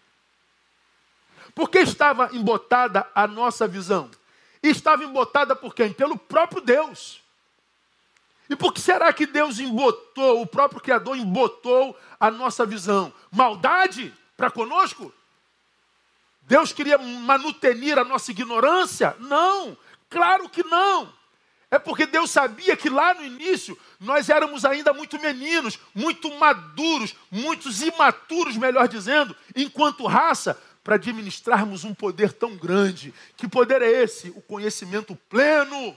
Por 1.54 1.68
que 1.68 1.78
estava 1.78 2.30
embotada 2.32 3.06
a 3.14 3.26
nossa 3.26 3.66
visão? 3.66 4.10
Estava 4.62 5.04
embotada 5.04 5.56
por 5.56 5.74
quem? 5.74 5.92
Pelo 5.92 6.18
próprio 6.18 6.60
Deus. 6.60 7.20
E 8.48 8.56
por 8.56 8.74
que 8.74 8.80
será 8.80 9.12
que 9.12 9.26
Deus 9.26 9.60
embotou, 9.60 10.42
o 10.42 10.46
próprio 10.46 10.80
Criador 10.80 11.16
embotou 11.16 11.96
a 12.18 12.30
nossa 12.30 12.66
visão? 12.66 13.12
Maldade 13.30 14.12
para 14.36 14.50
conosco? 14.50 15.12
Deus 16.42 16.72
queria 16.72 16.98
manutenir 16.98 17.96
a 17.96 18.04
nossa 18.04 18.32
ignorância? 18.32 19.14
Não, 19.20 19.78
claro 20.08 20.48
que 20.48 20.64
não. 20.64 21.12
É 21.70 21.78
porque 21.78 22.04
Deus 22.04 22.32
sabia 22.32 22.76
que 22.76 22.90
lá 22.90 23.14
no 23.14 23.24
início 23.24 23.78
nós 24.00 24.28
éramos 24.28 24.64
ainda 24.64 24.92
muito 24.92 25.20
meninos, 25.20 25.78
muito 25.94 26.28
maduros, 26.36 27.14
muitos 27.30 27.80
imaturos, 27.80 28.56
melhor 28.56 28.88
dizendo, 28.88 29.36
enquanto 29.54 30.04
raça, 30.06 30.60
para 30.90 30.96
administrarmos 30.96 31.84
um 31.84 31.94
poder 31.94 32.32
tão 32.32 32.56
grande. 32.56 33.14
Que 33.36 33.46
poder 33.46 33.80
é 33.80 34.02
esse? 34.02 34.30
O 34.30 34.42
conhecimento 34.42 35.14
pleno. 35.28 35.96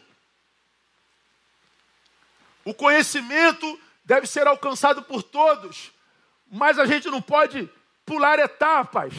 O 2.64 2.76
conhecimento 2.76 3.80
deve 4.06 4.28
ser 4.28 4.46
alcançado 4.46 5.02
por 5.02 5.24
todos, 5.24 5.92
mas 6.48 6.78
a 6.78 6.86
gente 6.86 7.10
não 7.10 7.24
pode 7.24 7.68
pular 8.06 8.38
etapas, 8.38 9.16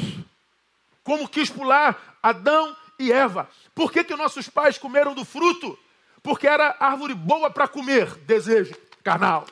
como 1.03 1.29
quis 1.29 1.51
pular 1.51 2.19
Adão 2.23 2.77
e 2.97 3.11
Eva. 3.11 3.51
Por 3.75 3.91
que, 3.91 4.05
que 4.05 4.15
nossos 4.15 4.49
pais 4.49 4.79
comeram 4.79 5.13
do 5.13 5.25
fruto? 5.25 5.77
Porque 6.23 6.47
era 6.47 6.77
árvore 6.79 7.15
boa 7.15 7.51
para 7.51 7.67
comer, 7.67 8.15
desejo 8.19 8.77
carnal. 9.03 9.45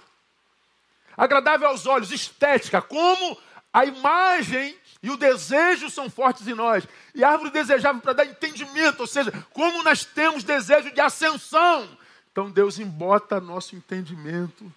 Agradável 1.16 1.66
aos 1.66 1.84
olhos, 1.84 2.12
estética, 2.12 2.80
como 2.80 3.36
a 3.72 3.84
imagem 3.84 4.78
e 5.03 5.11
o 5.11 5.16
desejo 5.16 5.90
são 5.90 6.09
fortes 6.09 6.46
em 6.46 6.55
nós. 6.55 6.86
E 7.14 7.24
a 7.24 7.30
árvore 7.30 7.50
desejável 7.50 8.00
para 8.00 8.12
dar 8.12 8.24
entendimento, 8.24 9.00
ou 9.00 9.07
seja, 9.07 9.32
como 9.53 9.82
nós 9.82 10.05
temos 10.05 10.44
desejo 10.44 10.92
de 10.92 11.00
ascensão. 11.00 11.98
Então 12.30 12.50
Deus 12.50 12.78
embota 12.78 13.40
nosso 13.40 13.74
entendimento 13.74 14.72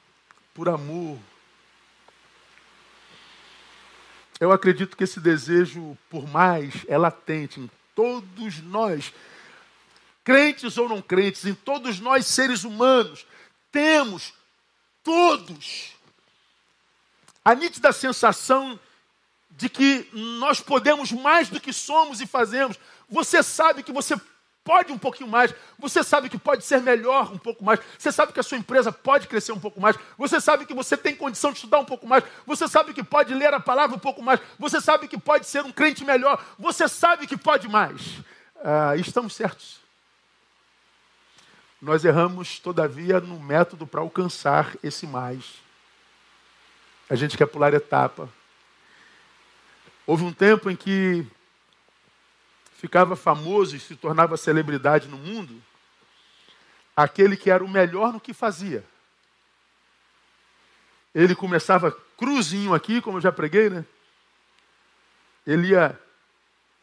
por 0.53 0.67
amor. 0.67 1.19
Eu 4.39 4.51
acredito 4.51 4.97
que 4.97 5.03
esse 5.03 5.19
desejo 5.19 5.97
por 6.09 6.27
mais 6.27 6.73
é 6.87 6.97
latente 6.97 7.59
em 7.59 7.69
todos 7.93 8.61
nós, 8.61 9.13
crentes 10.23 10.77
ou 10.77 10.89
não 10.89 11.01
crentes, 11.01 11.45
em 11.45 11.53
todos 11.53 11.99
nós 11.99 12.25
seres 12.25 12.63
humanos. 12.63 13.25
Temos, 13.71 14.33
todos, 15.03 15.95
a 17.43 17.53
nítida 17.53 17.93
sensação 17.93 18.77
de 19.55 19.69
que 19.69 20.09
nós 20.13 20.59
podemos 20.59 21.11
mais 21.11 21.49
do 21.49 21.59
que 21.59 21.71
somos 21.71 22.21
e 22.21 22.27
fazemos. 22.27 22.77
Você 23.09 23.41
sabe 23.41 23.83
que 23.83 23.91
você 23.91 24.15
pode 24.63 24.91
um 24.91 24.97
pouquinho 24.97 25.29
mais, 25.29 25.53
você 25.77 26.03
sabe 26.03 26.27
que 26.27 26.39
pode 26.39 26.65
ser 26.65 26.81
melhor 26.81 27.31
um 27.31 27.37
pouco 27.37 27.63
mais, 27.63 27.79
você 27.99 28.11
sabe 28.11 28.33
que 28.33 28.39
a 28.39 28.43
sua 28.43 28.57
empresa 28.57 28.91
pode 28.91 29.27
crescer 29.27 29.51
um 29.51 29.59
pouco 29.59 29.79
mais, 29.79 29.95
você 30.17 30.41
sabe 30.41 30.65
que 30.65 30.73
você 30.73 30.97
tem 30.97 31.15
condição 31.15 31.51
de 31.51 31.57
estudar 31.57 31.77
um 31.77 31.85
pouco 31.85 32.07
mais, 32.07 32.23
você 32.47 32.67
sabe 32.67 32.91
que 32.91 33.03
pode 33.03 33.31
ler 33.31 33.53
a 33.53 33.59
palavra 33.59 33.95
um 33.95 33.99
pouco 33.99 34.23
mais, 34.23 34.39
você 34.57 34.81
sabe 34.81 35.07
que 35.07 35.19
pode 35.19 35.45
ser 35.45 35.63
um 35.63 35.71
crente 35.71 36.03
melhor, 36.03 36.43
você 36.57 36.87
sabe 36.87 37.27
que 37.27 37.37
pode 37.37 37.67
mais. 37.67 38.01
Ah, 38.63 38.95
estamos 38.95 39.35
certos. 39.35 39.77
Nós 41.79 42.03
erramos, 42.03 42.57
todavia, 42.57 43.19
no 43.19 43.39
método 43.39 43.85
para 43.85 44.01
alcançar 44.01 44.75
esse 44.81 45.05
mais. 45.05 45.45
A 47.07 47.13
gente 47.13 47.37
quer 47.37 47.45
pular 47.45 47.71
etapa. 47.75 48.27
Houve 50.05 50.23
um 50.23 50.33
tempo 50.33 50.69
em 50.69 50.75
que 50.75 51.25
ficava 52.77 53.15
famoso 53.15 53.75
e 53.75 53.79
se 53.79 53.95
tornava 53.95 54.37
celebridade 54.37 55.07
no 55.07 55.17
mundo 55.17 55.61
aquele 56.95 57.35
que 57.35 57.49
era 57.49 57.63
o 57.63 57.67
melhor 57.67 58.13
no 58.13 58.19
que 58.19 58.33
fazia. 58.33 58.83
Ele 61.13 61.35
começava 61.35 61.91
cruzinho 62.17 62.73
aqui, 62.73 63.01
como 63.01 63.17
eu 63.17 63.21
já 63.21 63.31
preguei, 63.31 63.69
né? 63.69 63.85
Ele 65.45 65.69
ia 65.69 65.99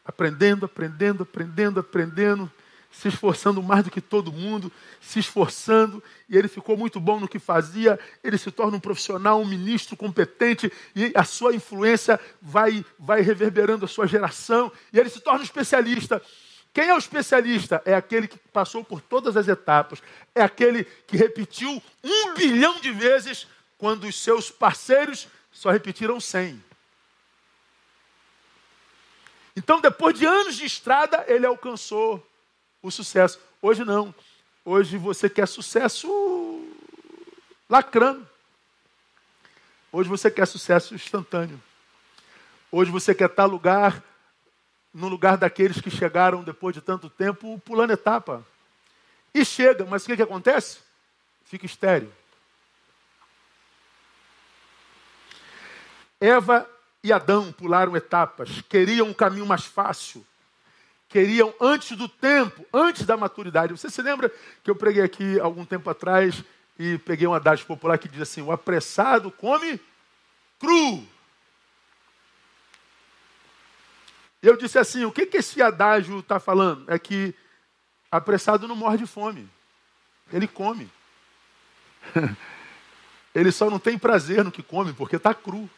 aprendendo, 0.05 0.65
aprendendo, 0.65 1.23
aprendendo, 1.23 1.79
aprendendo 1.79 2.51
se 2.93 3.07
esforçando 3.07 3.61
mais 3.61 3.83
do 3.83 3.89
que 3.89 3.99
todo 3.99 4.31
mundo, 4.31 4.71
se 5.01 5.19
esforçando, 5.19 6.01
e 6.29 6.37
ele 6.37 6.47
ficou 6.47 6.77
muito 6.77 6.99
bom 6.99 7.19
no 7.19 7.27
que 7.27 7.39
fazia, 7.39 7.99
ele 8.23 8.37
se 8.37 8.51
torna 8.51 8.77
um 8.77 8.79
profissional, 8.79 9.41
um 9.41 9.45
ministro 9.45 9.97
competente, 9.97 10.71
e 10.95 11.11
a 11.15 11.23
sua 11.23 11.55
influência 11.55 12.19
vai, 12.39 12.85
vai 12.99 13.21
reverberando 13.21 13.83
a 13.83 13.87
sua 13.87 14.07
geração, 14.07 14.71
e 14.93 14.99
ele 14.99 15.09
se 15.09 15.19
torna 15.19 15.39
um 15.39 15.43
especialista. 15.43 16.21
Quem 16.71 16.89
é 16.89 16.93
o 16.93 16.99
especialista? 16.99 17.81
É 17.83 17.95
aquele 17.95 18.27
que 18.27 18.37
passou 18.37 18.83
por 18.83 19.01
todas 19.01 19.35
as 19.35 19.47
etapas, 19.47 20.01
é 20.35 20.43
aquele 20.43 20.85
que 21.07 21.17
repetiu 21.17 21.81
um 22.03 22.33
bilhão 22.35 22.79
de 22.79 22.91
vezes, 22.91 23.47
quando 23.77 24.05
os 24.05 24.21
seus 24.21 24.51
parceiros 24.51 25.27
só 25.51 25.71
repetiram 25.71 26.19
cem. 26.19 26.63
Então, 29.55 29.81
depois 29.81 30.17
de 30.17 30.25
anos 30.25 30.55
de 30.55 30.65
estrada, 30.65 31.25
ele 31.27 31.45
alcançou 31.45 32.25
o 32.83 32.91
sucesso. 32.91 33.39
Hoje 33.61 33.85
não. 33.85 34.13
Hoje 34.65 34.97
você 34.97 35.29
quer 35.29 35.47
sucesso 35.47 36.07
lacrando. 37.69 38.27
Hoje 39.91 40.09
você 40.09 40.29
quer 40.29 40.45
sucesso 40.45 40.93
instantâneo. 40.93 41.59
Hoje 42.69 42.91
você 42.91 43.15
quer 43.15 43.29
estar 43.29 43.45
lugar 43.45 44.03
no 44.93 45.07
lugar 45.07 45.37
daqueles 45.37 45.79
que 45.81 45.89
chegaram 45.89 46.43
depois 46.43 46.75
de 46.75 46.81
tanto 46.81 47.09
tempo 47.09 47.57
pulando 47.59 47.93
etapa. 47.93 48.45
E 49.33 49.43
chega, 49.45 49.85
mas 49.85 50.03
o 50.03 50.05
que, 50.07 50.17
que 50.17 50.21
acontece? 50.21 50.79
Fica 51.45 51.65
estéreo. 51.65 52.13
Eva 56.19 56.69
e 57.03 57.11
Adão 57.11 57.51
pularam 57.51 57.97
etapas, 57.97 58.61
queriam 58.69 59.07
um 59.07 59.13
caminho 59.13 59.45
mais 59.45 59.65
fácil 59.65 60.25
queriam 61.13 61.53
antes 61.61 61.95
do 61.95 62.09
tempo, 62.09 62.65
antes 62.73 63.05
da 63.05 63.15
maturidade. 63.15 63.71
Você 63.71 63.87
se 63.87 64.01
lembra 64.01 64.33
que 64.63 64.71
eu 64.71 64.75
preguei 64.75 65.03
aqui 65.03 65.39
algum 65.39 65.63
tempo 65.63 65.87
atrás 65.87 66.43
e 66.79 66.97
peguei 66.97 67.27
um 67.27 67.35
adágio 67.35 67.67
popular 67.67 67.99
que 67.99 68.09
diz 68.09 68.23
assim: 68.23 68.41
o 68.41 68.51
apressado 68.51 69.29
come 69.29 69.79
cru. 70.59 71.07
Eu 74.41 74.57
disse 74.57 74.79
assim: 74.79 75.05
o 75.05 75.11
que, 75.11 75.27
que 75.27 75.37
esse 75.37 75.61
adágio 75.61 76.17
está 76.17 76.39
falando? 76.39 76.91
É 76.91 76.97
que 76.97 77.35
apressado 78.09 78.67
não 78.67 78.75
morre 78.75 78.97
de 78.97 79.05
fome, 79.05 79.47
ele 80.31 80.47
come. 80.47 80.89
ele 83.35 83.51
só 83.51 83.69
não 83.69 83.77
tem 83.77 83.99
prazer 83.99 84.43
no 84.43 84.51
que 84.51 84.63
come 84.63 84.93
porque 84.93 85.17
está 85.17 85.31
cru. 85.31 85.69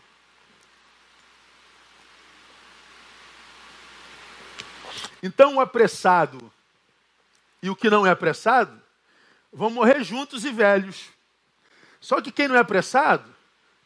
Então 5.25 5.55
o 5.55 5.59
apressado 5.59 6.53
e 7.59 7.67
o 7.67 7.75
que 7.75 7.89
não 7.89 8.05
é 8.05 8.11
apressado 8.11 8.79
vão 9.51 9.71
morrer 9.71 10.03
juntos 10.03 10.45
e 10.45 10.51
velhos. 10.51 11.07
Só 11.99 12.21
que 12.21 12.31
quem 12.31 12.47
não 12.47 12.55
é 12.55 12.59
apressado 12.59 13.27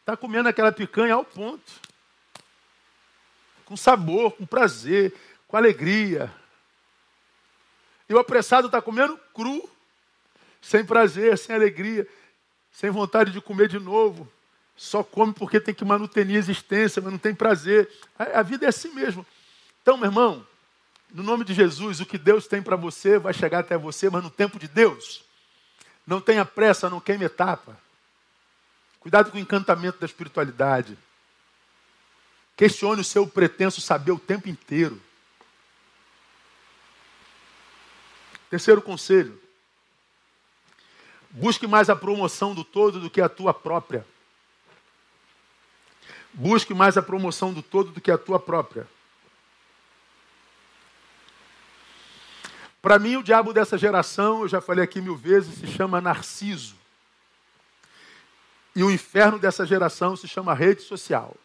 está 0.00 0.14
comendo 0.14 0.50
aquela 0.50 0.70
picanha 0.70 1.14
ao 1.14 1.24
ponto. 1.24 1.72
Com 3.64 3.74
sabor, 3.74 4.32
com 4.32 4.44
prazer, 4.44 5.14
com 5.48 5.56
alegria. 5.56 6.30
E 8.06 8.12
o 8.12 8.18
apressado 8.18 8.66
está 8.66 8.82
comendo 8.82 9.18
cru, 9.32 9.66
sem 10.60 10.84
prazer, 10.84 11.38
sem 11.38 11.56
alegria, 11.56 12.06
sem 12.70 12.90
vontade 12.90 13.30
de 13.30 13.40
comer 13.40 13.66
de 13.66 13.78
novo. 13.78 14.30
Só 14.76 15.02
come 15.02 15.32
porque 15.32 15.58
tem 15.58 15.72
que 15.72 15.86
manutenir 15.86 16.36
a 16.36 16.40
existência, 16.40 17.00
mas 17.00 17.10
não 17.10 17.18
tem 17.18 17.34
prazer. 17.34 17.90
A, 18.18 18.40
a 18.40 18.42
vida 18.42 18.66
é 18.66 18.68
assim 18.68 18.92
mesmo. 18.92 19.24
Então, 19.80 19.96
meu 19.96 20.10
irmão, 20.10 20.46
no 21.12 21.22
nome 21.22 21.44
de 21.44 21.54
Jesus, 21.54 22.00
o 22.00 22.06
que 22.06 22.18
Deus 22.18 22.46
tem 22.46 22.62
para 22.62 22.76
você 22.76 23.18
vai 23.18 23.32
chegar 23.32 23.60
até 23.60 23.76
você, 23.76 24.08
mas 24.08 24.22
no 24.22 24.30
tempo 24.30 24.58
de 24.58 24.68
Deus. 24.68 25.24
Não 26.06 26.20
tenha 26.20 26.44
pressa, 26.44 26.90
não 26.90 27.00
queime 27.00 27.24
etapa. 27.24 27.78
Cuidado 29.00 29.30
com 29.30 29.38
o 29.38 29.40
encantamento 29.40 29.98
da 29.98 30.06
espiritualidade. 30.06 30.96
Questione 32.56 33.00
o 33.00 33.04
seu 33.04 33.26
pretenso 33.26 33.80
saber 33.80 34.12
o 34.12 34.18
tempo 34.18 34.48
inteiro. 34.48 35.00
Terceiro 38.50 38.82
conselho. 38.82 39.40
Busque 41.30 41.66
mais 41.66 41.88
a 41.88 41.96
promoção 41.96 42.54
do 42.54 42.64
todo 42.64 43.00
do 43.00 43.08
que 43.08 43.20
a 43.20 43.28
tua 43.28 43.54
própria. 43.54 44.04
Busque 46.32 46.74
mais 46.74 46.96
a 46.96 47.02
promoção 47.02 47.52
do 47.52 47.62
todo 47.62 47.92
do 47.92 48.00
que 48.00 48.10
a 48.10 48.18
tua 48.18 48.38
própria. 48.38 48.86
Para 52.82 52.98
mim, 52.98 53.16
o 53.16 53.22
diabo 53.22 53.52
dessa 53.52 53.76
geração, 53.76 54.42
eu 54.42 54.48
já 54.48 54.60
falei 54.60 54.82
aqui 54.82 55.00
mil 55.00 55.16
vezes, 55.16 55.58
se 55.58 55.66
chama 55.66 56.00
Narciso. 56.00 56.76
E 58.74 58.82
o 58.82 58.90
inferno 58.90 59.38
dessa 59.38 59.66
geração 59.66 60.16
se 60.16 60.26
chama 60.26 60.54
rede 60.54 60.82
social. 60.82 61.36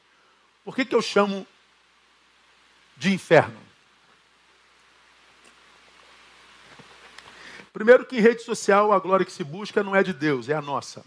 Por 0.64 0.76
que, 0.76 0.86
que 0.86 0.96
eu 0.96 1.02
chamo 1.02 1.46
de 2.96 3.14
inferno? 3.14 3.60
Primeiro 7.74 8.06
que 8.06 8.18
em 8.18 8.22
rede 8.22 8.42
social 8.42 8.94
a 8.94 9.00
glória 9.00 9.26
que 9.26 9.32
se 9.32 9.44
busca 9.44 9.84
não 9.84 9.94
é 9.94 10.02
de 10.02 10.14
Deus, 10.14 10.48
é 10.48 10.54
a 10.54 10.62
nossa. 10.62 11.04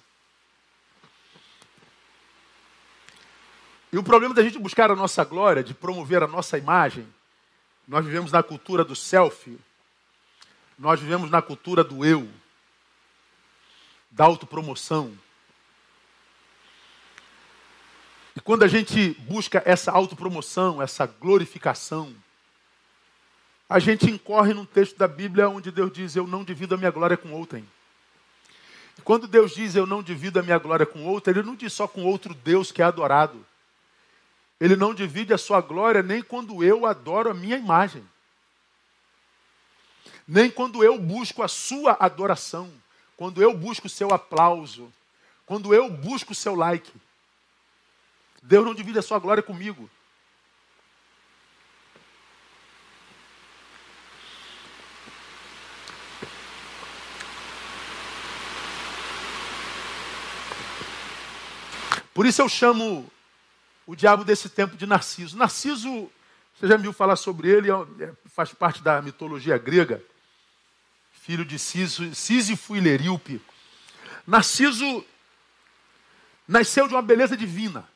E 3.90 3.96
o 3.96 4.02
problema 4.02 4.34
da 4.34 4.42
gente 4.42 4.58
buscar 4.58 4.90
a 4.90 4.96
nossa 4.96 5.24
glória, 5.24 5.64
de 5.64 5.72
promover 5.72 6.22
a 6.22 6.26
nossa 6.26 6.58
imagem, 6.58 7.08
nós 7.86 8.04
vivemos 8.04 8.30
na 8.30 8.42
cultura 8.42 8.84
do 8.84 8.94
selfie, 8.94 9.58
nós 10.78 11.00
vivemos 11.00 11.30
na 11.30 11.42
cultura 11.42 11.82
do 11.82 12.04
eu, 12.04 12.28
da 14.10 14.24
autopromoção. 14.24 15.12
E 18.36 18.40
quando 18.40 18.62
a 18.62 18.68
gente 18.68 19.10
busca 19.20 19.60
essa 19.66 19.90
autopromoção, 19.90 20.80
essa 20.80 21.04
glorificação, 21.04 22.14
a 23.68 23.80
gente 23.80 24.08
incorre 24.08 24.54
num 24.54 24.64
texto 24.64 24.96
da 24.96 25.08
Bíblia 25.08 25.48
onde 25.48 25.72
Deus 25.72 25.92
diz: 25.92 26.14
Eu 26.14 26.26
não 26.26 26.44
divido 26.44 26.76
a 26.76 26.78
minha 26.78 26.90
glória 26.90 27.16
com 27.16 27.32
outrem. 27.32 27.68
E 28.96 29.02
quando 29.02 29.26
Deus 29.26 29.54
diz 29.54 29.74
eu 29.74 29.86
não 29.86 30.02
divido 30.02 30.38
a 30.38 30.42
minha 30.42 30.58
glória 30.58 30.86
com 30.86 31.04
outra, 31.04 31.32
Ele 31.32 31.42
não 31.42 31.54
diz 31.54 31.72
só 31.72 31.86
com 31.86 32.04
outro 32.04 32.34
Deus 32.34 32.72
que 32.72 32.80
é 32.80 32.84
adorado. 32.84 33.44
Ele 34.60 34.74
não 34.74 34.94
divide 34.94 35.32
a 35.32 35.38
sua 35.38 35.60
glória 35.60 36.02
nem 36.02 36.22
quando 36.22 36.64
eu 36.64 36.86
adoro 36.86 37.30
a 37.30 37.34
minha 37.34 37.56
imagem 37.56 38.04
nem 40.28 40.50
quando 40.50 40.84
eu 40.84 40.98
busco 40.98 41.42
a 41.42 41.48
sua 41.48 41.96
adoração, 41.98 42.70
quando 43.16 43.42
eu 43.42 43.56
busco 43.56 43.86
o 43.86 43.90
seu 43.90 44.12
aplauso, 44.12 44.92
quando 45.46 45.72
eu 45.72 45.88
busco 45.88 46.32
o 46.32 46.34
seu 46.34 46.54
like. 46.54 46.92
Deus 48.42 48.62
não 48.62 48.74
divide 48.74 48.98
a 48.98 49.02
sua 49.02 49.18
glória 49.18 49.42
comigo. 49.42 49.88
Por 62.12 62.26
isso 62.26 62.42
eu 62.42 62.48
chamo 62.50 63.10
o 63.86 63.96
diabo 63.96 64.24
desse 64.24 64.50
tempo 64.50 64.76
de 64.76 64.84
Narciso. 64.84 65.38
Narciso, 65.38 66.10
você 66.54 66.66
já 66.68 66.76
me 66.76 66.82
viu 66.82 66.92
falar 66.92 67.16
sobre 67.16 67.48
ele, 67.48 67.70
é 67.70 68.04
é, 68.04 68.12
faz 68.26 68.52
parte 68.52 68.82
da 68.82 69.00
mitologia 69.00 69.56
grega 69.56 70.02
filho 71.28 71.44
de 71.44 71.58
Sísifo 71.58 72.74
e 72.74 72.80
Leríope. 72.80 73.38
Narciso 74.26 75.04
nasceu 76.46 76.88
de 76.88 76.94
uma 76.94 77.02
beleza 77.02 77.36
divina, 77.36 77.86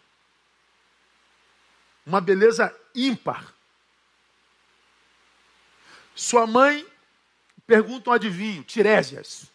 uma 2.04 2.20
beleza 2.20 2.78
ímpar. 2.94 3.54
Sua 6.14 6.46
mãe 6.46 6.86
pergunta 7.66 8.10
um 8.10 8.12
adivinho, 8.12 8.62
Tirésias. 8.64 9.50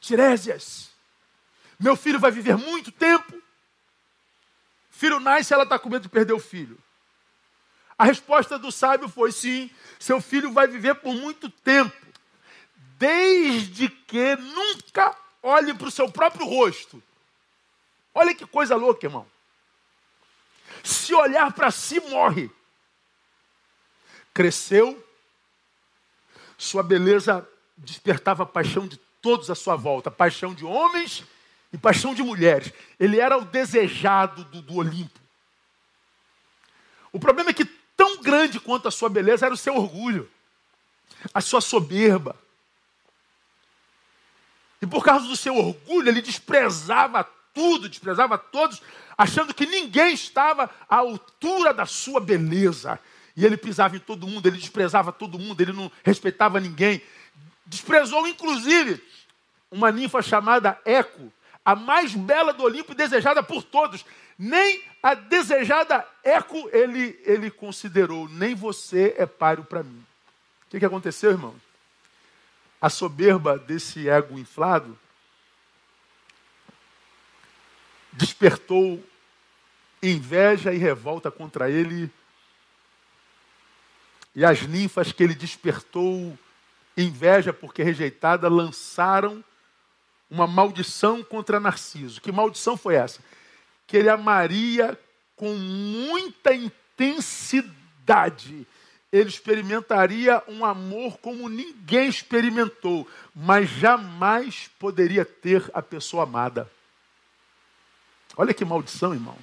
Tirésias, 0.00 0.90
meu 1.78 1.94
filho 1.94 2.18
vai 2.18 2.30
viver 2.30 2.56
muito 2.56 2.90
tempo. 2.90 3.38
Filho 4.90 5.20
nasce, 5.20 5.52
ela 5.52 5.64
está 5.64 5.78
com 5.78 5.90
medo 5.90 6.04
de 6.04 6.08
perder 6.08 6.32
o 6.32 6.40
filho. 6.40 6.82
A 7.98 8.04
resposta 8.04 8.56
do 8.58 8.70
sábio 8.70 9.08
foi 9.08 9.32
sim, 9.32 9.68
seu 9.98 10.20
filho 10.20 10.52
vai 10.52 10.68
viver 10.68 10.94
por 10.94 11.12
muito 11.12 11.50
tempo, 11.50 11.96
desde 12.96 13.88
que 13.88 14.36
nunca 14.36 15.16
olhe 15.42 15.74
para 15.74 15.88
o 15.88 15.90
seu 15.90 16.08
próprio 16.10 16.46
rosto. 16.46 17.02
Olha 18.14 18.34
que 18.34 18.46
coisa 18.46 18.76
louca, 18.76 19.06
irmão. 19.06 19.26
Se 20.84 21.12
olhar 21.12 21.52
para 21.52 21.72
si, 21.72 21.98
morre. 22.00 22.48
Cresceu, 24.32 25.04
sua 26.56 26.82
beleza 26.84 27.48
despertava 27.76 28.44
a 28.44 28.46
paixão 28.46 28.86
de 28.86 28.96
todos 29.20 29.50
à 29.50 29.54
sua 29.54 29.76
volta 29.76 30.10
paixão 30.10 30.54
de 30.54 30.64
homens 30.64 31.24
e 31.72 31.78
paixão 31.78 32.14
de 32.14 32.22
mulheres. 32.22 32.72
Ele 32.98 33.18
era 33.18 33.36
o 33.36 33.44
desejado 33.44 34.44
do, 34.44 34.62
do 34.62 34.76
Olimpo. 34.76 35.18
O 37.12 37.18
problema 37.18 37.50
é 37.50 37.54
que 37.54 37.77
grande 38.18 38.60
quanto 38.60 38.88
a 38.88 38.90
sua 38.90 39.08
beleza 39.08 39.46
era 39.46 39.54
o 39.54 39.58
seu 39.58 39.76
orgulho, 39.76 40.30
a 41.32 41.40
sua 41.40 41.60
soberba. 41.60 42.36
E 44.80 44.86
por 44.86 45.04
causa 45.04 45.26
do 45.26 45.36
seu 45.36 45.56
orgulho, 45.56 46.08
ele 46.08 46.22
desprezava 46.22 47.24
tudo, 47.52 47.88
desprezava 47.88 48.38
todos, 48.38 48.80
achando 49.16 49.52
que 49.52 49.66
ninguém 49.66 50.14
estava 50.14 50.70
à 50.88 50.96
altura 50.96 51.74
da 51.74 51.86
sua 51.86 52.20
beleza. 52.20 52.98
E 53.36 53.44
ele 53.44 53.56
pisava 53.56 53.96
em 53.96 54.00
todo 54.00 54.26
mundo, 54.26 54.46
ele 54.46 54.58
desprezava 54.58 55.12
todo 55.12 55.38
mundo, 55.38 55.60
ele 55.60 55.72
não 55.72 55.90
respeitava 56.04 56.60
ninguém. 56.60 57.02
Desprezou, 57.66 58.26
inclusive, 58.26 59.02
uma 59.70 59.90
ninfa 59.90 60.22
chamada 60.22 60.80
Eco, 60.84 61.32
a 61.64 61.74
mais 61.74 62.14
bela 62.14 62.52
do 62.52 62.62
Olimpo 62.62 62.92
e 62.92 62.94
desejada 62.94 63.42
por 63.42 63.62
todos. 63.62 64.04
Nem 64.38 64.84
a 65.02 65.14
desejada 65.14 66.06
Eco 66.22 66.68
ele, 66.72 67.20
ele 67.24 67.50
considerou, 67.50 68.28
nem 68.28 68.54
você 68.54 69.14
é 69.18 69.26
páreo 69.26 69.64
para 69.64 69.82
mim. 69.82 70.04
O 70.66 70.70
que, 70.70 70.78
que 70.78 70.84
aconteceu, 70.84 71.30
irmão? 71.30 71.54
A 72.80 72.88
soberba 72.88 73.58
desse 73.58 74.08
ego 74.08 74.38
inflado 74.38 74.96
despertou 78.12 79.02
inveja 80.02 80.72
e 80.72 80.78
revolta 80.78 81.30
contra 81.30 81.70
ele. 81.70 82.10
E 84.34 84.44
as 84.44 84.62
ninfas 84.62 85.10
que 85.10 85.22
ele 85.22 85.34
despertou 85.34 86.38
inveja 86.96 87.52
porque 87.52 87.82
rejeitada 87.82 88.48
lançaram 88.48 89.42
uma 90.30 90.46
maldição 90.46 91.22
contra 91.24 91.58
Narciso. 91.58 92.20
Que 92.20 92.30
maldição 92.30 92.76
foi 92.76 92.94
essa? 92.94 93.20
Que 93.88 93.96
ele 93.96 94.08
amaria 94.08 94.96
com 95.34 95.52
muita 95.54 96.54
intensidade. 96.54 97.66
Ele 99.10 99.28
experimentaria 99.28 100.40
um 100.46 100.64
amor 100.64 101.18
como 101.18 101.48
ninguém 101.48 102.08
experimentou, 102.08 103.08
mas 103.34 103.68
jamais 103.68 104.70
poderia 104.78 105.24
ter 105.24 105.68
a 105.72 105.82
pessoa 105.82 106.22
amada. 106.24 106.70
Olha 108.36 108.52
que 108.52 108.64
maldição, 108.64 109.14
irmão. 109.14 109.36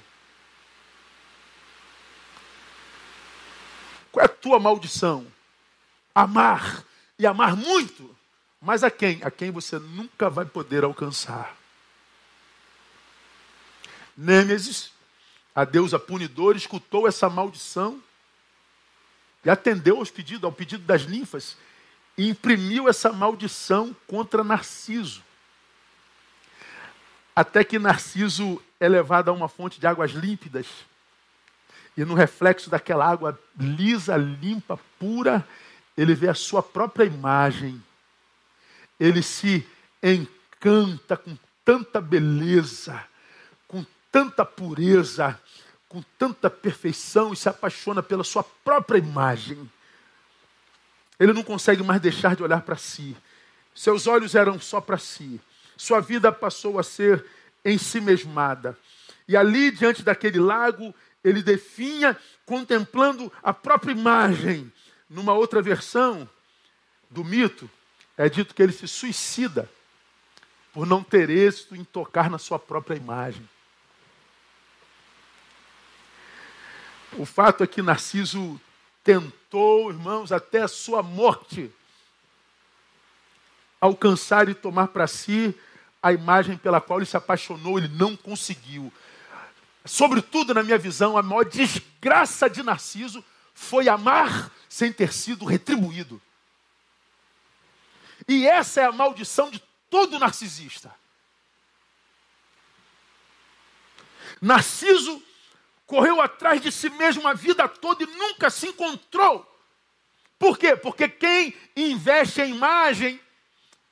Qual 4.12 4.22
é 4.22 4.26
a 4.26 4.28
tua 4.28 4.58
maldição? 4.58 5.26
Amar 6.14 6.82
e 7.18 7.26
amar 7.26 7.54
muito. 7.56 8.16
Mas 8.60 8.82
a 8.82 8.90
quem? 8.90 9.20
A 9.22 9.30
quem 9.30 9.50
você 9.50 9.78
nunca 9.78 10.30
vai 10.30 10.46
poder 10.46 10.84
alcançar. 10.84 11.54
Nêmesis, 14.16 14.90
a 15.54 15.64
deusa 15.64 15.98
punidora, 15.98 16.56
escutou 16.56 17.06
essa 17.06 17.28
maldição 17.28 18.02
e 19.44 19.50
atendeu 19.50 19.98
aos 19.98 20.10
pedidos, 20.10 20.44
ao 20.44 20.52
pedido 20.52 20.84
das 20.84 21.06
ninfas, 21.06 21.56
e 22.16 22.28
imprimiu 22.28 22.88
essa 22.88 23.12
maldição 23.12 23.94
contra 24.06 24.42
Narciso. 24.42 25.22
Até 27.34 27.62
que 27.62 27.78
Narciso 27.78 28.62
é 28.80 28.88
levado 28.88 29.28
a 29.28 29.32
uma 29.32 29.48
fonte 29.48 29.78
de 29.78 29.86
águas 29.86 30.12
límpidas, 30.12 30.66
e 31.96 32.04
no 32.04 32.14
reflexo 32.14 32.68
daquela 32.68 33.06
água 33.06 33.38
lisa, 33.58 34.16
limpa, 34.16 34.78
pura, 34.98 35.46
ele 35.96 36.14
vê 36.14 36.28
a 36.28 36.34
sua 36.34 36.62
própria 36.62 37.04
imagem 37.04 37.82
ele 38.98 39.22
se 39.22 39.66
encanta 40.02 41.16
com 41.16 41.36
tanta 41.64 42.00
beleza, 42.00 43.02
tanta 44.16 44.46
pureza, 44.46 45.38
com 45.90 46.00
tanta 46.18 46.48
perfeição 46.48 47.34
e 47.34 47.36
se 47.36 47.50
apaixona 47.50 48.02
pela 48.02 48.24
sua 48.24 48.42
própria 48.42 48.96
imagem. 48.96 49.70
Ele 51.20 51.34
não 51.34 51.42
consegue 51.42 51.82
mais 51.82 52.00
deixar 52.00 52.34
de 52.34 52.42
olhar 52.42 52.62
para 52.62 52.76
si. 52.76 53.14
Seus 53.74 54.06
olhos 54.06 54.34
eram 54.34 54.58
só 54.58 54.80
para 54.80 54.96
si. 54.96 55.38
Sua 55.76 56.00
vida 56.00 56.32
passou 56.32 56.78
a 56.78 56.82
ser 56.82 57.26
em 57.62 57.76
si 57.76 58.00
mesmada. 58.00 58.74
E 59.28 59.36
ali, 59.36 59.70
diante 59.70 60.02
daquele 60.02 60.40
lago, 60.40 60.94
ele 61.22 61.42
definha 61.42 62.16
contemplando 62.46 63.30
a 63.42 63.52
própria 63.52 63.92
imagem. 63.92 64.72
Numa 65.10 65.34
outra 65.34 65.60
versão 65.60 66.26
do 67.10 67.22
mito, 67.22 67.68
é 68.16 68.30
dito 68.30 68.54
que 68.54 68.62
ele 68.62 68.72
se 68.72 68.88
suicida 68.88 69.68
por 70.72 70.86
não 70.86 71.02
ter 71.02 71.28
êxito 71.28 71.76
em 71.76 71.84
tocar 71.84 72.30
na 72.30 72.38
sua 72.38 72.58
própria 72.58 72.96
imagem. 72.96 73.46
O 77.12 77.24
fato 77.24 77.62
é 77.62 77.66
que 77.66 77.82
Narciso 77.82 78.60
tentou, 79.02 79.90
irmãos, 79.90 80.32
até 80.32 80.62
a 80.62 80.68
sua 80.68 81.02
morte, 81.02 81.70
alcançar 83.80 84.48
e 84.48 84.54
tomar 84.54 84.88
para 84.88 85.06
si 85.06 85.54
a 86.02 86.12
imagem 86.12 86.56
pela 86.56 86.80
qual 86.80 86.98
ele 86.98 87.06
se 87.06 87.16
apaixonou, 87.16 87.78
ele 87.78 87.88
não 87.88 88.16
conseguiu. 88.16 88.92
Sobretudo, 89.84 90.52
na 90.52 90.62
minha 90.62 90.78
visão, 90.78 91.16
a 91.16 91.22
maior 91.22 91.44
desgraça 91.44 92.50
de 92.50 92.62
Narciso 92.62 93.24
foi 93.54 93.88
amar 93.88 94.50
sem 94.68 94.92
ter 94.92 95.12
sido 95.12 95.44
retribuído. 95.44 96.20
E 98.28 98.46
essa 98.46 98.80
é 98.80 98.84
a 98.84 98.92
maldição 98.92 99.50
de 99.50 99.62
todo 99.88 100.18
narcisista. 100.18 100.94
Narciso 104.40 105.22
correu 105.86 106.20
atrás 106.20 106.60
de 106.60 106.72
si 106.72 106.90
mesmo 106.90 107.26
a 107.26 107.32
vida 107.32 107.68
toda 107.68 108.02
e 108.02 108.06
nunca 108.06 108.50
se 108.50 108.68
encontrou. 108.68 109.46
Por 110.38 110.58
quê? 110.58 110.76
Porque 110.76 111.08
quem 111.08 111.54
investe 111.74 112.42
em 112.42 112.54
imagem, 112.54 113.20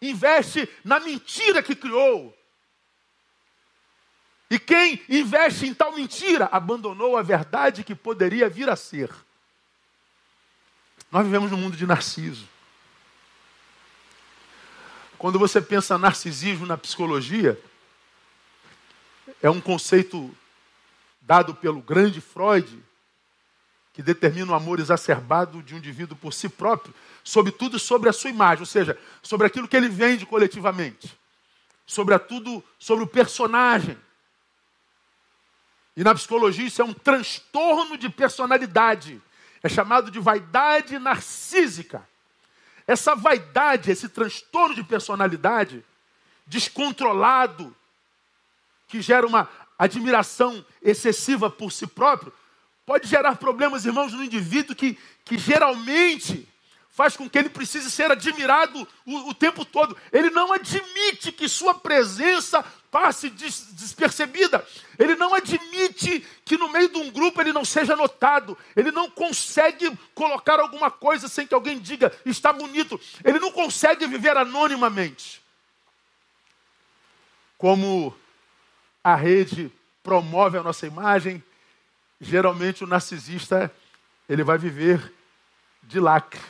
investe 0.02 0.68
na 0.84 1.00
mentira 1.00 1.62
que 1.62 1.74
criou. 1.74 2.36
E 4.50 4.58
quem 4.58 5.02
investe 5.08 5.66
em 5.66 5.72
tal 5.72 5.92
mentira, 5.92 6.48
abandonou 6.52 7.16
a 7.16 7.22
verdade 7.22 7.82
que 7.82 7.94
poderia 7.94 8.48
vir 8.48 8.68
a 8.68 8.76
ser. 8.76 9.10
Nós 11.10 11.24
vivemos 11.24 11.50
num 11.50 11.56
mundo 11.56 11.76
de 11.76 11.86
narciso. 11.86 12.46
Quando 15.16 15.38
você 15.38 15.60
pensa 15.60 15.96
narcisismo 15.96 16.66
na 16.66 16.76
psicologia, 16.76 17.58
é 19.42 19.48
um 19.48 19.60
conceito 19.60 20.36
dado 21.26 21.54
pelo 21.54 21.80
grande 21.80 22.20
Freud, 22.20 22.82
que 23.92 24.02
determina 24.02 24.52
o 24.52 24.54
amor 24.54 24.80
exacerbado 24.80 25.62
de 25.62 25.74
um 25.74 25.78
indivíduo 25.78 26.16
por 26.16 26.32
si 26.32 26.48
próprio, 26.48 26.94
sobretudo 27.22 27.78
sobre 27.78 28.08
a 28.08 28.12
sua 28.12 28.30
imagem, 28.30 28.60
ou 28.60 28.66
seja, 28.66 28.98
sobre 29.22 29.46
aquilo 29.46 29.68
que 29.68 29.76
ele 29.76 29.88
vende 29.88 30.26
coletivamente, 30.26 31.16
sobre 31.86 32.18
tudo, 32.18 32.62
sobre 32.78 33.04
o 33.04 33.06
personagem. 33.06 33.96
E 35.96 36.02
na 36.02 36.14
psicologia 36.14 36.66
isso 36.66 36.82
é 36.82 36.84
um 36.84 36.92
transtorno 36.92 37.96
de 37.96 38.08
personalidade, 38.08 39.22
é 39.62 39.68
chamado 39.68 40.10
de 40.10 40.18
vaidade 40.18 40.98
narcísica. 40.98 42.06
Essa 42.86 43.14
vaidade, 43.14 43.90
esse 43.90 44.08
transtorno 44.08 44.74
de 44.74 44.82
personalidade 44.82 45.84
descontrolado, 46.46 47.74
que 48.88 49.00
gera 49.00 49.26
uma 49.26 49.48
admiração 49.78 50.64
excessiva 50.82 51.50
por 51.50 51.72
si 51.72 51.86
próprio, 51.86 52.32
pode 52.86 53.08
gerar 53.08 53.36
problemas, 53.36 53.84
irmãos, 53.84 54.12
no 54.12 54.24
indivíduo 54.24 54.76
que, 54.76 54.98
que 55.24 55.38
geralmente 55.38 56.48
faz 56.94 57.16
com 57.16 57.28
que 57.28 57.36
ele 57.36 57.48
precise 57.48 57.90
ser 57.90 58.12
admirado 58.12 58.86
o, 59.04 59.30
o 59.30 59.34
tempo 59.34 59.64
todo. 59.64 59.96
Ele 60.12 60.30
não 60.30 60.52
admite 60.52 61.32
que 61.32 61.48
sua 61.48 61.74
presença 61.74 62.64
passe 62.88 63.28
des, 63.30 63.66
despercebida. 63.72 64.64
Ele 64.96 65.16
não 65.16 65.34
admite 65.34 66.24
que 66.44 66.56
no 66.56 66.68
meio 66.68 66.88
de 66.88 66.96
um 66.98 67.10
grupo 67.10 67.40
ele 67.40 67.52
não 67.52 67.64
seja 67.64 67.96
notado. 67.96 68.56
Ele 68.76 68.92
não 68.92 69.10
consegue 69.10 69.90
colocar 70.14 70.60
alguma 70.60 70.88
coisa 70.88 71.26
sem 71.26 71.44
que 71.44 71.54
alguém 71.54 71.80
diga 71.80 72.12
está 72.24 72.52
bonito. 72.52 73.00
Ele 73.24 73.40
não 73.40 73.50
consegue 73.50 74.06
viver 74.06 74.36
anonimamente. 74.36 75.42
Como 77.58 78.14
a 79.04 79.14
rede 79.14 79.70
promove 80.02 80.56
a 80.56 80.62
nossa 80.62 80.86
imagem, 80.86 81.44
geralmente 82.18 82.82
o 82.82 82.86
narcisista 82.86 83.70
ele 84.26 84.42
vai 84.42 84.56
viver 84.56 85.12
de 85.82 86.00
lacre, 86.00 86.40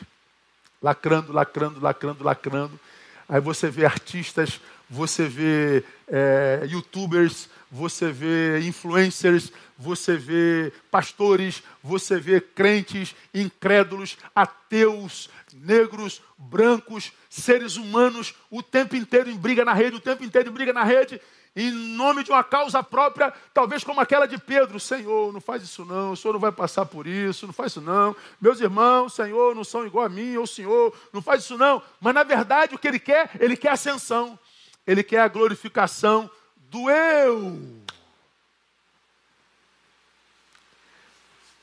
lacrando, 0.81 1.33
lacrando, 1.33 1.81
lacrando, 1.81 2.23
lacrando. 2.23 2.81
Aí 3.29 3.41
você 3.41 3.69
vê 3.69 3.85
artistas, 3.85 4.61
você 4.89 5.27
vê 5.27 5.83
é, 6.07 6.67
youtubers, 6.69 7.49
você 7.71 8.13
vê 8.13 8.61
influencers, 8.61 9.51
você 9.77 10.17
vê 10.17 10.73
pastores, 10.91 11.63
você 11.83 12.21
vê 12.21 12.41
crentes, 12.41 13.17
incrédulos, 13.33 14.17
ateus, 14.35 15.29
negros, 15.53 16.23
brancos, 16.39 17.13
seres 17.29 17.77
humanos, 17.77 18.35
o 18.51 18.63
tempo 18.63 18.95
inteiro 18.95 19.31
em 19.31 19.37
briga 19.37 19.65
na 19.65 19.73
rede, 19.73 19.97
o 19.97 20.01
tempo 20.01 20.23
inteiro 20.23 20.51
em 20.51 20.53
briga 20.53 20.73
na 20.73 20.85
rede, 20.85 21.21
em 21.57 21.71
nome 21.71 22.25
de 22.25 22.33
uma 22.33 22.43
causa 22.43 22.83
própria, 22.83 23.33
talvez 23.53 23.85
como 23.85 24.01
aquela 24.01 24.27
de 24.27 24.39
Pedro: 24.39 24.81
Senhor, 24.81 25.33
não 25.33 25.41
faz 25.41 25.63
isso 25.63 25.85
não, 25.85 26.13
o 26.13 26.17
Senhor 26.17 26.33
não 26.33 26.41
vai 26.41 26.51
passar 26.51 26.85
por 26.87 27.07
isso, 27.07 27.47
não 27.47 27.53
faz 27.53 27.73
isso 27.73 27.81
não. 27.81 28.17
Meus 28.41 28.61
irmãos, 28.61 29.15
Senhor, 29.15 29.55
não 29.55 29.63
são 29.63 29.87
igual 29.87 30.05
a 30.05 30.09
mim, 30.09 30.37
ou 30.37 30.47
Senhor, 30.47 30.93
não 31.13 31.23
faz 31.23 31.45
isso 31.45 31.57
não. 31.57 31.83
Mas 32.01 32.15
na 32.15 32.25
verdade, 32.25 32.75
o 32.75 32.79
que 32.79 32.89
ele 32.89 32.99
quer? 32.99 33.31
Ele 33.39 33.57
quer 33.57 33.71
ascensão, 33.71 34.39
ele 34.87 35.03
quer 35.03 35.21
a 35.21 35.29
glorificação 35.29 36.29
do 36.57 36.91
eu. 36.91 37.85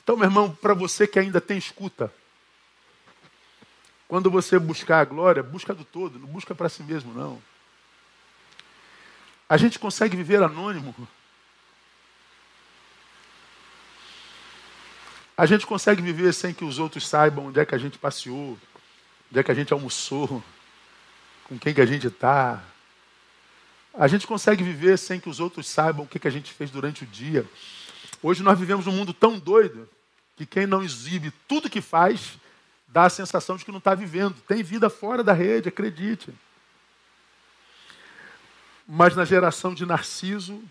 Então, 0.04 0.16
meu 0.16 0.26
irmão, 0.26 0.52
para 0.62 0.74
você 0.74 1.06
que 1.06 1.20
ainda 1.20 1.40
tem 1.40 1.58
escuta, 1.58 2.12
quando 4.08 4.32
você 4.32 4.58
buscar 4.58 5.00
a 5.00 5.06
glória, 5.06 5.44
busca 5.44 5.74
do 5.74 5.86
todo, 5.86 6.18
não 6.18 6.28
busca 6.28 6.56
para 6.56 6.70
si 6.70 6.82
mesmo, 6.82 7.14
não. 7.14 7.42
A 9.52 9.58
gente 9.58 9.78
consegue 9.78 10.16
viver 10.16 10.42
anônimo. 10.42 10.96
A 15.36 15.46
gente 15.46 15.68
consegue 15.68 16.02
viver 16.02 16.34
sem 16.34 16.54
que 16.54 16.64
os 16.64 16.80
outros 16.80 17.06
saibam 17.06 17.48
onde 17.48 17.60
é 17.60 17.66
que 17.66 17.76
a 17.76 17.78
gente 17.78 17.98
passeou, 17.98 18.58
onde 19.30 19.40
é 19.42 19.44
que 19.44 19.52
a 19.52 19.54
gente 19.54 19.74
almoçou, 19.74 20.42
com 21.50 21.60
quem 21.60 21.74
que 21.74 21.82
a 21.82 21.86
gente 21.86 22.08
está. 22.08 22.64
A 23.94 24.08
gente 24.08 24.26
consegue 24.26 24.64
viver 24.64 24.98
sem 24.98 25.20
que 25.20 25.28
os 25.28 25.42
outros 25.42 25.68
saibam 25.68 26.06
o 26.06 26.08
que, 26.08 26.18
que 26.18 26.30
a 26.30 26.32
gente 26.32 26.54
fez 26.54 26.72
durante 26.72 27.04
o 27.04 27.08
dia. 27.08 27.46
Hoje 28.24 28.42
nós 28.44 28.58
vivemos 28.58 28.86
num 28.86 28.94
mundo 28.94 29.14
tão 29.14 29.38
doido 29.38 29.86
que 30.38 30.46
quem 30.46 30.66
não 30.66 30.82
exibe 30.82 31.30
tudo 31.46 31.70
que 31.70 31.82
faz 31.82 32.38
dá 32.88 33.04
a 33.04 33.10
sensação 33.10 33.58
de 33.58 33.66
que 33.66 33.72
não 33.72 33.80
está 33.80 33.94
vivendo. 33.94 34.36
Tem 34.48 34.64
vida 34.64 34.90
fora 34.90 35.22
da 35.22 35.34
rede, 35.34 35.68
acredite. 35.68 36.34
Mas 38.94 39.16
na 39.16 39.24
geração 39.24 39.74
de 39.74 39.86
Narciso, 39.86 40.62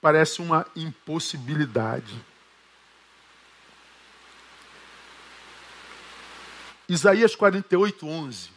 parece 0.00 0.40
uma 0.40 0.66
impossibilidade. 0.74 2.18
Isaías 6.88 7.36
48, 7.36 8.08
11. 8.08 8.50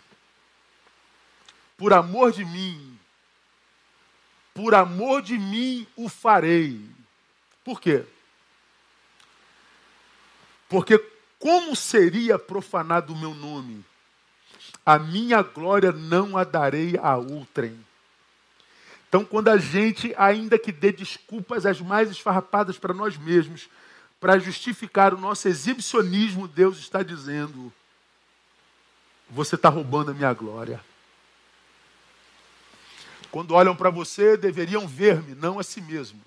Por 1.76 1.92
amor 1.92 2.32
de 2.32 2.46
mim, 2.46 2.98
por 4.54 4.74
amor 4.74 5.22
de 5.22 5.38
mim 5.38 5.86
o 5.98 6.08
farei. 6.08 6.90
Por 7.66 7.82
quê? 7.82 8.06
Porque 10.70 10.98
como 11.38 11.76
seria 11.76 12.40
profanado 12.40 13.12
o 13.12 13.20
meu 13.20 13.34
nome? 13.34 13.84
A 14.86 14.98
minha 14.98 15.42
glória 15.42 15.92
não 15.92 16.38
a 16.38 16.46
darei 16.46 16.98
a 16.98 17.18
outrem. 17.18 17.86
Então, 19.14 19.24
quando 19.24 19.50
a 19.50 19.58
gente, 19.58 20.12
ainda 20.18 20.58
que 20.58 20.72
dê 20.72 20.92
desculpas 20.92 21.68
as 21.68 21.80
mais 21.80 22.10
esfarrapadas 22.10 22.80
para 22.80 22.96
nós 22.96 23.16
mesmos, 23.16 23.70
para 24.20 24.40
justificar 24.40 25.14
o 25.14 25.20
nosso 25.20 25.48
exibicionismo, 25.48 26.48
Deus 26.48 26.80
está 26.80 27.04
dizendo: 27.04 27.72
você 29.30 29.54
está 29.54 29.70
roubando 29.70 30.10
a 30.10 30.16
minha 30.16 30.34
glória. 30.34 30.84
Quando 33.30 33.54
olham 33.54 33.76
para 33.76 33.92
você, 33.92 34.36
deveriam 34.36 34.88
ver-me, 34.88 35.36
não 35.36 35.60
a 35.60 35.64
si 35.64 35.80
mesmo. 35.80 36.20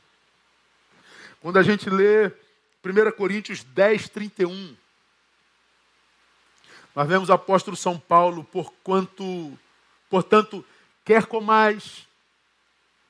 Quando 1.40 1.58
a 1.58 1.64
gente 1.64 1.90
lê 1.90 2.28
1 2.28 3.10
Coríntios 3.16 3.64
10, 3.64 4.10
31, 4.10 4.76
nós 6.94 7.08
vemos 7.08 7.30
o 7.30 7.32
apóstolo 7.32 7.76
São 7.76 7.98
Paulo, 7.98 8.44
porquanto, 8.44 9.58
portanto, 10.08 10.64
quer 11.04 11.26
comais, 11.26 12.05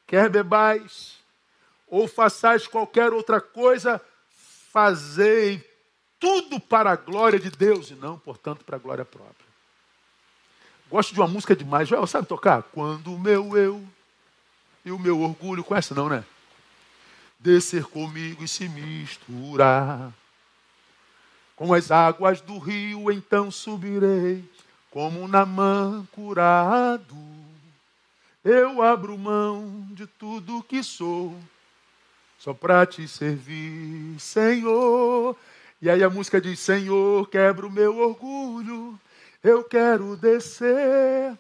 quer 0.07 0.29
bebais, 0.29 1.17
ou 1.87 2.07
façais 2.07 2.67
qualquer 2.67 3.13
outra 3.13 3.41
coisa, 3.41 4.01
fazei 4.73 5.65
tudo 6.19 6.59
para 6.59 6.91
a 6.91 6.97
glória 6.97 7.39
de 7.39 7.51
Deus 7.51 7.91
e 7.91 7.95
não, 7.95 8.19
portanto, 8.19 8.65
para 8.65 8.77
a 8.77 8.81
glória 8.81 9.05
própria. 9.05 9.47
Gosto 10.91 11.13
de 11.13 11.21
uma 11.21 11.29
música 11.29 11.55
demais. 11.55 11.89
Joel, 11.89 12.07
sabe 12.07 12.27
tocar? 12.27 12.63
Quando 12.63 13.13
o 13.13 13.19
meu 13.19 13.57
eu 13.57 13.85
e 14.85 14.93
o 14.93 14.99
meu 14.99 15.21
orgulho. 15.21 15.65
Conhece 15.65 15.93
não, 15.93 16.09
né? 16.09 16.25
descer 17.39 17.85
comigo 17.85 18.45
e 18.45 18.49
se 18.49 18.69
misturar. 18.69 20.13
Com 21.55 21.73
as 21.73 21.91
águas 21.91 22.41
do 22.41 22.59
rio 22.59 23.11
então 23.11 23.51
subirei, 23.51 24.45
como 24.91 25.27
na 25.27 25.47
mão 25.47 26.07
curado. 26.13 27.17
Eu 28.49 28.81
abro 28.81 29.19
mão 29.19 29.89
de 29.91 30.07
tudo 30.07 30.63
que 30.63 30.81
sou, 30.81 31.35
só 32.39 32.55
para 32.55 32.87
te 32.87 33.09
servir, 33.09 34.21
Senhor. 34.21 35.37
E 35.83 35.91
aí 35.91 36.01
a 36.01 36.09
música 36.09 36.41
diz: 36.41 36.61
Senhor, 36.61 37.29
quebra 37.29 37.67
o 37.67 37.71
meu 37.73 37.99
orgulho, 37.99 38.97
eu 39.43 39.65
quero 39.65 40.17
descer 40.17 41.37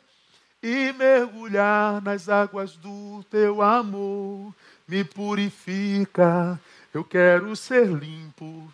e 0.60 0.92
mergulhar 0.94 2.02
nas 2.02 2.28
águas 2.28 2.74
do 2.74 3.24
teu 3.30 3.62
amor. 3.62 4.52
Me 4.88 5.04
purifica, 5.04 6.60
eu 6.92 7.04
quero 7.04 7.54
ser 7.54 7.86
limpo, 7.86 8.68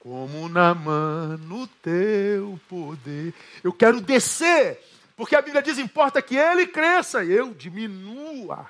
como 0.00 0.48
na 0.48 0.74
mão 0.74 1.38
no 1.38 1.68
teu 1.68 2.58
poder. 2.68 3.32
Eu 3.62 3.72
quero 3.72 4.00
descer, 4.00 4.82
porque 5.16 5.34
a 5.34 5.42
Bíblia 5.42 5.62
diz: 5.62 5.78
importa 5.78 6.20
que 6.20 6.36
ele 6.36 6.66
cresça 6.66 7.24
e 7.24 7.32
eu 7.32 7.54
diminua, 7.54 8.68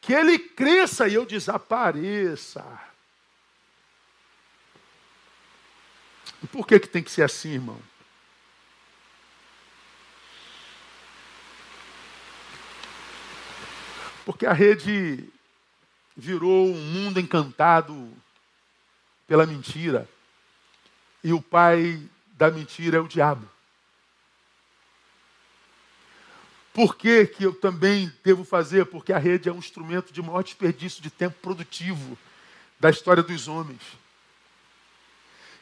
que 0.00 0.12
ele 0.12 0.38
cresça 0.38 1.06
e 1.06 1.14
eu 1.14 1.26
desapareça. 1.26 2.64
E 6.42 6.46
por 6.46 6.66
que, 6.66 6.80
que 6.80 6.88
tem 6.88 7.02
que 7.02 7.10
ser 7.10 7.22
assim, 7.22 7.52
irmão? 7.52 7.80
Porque 14.24 14.46
a 14.46 14.52
rede 14.52 15.28
virou 16.16 16.66
um 16.68 16.74
mundo 16.74 17.20
encantado 17.20 18.10
pela 19.26 19.46
mentira. 19.46 20.08
E 21.22 21.32
o 21.32 21.40
pai 21.40 22.00
da 22.32 22.50
mentira 22.50 22.98
é 22.98 23.00
o 23.00 23.08
diabo. 23.08 23.48
Por 26.72 26.96
que, 26.96 27.26
que 27.26 27.44
eu 27.44 27.54
também 27.54 28.10
devo 28.24 28.44
fazer? 28.44 28.86
Porque 28.86 29.12
a 29.12 29.18
rede 29.18 29.48
é 29.48 29.52
um 29.52 29.58
instrumento 29.58 30.12
de 30.12 30.22
maior 30.22 30.42
desperdício 30.42 31.02
de 31.02 31.10
tempo 31.10 31.36
produtivo 31.42 32.16
da 32.80 32.88
história 32.88 33.22
dos 33.22 33.46
homens. 33.46 33.82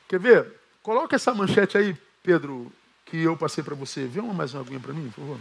Quer 0.08 0.20
ver? 0.20 0.60
Coloca 0.82 1.16
essa 1.16 1.34
manchete 1.34 1.76
aí, 1.76 1.96
Pedro, 2.22 2.72
que 3.04 3.18
eu 3.18 3.36
passei 3.36 3.62
para 3.62 3.74
você. 3.74 4.06
Vê 4.06 4.20
uma 4.20 4.32
mais 4.32 4.54
uma 4.54 4.62
aguinha 4.62 4.80
para 4.80 4.92
mim, 4.92 5.10
por 5.10 5.20
favor. 5.20 5.40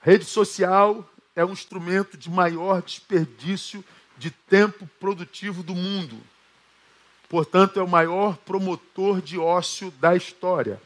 Rede 0.00 0.24
social 0.24 1.08
é 1.34 1.44
um 1.44 1.52
instrumento 1.52 2.16
de 2.16 2.30
maior 2.30 2.82
desperdício 2.82 3.84
de 4.16 4.30
tempo 4.30 4.88
produtivo 4.98 5.62
do 5.62 5.74
mundo. 5.74 6.18
Portanto, 7.28 7.78
é 7.78 7.82
o 7.82 7.88
maior 7.88 8.36
promotor 8.38 9.20
de 9.20 9.38
ócio 9.38 9.90
da 9.92 10.16
história. 10.16 10.80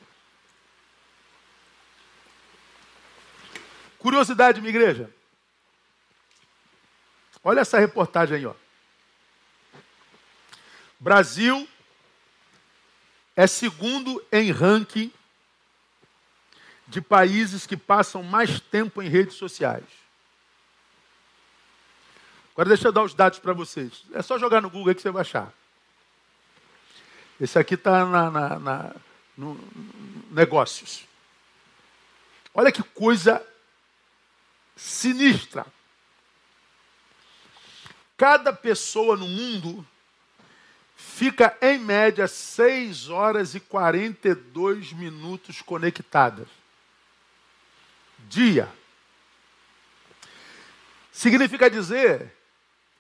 Curiosidade, 4.03 4.61
minha 4.61 4.71
igreja. 4.71 5.09
Olha 7.45 7.61
essa 7.61 7.79
reportagem 7.79 8.37
aí, 8.37 8.45
ó. 8.45 8.53
Brasil 10.99 11.69
é 13.37 13.47
segundo 13.47 14.21
em 14.33 14.51
ranking 14.51 15.13
de 16.89 17.01
países 17.01 17.65
que 17.65 17.77
passam 17.77 18.25
mais 18.25 18.59
tempo 18.59 19.01
em 19.01 19.09
redes 19.09 19.37
sociais. 19.37 19.85
Agora 22.55 22.71
deixa 22.71 22.89
eu 22.89 22.93
dar 22.93 23.05
os 23.05 23.15
dados 23.15 23.39
para 23.39 23.53
vocês. 23.53 24.03
É 24.13 24.21
só 24.21 24.37
jogar 24.37 24.61
no 24.61 24.69
Google 24.69 24.89
aí 24.89 24.97
que 24.97 25.03
você 25.03 25.13
vai 25.13 25.21
achar. 25.21 25.53
Esse 27.41 27.57
aqui 27.57 27.75
está 27.75 28.05
na, 28.05 28.31
na, 28.33 28.59
na, 28.59 28.97
no 29.39 29.57
negócios. 30.33 31.07
Olha 32.53 32.73
que 32.73 32.83
coisa 32.83 33.47
sinistra. 34.77 35.67
Cada 38.17 38.53
pessoa 38.53 39.17
no 39.17 39.27
mundo 39.27 39.87
fica 40.97 41.57
em 41.61 41.79
média 41.79 42.29
6 42.29 43.09
horas 43.09 43.55
e 43.55 43.61
42 43.61 44.93
minutos 44.93 45.61
conectadas 45.61 46.49
dia. 48.29 48.69
Significa 51.11 51.71
dizer 51.71 52.33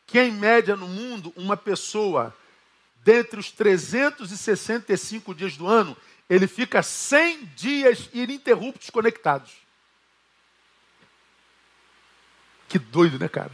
que, 0.06 0.20
em 0.20 0.30
média, 0.30 0.76
no 0.76 0.86
mundo, 0.86 1.32
uma 1.36 1.56
pessoa, 1.56 2.36
dentre 3.02 3.40
os 3.40 3.50
365 3.50 5.34
dias 5.34 5.56
do 5.56 5.66
ano, 5.66 5.96
ele 6.28 6.46
fica 6.46 6.82
100 6.82 7.46
dias 7.56 8.10
ininterruptos 8.12 8.90
conectados. 8.90 9.61
Que 12.72 12.78
doido, 12.78 13.18
né, 13.18 13.28
cara? 13.28 13.52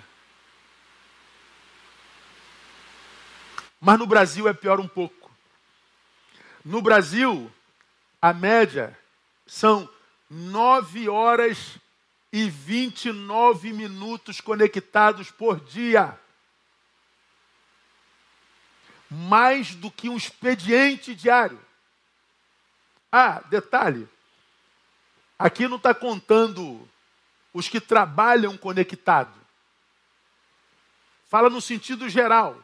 Mas 3.80 3.98
no 3.98 4.06
Brasil 4.06 4.46
é 4.46 4.54
pior 4.54 4.78
um 4.78 4.86
pouco. 4.86 5.28
No 6.64 6.80
Brasil, 6.80 7.52
a 8.22 8.32
média 8.32 8.96
são 9.44 9.90
9 10.30 11.08
horas 11.08 11.78
e 12.32 12.48
29 12.48 13.72
minutos 13.72 14.40
conectados 14.40 15.32
por 15.32 15.58
dia. 15.58 16.16
Mais 19.10 19.74
do 19.74 19.90
que 19.90 20.08
um 20.08 20.16
expediente 20.16 21.12
diário. 21.12 21.60
Ah, 23.10 23.42
detalhe: 23.50 24.08
aqui 25.36 25.66
não 25.66 25.76
está 25.76 25.92
contando 25.92 26.88
os 27.58 27.68
que 27.68 27.80
trabalham 27.80 28.56
conectado. 28.56 29.34
Fala 31.28 31.50
no 31.50 31.60
sentido 31.60 32.08
geral. 32.08 32.56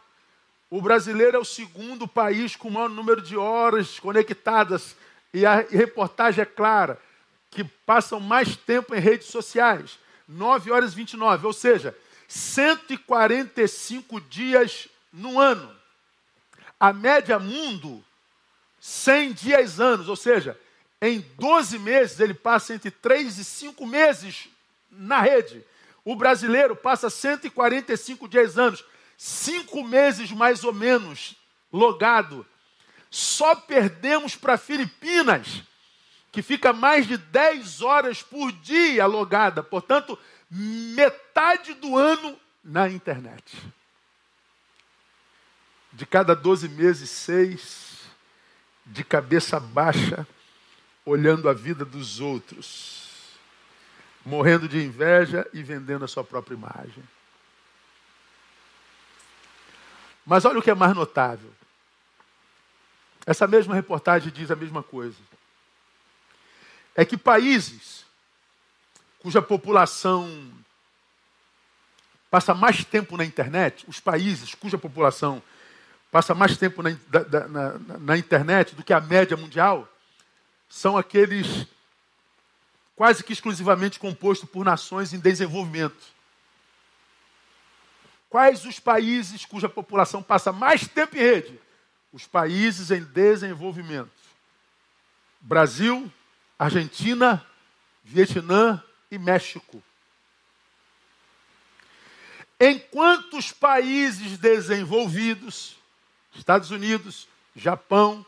O 0.70 0.80
brasileiro 0.80 1.36
é 1.36 1.40
o 1.40 1.44
segundo 1.44 2.06
país 2.06 2.54
com 2.54 2.68
o 2.68 2.70
maior 2.70 2.88
número 2.88 3.20
de 3.20 3.36
horas 3.36 3.98
conectadas. 3.98 4.94
E 5.32 5.44
a 5.44 5.56
reportagem 5.56 6.42
é 6.42 6.46
clara 6.46 6.96
que 7.50 7.64
passam 7.64 8.20
mais 8.20 8.54
tempo 8.56 8.94
em 8.94 9.00
redes 9.00 9.26
sociais. 9.26 9.98
9 10.28 10.70
horas 10.70 10.92
e 10.92 10.96
29, 10.96 11.44
ou 11.48 11.52
seja, 11.52 11.92
145 12.28 14.20
dias 14.20 14.86
no 15.12 15.40
ano. 15.40 15.74
A 16.78 16.92
média 16.92 17.40
mundo, 17.40 18.02
100 18.80 19.32
dias 19.32 19.80
anos, 19.80 20.08
ou 20.08 20.16
seja, 20.16 20.56
em 21.02 21.20
12 21.36 21.80
meses 21.80 22.20
ele 22.20 22.32
passa 22.32 22.74
entre 22.74 22.92
3 22.92 23.38
e 23.38 23.44
5 23.44 23.84
meses 23.86 24.53
na 24.96 25.20
rede. 25.20 25.64
O 26.04 26.14
brasileiro 26.14 26.76
passa 26.76 27.08
145 27.08 28.28
dias 28.28 28.58
anos, 28.58 28.84
5 29.16 29.82
meses 29.84 30.30
mais 30.32 30.64
ou 30.64 30.72
menos 30.72 31.36
logado. 31.72 32.46
Só 33.10 33.54
perdemos 33.54 34.36
para 34.36 34.58
Filipinas 34.58 35.62
que 36.30 36.42
fica 36.42 36.72
mais 36.72 37.06
de 37.06 37.16
10 37.16 37.80
horas 37.80 38.20
por 38.20 38.50
dia 38.50 39.06
logada, 39.06 39.62
portanto, 39.62 40.18
metade 40.50 41.74
do 41.74 41.96
ano 41.96 42.36
na 42.62 42.88
internet. 42.88 43.56
De 45.92 46.04
cada 46.04 46.34
12 46.34 46.68
meses, 46.70 47.08
seis 47.08 48.00
de 48.84 49.04
cabeça 49.04 49.60
baixa, 49.60 50.26
olhando 51.06 51.48
a 51.48 51.52
vida 51.52 51.84
dos 51.84 52.18
outros, 52.18 53.03
morrendo 54.24 54.68
de 54.68 54.82
inveja 54.82 55.46
e 55.52 55.62
vendendo 55.62 56.04
a 56.04 56.08
sua 56.08 56.24
própria 56.24 56.54
imagem. 56.54 57.04
Mas 60.24 60.44
olha 60.44 60.58
o 60.58 60.62
que 60.62 60.70
é 60.70 60.74
mais 60.74 60.94
notável. 60.94 61.52
Essa 63.26 63.46
mesma 63.46 63.74
reportagem 63.74 64.32
diz 64.32 64.50
a 64.50 64.56
mesma 64.56 64.82
coisa 64.82 65.18
é 66.94 67.04
que 67.04 67.16
países 67.16 68.04
cuja 69.18 69.42
população 69.42 70.52
passa 72.30 72.54
mais 72.54 72.84
tempo 72.84 73.16
na 73.16 73.24
internet, 73.24 73.84
os 73.88 73.98
países 73.98 74.54
cuja 74.54 74.76
população 74.76 75.42
passa 76.10 76.34
mais 76.34 76.56
tempo 76.56 76.82
na, 76.82 76.90
na, 76.90 77.48
na, 77.48 77.98
na 77.98 78.16
internet 78.16 78.74
do 78.74 78.84
que 78.84 78.92
a 78.92 79.00
média 79.00 79.36
mundial, 79.36 79.88
são 80.68 80.96
aqueles 80.96 81.66
quase 82.96 83.24
que 83.24 83.32
exclusivamente 83.32 83.98
compostos 83.98 84.48
por 84.48 84.64
nações 84.64 85.12
em 85.12 85.18
desenvolvimento. 85.18 86.14
Quais 88.28 88.64
os 88.64 88.80
países 88.80 89.44
cuja 89.44 89.68
população 89.68 90.22
passa 90.22 90.52
mais 90.52 90.88
tempo 90.88 91.16
em 91.16 91.20
rede? 91.20 91.60
Os 92.12 92.26
países 92.26 92.90
em 92.90 93.02
desenvolvimento. 93.02 94.10
Brasil, 95.40 96.10
Argentina, 96.58 97.44
Vietnã 98.02 98.82
e 99.10 99.18
México. 99.18 99.82
Enquanto 102.58 103.36
os 103.36 103.52
países 103.52 104.38
desenvolvidos, 104.38 105.76
Estados 106.34 106.70
Unidos, 106.70 107.28
Japão, 107.54 108.24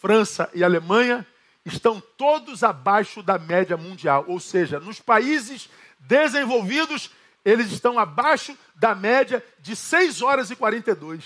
França 0.00 0.50
e 0.54 0.62
Alemanha, 0.62 1.26
estão 1.64 2.00
todos 2.16 2.62
abaixo 2.62 3.22
da 3.22 3.38
média 3.38 3.76
mundial. 3.76 4.24
Ou 4.28 4.40
seja, 4.40 4.80
nos 4.80 5.00
países 5.00 5.68
desenvolvidos, 5.98 7.10
eles 7.44 7.70
estão 7.72 7.98
abaixo 7.98 8.56
da 8.74 8.94
média 8.94 9.44
de 9.60 9.74
6 9.74 10.22
horas 10.22 10.50
e 10.50 10.56
42. 10.56 11.24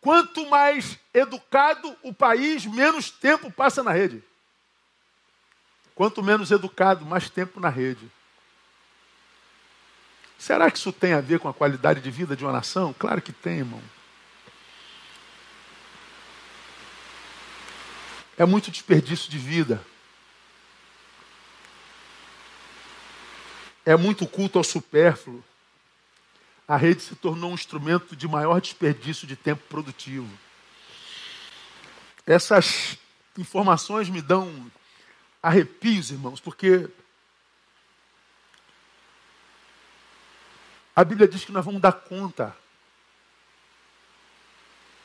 Quanto 0.00 0.48
mais 0.50 0.98
educado 1.14 1.96
o 2.02 2.12
país, 2.12 2.66
menos 2.66 3.10
tempo 3.10 3.50
passa 3.50 3.82
na 3.82 3.92
rede. 3.92 4.22
Quanto 5.94 6.22
menos 6.22 6.50
educado, 6.50 7.04
mais 7.04 7.30
tempo 7.30 7.60
na 7.60 7.68
rede. 7.68 8.10
Será 10.38 10.68
que 10.70 10.78
isso 10.78 10.92
tem 10.92 11.12
a 11.12 11.20
ver 11.20 11.38
com 11.38 11.48
a 11.48 11.54
qualidade 11.54 12.00
de 12.00 12.10
vida 12.10 12.34
de 12.34 12.44
uma 12.44 12.52
nação? 12.52 12.92
Claro 12.98 13.22
que 13.22 13.32
tem, 13.32 13.58
irmão. 13.58 13.80
É 18.36 18.44
muito 18.44 18.70
desperdício 18.70 19.30
de 19.30 19.38
vida. 19.38 19.84
É 23.84 23.96
muito 23.96 24.26
culto 24.26 24.58
ao 24.58 24.64
supérfluo. 24.64 25.44
A 26.66 26.76
rede 26.76 27.02
se 27.02 27.16
tornou 27.16 27.50
um 27.50 27.54
instrumento 27.54 28.16
de 28.16 28.26
maior 28.26 28.60
desperdício 28.60 29.26
de 29.26 29.36
tempo 29.36 29.62
produtivo. 29.68 30.30
Essas 32.26 32.96
informações 33.36 34.08
me 34.08 34.22
dão 34.22 34.70
arrepios, 35.42 36.10
irmãos, 36.10 36.40
porque 36.40 36.88
a 40.94 41.04
Bíblia 41.04 41.26
diz 41.26 41.44
que 41.44 41.52
nós 41.52 41.64
vamos 41.64 41.80
dar 41.80 41.92
conta 41.92 42.56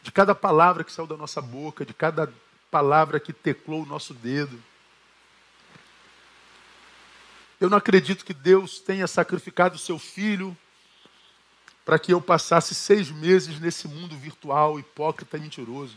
de 0.04 0.12
cada 0.12 0.36
palavra 0.36 0.84
que 0.84 0.92
saiu 0.92 1.08
da 1.08 1.18
nossa 1.18 1.42
boca, 1.42 1.84
de 1.84 1.94
cada 1.94 2.32
palavra 2.70 3.20
que 3.20 3.34
teclou 3.34 3.84
o 3.84 3.86
nosso 3.86 4.14
dedo. 4.14 4.62
Eu 7.60 7.70
não 7.70 7.78
acredito 7.78 8.24
que 8.24 8.34
Deus 8.34 8.80
tenha 8.80 9.08
sacrificado 9.08 9.76
o 9.76 9.80
seu 9.80 9.98
filho 9.98 10.56
para 11.84 11.98
que 11.98 12.14
eu 12.14 12.22
passasse 12.22 12.76
seis 12.76 13.10
meses 13.10 13.60
nesse 13.60 13.88
mundo 13.88 14.16
virtual, 14.18 14.78
hipócrita 14.78 15.38
e 15.38 15.40
mentiroso. 15.40 15.96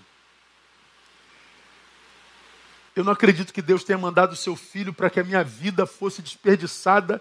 Eu 2.94 3.04
não 3.04 3.12
acredito 3.12 3.52
que 3.52 3.62
Deus 3.62 3.84
tenha 3.84 3.98
mandado 3.98 4.32
o 4.32 4.36
seu 4.36 4.56
filho 4.56 4.92
para 4.92 5.10
que 5.10 5.20
a 5.20 5.24
minha 5.24 5.42
vida 5.42 5.86
fosse 5.86 6.22
desperdiçada 6.22 7.20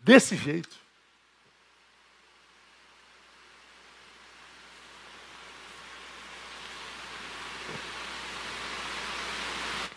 desse 0.00 0.36
jeito. 0.36 0.76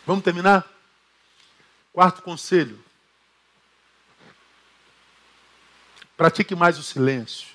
Vamos 0.06 0.24
terminar? 0.24 0.68
Quarto 1.94 2.22
conselho. 2.22 2.84
Pratique 6.18 6.56
mais 6.56 6.78
o 6.78 6.84
silêncio. 6.84 7.48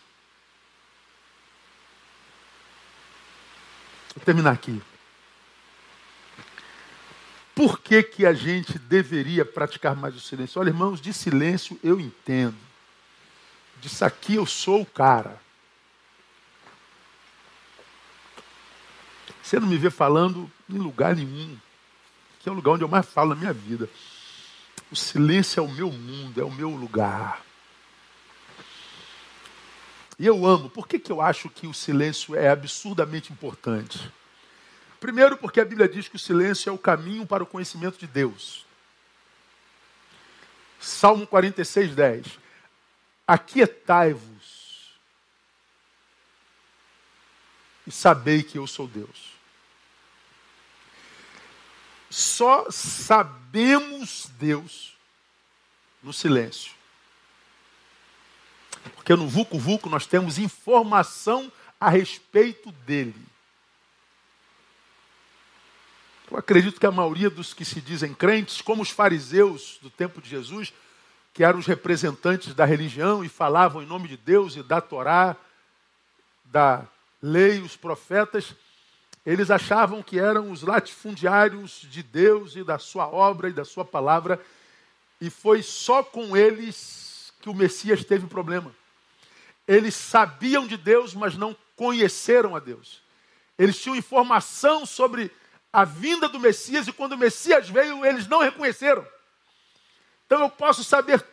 Vou 4.14 4.24
terminar 4.24 4.52
aqui. 4.52 4.82
Por 7.54 7.80
que, 7.80 8.02
que 8.02 8.26
a 8.26 8.32
gente 8.32 8.78
deveria 8.78 9.44
praticar 9.44 9.96
mais 9.96 10.14
o 10.14 10.20
silêncio? 10.20 10.60
Olha, 10.60 10.68
irmãos, 10.68 11.00
de 11.00 11.12
silêncio 11.12 11.78
eu 11.82 11.98
entendo. 11.98 12.56
Disso 13.80 14.04
aqui 14.04 14.34
eu 14.34 14.46
sou 14.46 14.82
o 14.82 14.86
cara. 14.86 15.40
Você 19.42 19.58
não 19.60 19.68
me 19.68 19.78
vê 19.78 19.90
falando 19.90 20.50
em 20.68 20.76
lugar 20.76 21.14
nenhum 21.14 21.58
que 22.46 22.48
é 22.48 22.52
o 22.52 22.54
lugar 22.54 22.74
onde 22.74 22.84
eu 22.84 22.88
mais 22.88 23.04
falo 23.04 23.30
na 23.30 23.34
minha 23.34 23.52
vida. 23.52 23.90
O 24.88 24.94
silêncio 24.94 25.58
é 25.58 25.62
o 25.64 25.68
meu 25.68 25.90
mundo, 25.90 26.40
é 26.40 26.44
o 26.44 26.50
meu 26.50 26.70
lugar. 26.70 27.44
E 30.16 30.24
eu 30.24 30.46
amo. 30.46 30.70
Por 30.70 30.86
que, 30.86 30.96
que 30.96 31.10
eu 31.10 31.20
acho 31.20 31.50
que 31.50 31.66
o 31.66 31.74
silêncio 31.74 32.36
é 32.36 32.48
absurdamente 32.48 33.32
importante? 33.32 34.12
Primeiro, 35.00 35.36
porque 35.36 35.60
a 35.60 35.64
Bíblia 35.64 35.88
diz 35.88 36.06
que 36.06 36.14
o 36.14 36.20
silêncio 36.20 36.70
é 36.70 36.72
o 36.72 36.78
caminho 36.78 37.26
para 37.26 37.42
o 37.42 37.46
conhecimento 37.46 37.98
de 37.98 38.06
Deus. 38.06 38.64
Salmo 40.78 41.26
46, 41.26 41.96
10. 41.96 42.38
Aquietai-vos 43.26 45.00
e 47.84 47.90
sabei 47.90 48.44
que 48.44 48.56
eu 48.56 48.68
sou 48.68 48.86
Deus 48.86 49.35
só 52.16 52.70
sabemos 52.70 54.30
Deus 54.38 54.96
no 56.02 56.14
silêncio. 56.14 56.72
Porque 58.94 59.14
no 59.14 59.28
Vucu 59.28 59.58
Vucu 59.58 59.90
nós 59.90 60.06
temos 60.06 60.38
informação 60.38 61.52
a 61.78 61.90
respeito 61.90 62.72
dele. 62.72 63.22
Eu 66.30 66.38
acredito 66.38 66.80
que 66.80 66.86
a 66.86 66.90
maioria 66.90 67.28
dos 67.28 67.52
que 67.52 67.66
se 67.66 67.82
dizem 67.82 68.14
crentes, 68.14 68.62
como 68.62 68.80
os 68.80 68.88
fariseus 68.90 69.78
do 69.82 69.90
tempo 69.90 70.22
de 70.22 70.30
Jesus, 70.30 70.72
que 71.34 71.44
eram 71.44 71.58
os 71.58 71.66
representantes 71.66 72.54
da 72.54 72.64
religião 72.64 73.22
e 73.22 73.28
falavam 73.28 73.82
em 73.82 73.86
nome 73.86 74.08
de 74.08 74.16
Deus 74.16 74.56
e 74.56 74.62
da 74.62 74.80
Torá, 74.80 75.36
da 76.46 76.82
lei, 77.20 77.60
os 77.60 77.76
profetas, 77.76 78.54
eles 79.26 79.50
achavam 79.50 80.04
que 80.04 80.20
eram 80.20 80.52
os 80.52 80.62
latifundiários 80.62 81.84
de 81.90 82.00
Deus 82.00 82.54
e 82.54 82.62
da 82.62 82.78
sua 82.78 83.08
obra 83.08 83.48
e 83.48 83.52
da 83.52 83.64
sua 83.64 83.84
palavra, 83.84 84.40
e 85.20 85.28
foi 85.28 85.64
só 85.64 86.00
com 86.00 86.36
eles 86.36 87.32
que 87.40 87.50
o 87.50 87.54
Messias 87.54 88.04
teve 88.04 88.28
problema. 88.28 88.72
Eles 89.66 89.96
sabiam 89.96 90.64
de 90.64 90.76
Deus, 90.76 91.12
mas 91.12 91.36
não 91.36 91.56
conheceram 91.74 92.54
a 92.54 92.60
Deus. 92.60 93.02
Eles 93.58 93.80
tinham 93.82 93.96
informação 93.96 94.86
sobre 94.86 95.32
a 95.72 95.84
vinda 95.84 96.28
do 96.28 96.38
Messias, 96.38 96.86
e 96.86 96.92
quando 96.92 97.14
o 97.14 97.18
Messias 97.18 97.68
veio, 97.68 98.06
eles 98.06 98.28
não 98.28 98.40
reconheceram. 98.40 99.04
Então 100.24 100.40
eu 100.40 100.50
posso 100.50 100.84
saber 100.84 101.24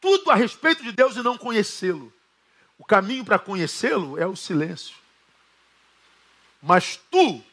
tudo 0.00 0.30
a 0.30 0.34
respeito 0.34 0.82
de 0.82 0.92
Deus 0.92 1.14
e 1.14 1.22
não 1.22 1.36
conhecê-lo. 1.36 2.10
O 2.78 2.84
caminho 2.84 3.24
para 3.24 3.38
conhecê-lo 3.38 4.18
é 4.18 4.26
o 4.26 4.34
silêncio. 4.34 5.03
Mas 6.66 6.96
tu, 7.10 7.44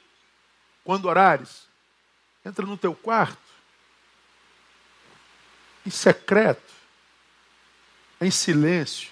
quando 0.85 1.07
orares, 1.07 1.67
entra 2.45 2.65
no 2.65 2.77
teu 2.77 2.95
quarto, 2.95 3.41
em 5.85 5.89
secreto, 5.89 6.71
em 8.21 8.31
silêncio, 8.31 9.11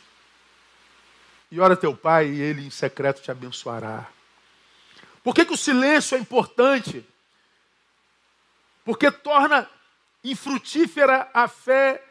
e 1.51 1.59
ora 1.59 1.75
teu 1.75 1.93
pai 1.93 2.29
e 2.29 2.39
ele 2.39 2.65
em 2.65 2.69
secreto 2.69 3.21
te 3.21 3.29
abençoará. 3.29 4.07
Por 5.21 5.35
que, 5.35 5.43
que 5.43 5.53
o 5.53 5.57
silêncio 5.57 6.15
é 6.15 6.21
importante? 6.21 7.05
Porque 8.85 9.11
torna 9.11 9.69
infrutífera 10.23 11.29
a 11.33 11.45
fé 11.49 12.01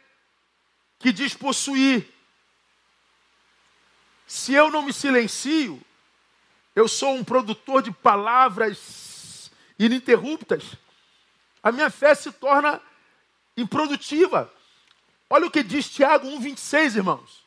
que 0.99 1.11
diz 1.11 1.33
possuir. 1.33 2.07
Se 4.27 4.53
eu 4.53 4.71
não 4.71 4.83
me 4.83 4.93
silencio, 4.93 5.83
eu 6.79 6.87
sou 6.87 7.13
um 7.15 7.25
produtor 7.25 7.83
de 7.83 7.91
palavras 7.91 9.51
ininterruptas, 9.77 10.63
a 11.61 11.73
minha 11.73 11.91
fé 11.91 12.15
se 12.15 12.31
torna 12.31 12.81
improdutiva. 13.57 14.53
Olha 15.29 15.47
o 15.47 15.51
que 15.51 15.65
diz 15.65 15.89
Tiago 15.89 16.29
1,26, 16.29 16.95
irmãos. 16.95 17.45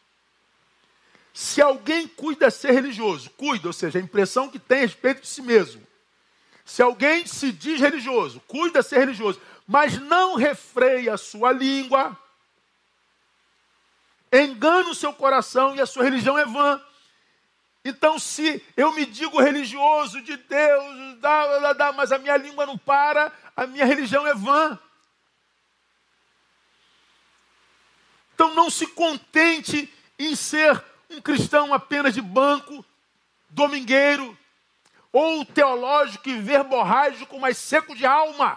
Se 1.33 1.61
alguém 1.61 2.09
cuida 2.09 2.51
ser 2.51 2.71
religioso, 2.71 3.29
cuida, 3.31 3.69
ou 3.69 3.73
seja, 3.73 3.99
a 3.99 4.01
impressão 4.01 4.49
que 4.49 4.59
tem 4.59 4.79
a 4.79 4.81
respeito 4.81 5.21
de 5.21 5.27
si 5.27 5.41
mesmo. 5.41 5.81
Se 6.65 6.81
alguém 6.81 7.25
se 7.25 7.53
diz 7.53 7.79
religioso, 7.79 8.41
cuida 8.41 8.83
ser 8.83 8.99
religioso, 8.99 9.41
mas 9.65 9.97
não 9.97 10.35
refreia 10.35 11.13
a 11.13 11.17
sua 11.17 11.53
língua, 11.53 12.17
engana 14.31 14.89
o 14.89 14.95
seu 14.95 15.13
coração 15.13 15.73
e 15.73 15.79
a 15.79 15.85
sua 15.85 16.03
religião 16.03 16.37
é 16.37 16.45
vã. 16.45 16.81
Então, 17.83 18.19
se 18.19 18.63
eu 18.77 18.91
me 18.93 19.05
digo 19.05 19.41
religioso 19.41 20.21
de 20.21 20.37
Deus, 20.37 21.19
dá, 21.19 21.59
dá, 21.59 21.73
dá, 21.73 21.91
mas 21.91 22.11
a 22.11 22.19
minha 22.19 22.37
língua 22.37 22.65
não 22.65 22.77
para, 22.77 23.31
a 23.55 23.65
minha 23.65 23.85
religião 23.85 24.25
é 24.27 24.35
vã. 24.35 24.77
Então, 28.35 28.53
não 28.53 28.69
se 28.69 28.85
contente 28.85 29.91
em 30.17 30.35
ser 30.35 30.83
um 31.09 31.19
cristão 31.19 31.73
apenas 31.73 32.13
de 32.13 32.21
banco, 32.21 32.85
domingueiro, 33.49 34.37
ou 35.11 35.43
teológico 35.43 36.29
e 36.29 36.39
verborrágico, 36.39 37.39
mas 37.39 37.57
seco 37.57 37.95
de 37.95 38.05
alma. 38.05 38.55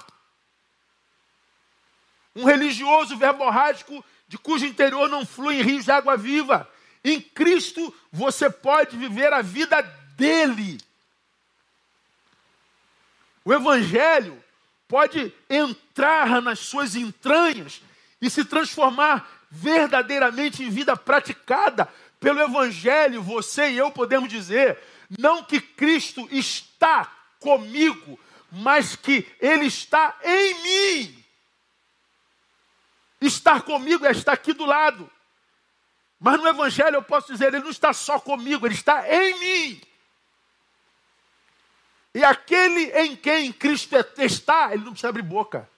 Um 2.36 2.44
religioso 2.44 3.16
verborrágico 3.16 4.04
de 4.28 4.38
cujo 4.38 4.66
interior 4.66 5.08
não 5.08 5.26
flui 5.26 5.62
rios 5.62 5.84
de 5.84 5.90
água 5.90 6.16
viva. 6.16 6.68
Em 7.04 7.20
Cristo 7.20 7.94
você 8.10 8.48
pode 8.48 8.96
viver 8.96 9.32
a 9.32 9.42
vida 9.42 9.82
dele. 10.16 10.80
O 13.44 13.52
Evangelho 13.52 14.42
pode 14.88 15.32
entrar 15.50 16.40
nas 16.40 16.60
suas 16.60 16.96
entranhas 16.96 17.82
e 18.20 18.30
se 18.30 18.44
transformar 18.44 19.28
verdadeiramente 19.50 20.62
em 20.62 20.70
vida 20.70 20.96
praticada. 20.96 21.92
Pelo 22.18 22.40
Evangelho, 22.40 23.22
você 23.22 23.70
e 23.70 23.76
eu 23.76 23.90
podemos 23.90 24.30
dizer, 24.30 24.78
não 25.18 25.44
que 25.44 25.60
Cristo 25.60 26.26
está 26.30 27.12
comigo, 27.38 28.18
mas 28.50 28.96
que 28.96 29.30
Ele 29.38 29.66
está 29.66 30.18
em 30.24 30.62
mim. 30.62 31.24
Estar 33.20 33.62
comigo 33.62 34.06
é 34.06 34.10
estar 34.10 34.32
aqui 34.32 34.54
do 34.54 34.64
lado. 34.64 35.10
Mas 36.18 36.40
no 36.40 36.48
Evangelho 36.48 36.96
eu 36.96 37.02
posso 37.02 37.32
dizer, 37.32 37.48
Ele 37.48 37.64
não 37.64 37.70
está 37.70 37.92
só 37.92 38.18
comigo, 38.18 38.66
Ele 38.66 38.74
está 38.74 39.06
em 39.12 39.38
mim. 39.38 39.80
E 42.14 42.24
aquele 42.24 42.92
em 43.00 43.16
quem 43.16 43.52
Cristo 43.52 43.96
está, 44.18 44.72
ele 44.72 44.84
não 44.84 44.92
precisa 44.92 45.08
abrir 45.08 45.22
boca. 45.22 45.68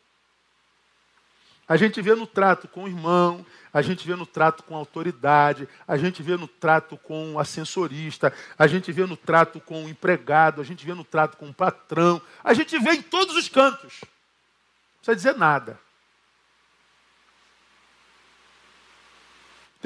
A 1.67 1.77
gente 1.77 2.01
vê 2.03 2.15
no 2.15 2.27
trato 2.27 2.69
com 2.69 2.85
o 2.85 2.89
irmão, 2.89 3.45
a 3.73 3.81
gente 3.83 4.07
vê 4.07 4.15
no 4.15 4.27
trato 4.27 4.63
com 4.63 4.75
a 4.75 4.79
autoridade, 4.79 5.67
a 5.89 5.97
gente 5.97 6.23
vê 6.23 6.37
no 6.37 6.47
trato 6.47 6.97
com 6.99 7.33
o 7.33 7.39
ascensorista, 7.41 8.33
a 8.57 8.67
gente 8.67 8.93
vê 8.93 9.05
no 9.07 9.17
trato 9.17 9.59
com 9.61 9.85
o 9.85 9.89
empregado, 9.89 10.61
a 10.61 10.65
gente 10.65 10.85
vê 10.85 10.95
no 10.95 11.03
trato 11.03 11.37
com 11.39 11.49
o 11.49 11.55
patrão, 11.55 12.21
a 12.45 12.53
gente 12.53 12.79
vê 12.79 12.93
em 12.93 13.03
todos 13.03 13.35
os 13.35 13.49
cantos. 13.49 14.01
Não 14.03 14.99
precisa 14.99 15.17
dizer 15.17 15.37
nada. 15.37 15.81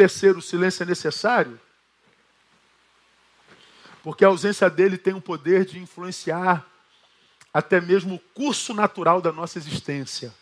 Terceiro, 0.01 0.39
o 0.39 0.43
silêncio 0.43 0.83
é 0.83 0.87
necessário, 0.87 1.61
porque 4.03 4.25
a 4.25 4.29
ausência 4.29 4.71
dele 4.71 4.97
tem 4.97 5.13
o 5.13 5.21
poder 5.21 5.67
de 5.67 5.79
influenciar 5.79 6.67
até 7.53 7.83
mesmo 7.83 8.15
o 8.15 8.19
curso 8.19 8.73
natural 8.73 9.21
da 9.21 9.31
nossa 9.31 9.59
existência. 9.59 10.35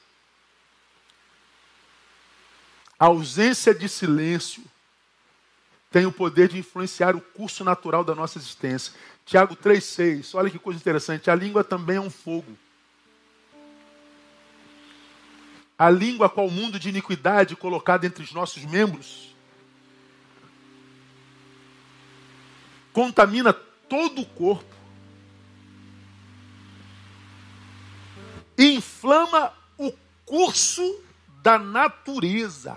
A 2.97 3.07
ausência 3.07 3.75
de 3.75 3.89
silêncio 3.89 4.63
tem 5.91 6.07
o 6.07 6.13
poder 6.13 6.47
de 6.47 6.57
influenciar 6.57 7.17
o 7.17 7.21
curso 7.21 7.65
natural 7.65 8.05
da 8.05 8.15
nossa 8.15 8.39
existência. 8.39 8.93
Tiago 9.27 9.57
3,6, 9.57 10.39
olha 10.39 10.51
que 10.51 10.59
coisa 10.61 10.79
interessante. 10.79 11.33
A 11.33 11.35
língua 11.35 11.65
também 11.65 11.97
é 11.97 12.01
um 12.01 12.11
fogo. 12.11 12.57
A 15.77 15.91
língua, 15.91 16.31
qual 16.31 16.49
mundo 16.49 16.79
de 16.79 16.89
iniquidade 16.89 17.57
colocado 17.57 18.05
entre 18.05 18.23
os 18.23 18.33
nossos 18.33 18.65
membros, 18.65 19.37
contamina 22.99 23.53
todo 23.53 24.23
o 24.23 24.27
corpo, 24.27 24.75
inflama 28.59 29.53
o 29.79 29.93
curso 30.27 31.01
da 31.41 31.61
natureza. 31.61 32.77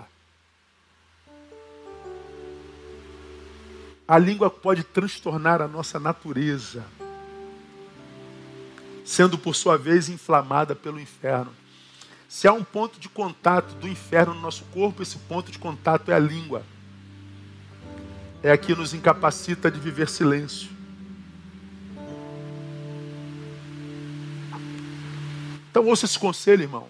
A 4.06 4.16
língua 4.16 4.48
pode 4.48 4.84
transtornar 4.84 5.60
a 5.60 5.66
nossa 5.66 5.98
natureza, 5.98 6.84
sendo 9.04 9.36
por 9.36 9.56
sua 9.56 9.76
vez 9.76 10.08
inflamada 10.08 10.76
pelo 10.76 11.00
inferno. 11.00 11.52
Se 12.28 12.46
há 12.46 12.52
um 12.52 12.62
ponto 12.62 13.00
de 13.00 13.08
contato 13.08 13.74
do 13.74 13.88
inferno 13.88 14.34
no 14.34 14.40
nosso 14.40 14.62
corpo, 14.66 15.02
esse 15.02 15.18
ponto 15.18 15.50
de 15.50 15.58
contato 15.58 16.12
é 16.12 16.14
a 16.14 16.20
língua 16.20 16.64
é 18.42 18.50
a 18.50 18.58
que 18.58 18.74
nos 18.74 18.92
incapacita 18.92 19.70
de 19.70 19.78
viver 19.78 20.08
silêncio. 20.08 20.68
Então 25.70 25.86
ouça 25.86 26.04
esse 26.04 26.18
conselho, 26.18 26.62
irmão. 26.62 26.88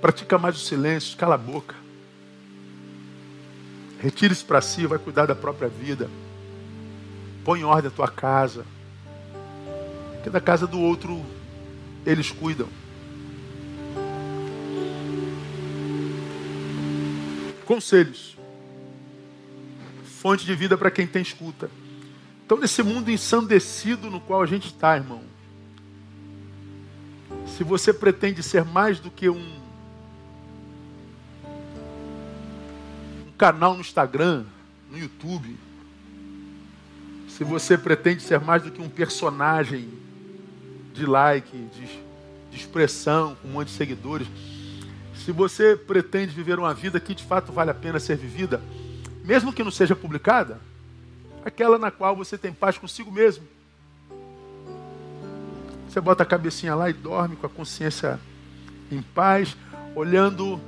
Pratica 0.00 0.38
mais 0.38 0.56
o 0.56 0.60
silêncio, 0.60 1.16
cala 1.16 1.34
a 1.34 1.38
boca. 1.38 1.74
Retire-se 4.00 4.44
para 4.44 4.60
si, 4.60 4.86
vai 4.86 4.98
cuidar 4.98 5.26
da 5.26 5.34
própria 5.34 5.68
vida. 5.68 6.08
Põe 7.44 7.60
em 7.60 7.64
ordem 7.64 7.90
a 7.90 7.94
tua 7.94 8.08
casa. 8.08 8.64
Porque 10.14 10.30
da 10.30 10.40
casa 10.40 10.66
do 10.66 10.80
outro 10.80 11.20
eles 12.06 12.30
cuidam. 12.30 12.68
Conselhos 17.66 18.37
fonte 20.28 20.44
de 20.44 20.54
vida 20.54 20.76
para 20.76 20.90
quem 20.90 21.06
tem 21.06 21.22
escuta. 21.22 21.70
Então, 22.44 22.58
nesse 22.58 22.82
mundo 22.82 23.10
ensandecido 23.10 24.10
no 24.10 24.20
qual 24.20 24.42
a 24.42 24.46
gente 24.46 24.66
está, 24.66 24.94
irmão, 24.94 25.22
se 27.46 27.64
você 27.64 27.94
pretende 27.94 28.42
ser 28.42 28.62
mais 28.62 29.00
do 29.00 29.10
que 29.10 29.30
um, 29.30 29.58
um 33.26 33.32
canal 33.38 33.72
no 33.72 33.80
Instagram, 33.80 34.44
no 34.90 34.98
YouTube, 34.98 35.56
se 37.26 37.42
você 37.42 37.78
pretende 37.78 38.22
ser 38.22 38.38
mais 38.38 38.62
do 38.62 38.70
que 38.70 38.82
um 38.82 38.88
personagem 38.90 39.88
de 40.92 41.06
like, 41.06 41.56
de, 41.56 41.86
de 42.50 42.56
expressão, 42.56 43.34
com 43.36 43.48
um 43.48 43.52
monte 43.52 43.68
de 43.68 43.74
seguidores, 43.74 44.28
se 45.24 45.32
você 45.32 45.74
pretende 45.74 46.34
viver 46.34 46.58
uma 46.58 46.74
vida 46.74 47.00
que 47.00 47.14
de 47.14 47.24
fato 47.24 47.50
vale 47.50 47.70
a 47.70 47.74
pena 47.74 47.98
ser 47.98 48.18
vivida, 48.18 48.60
mesmo 49.24 49.52
que 49.52 49.64
não 49.64 49.70
seja 49.70 49.94
publicada, 49.94 50.60
aquela 51.44 51.78
na 51.78 51.90
qual 51.90 52.16
você 52.16 52.38
tem 52.38 52.52
paz 52.52 52.78
consigo 52.78 53.10
mesmo. 53.10 53.44
Você 55.88 56.00
bota 56.00 56.22
a 56.22 56.26
cabecinha 56.26 56.74
lá 56.74 56.90
e 56.90 56.92
dorme 56.92 57.36
com 57.36 57.46
a 57.46 57.50
consciência 57.50 58.20
em 58.90 59.00
paz, 59.00 59.56
olhando 59.94 60.60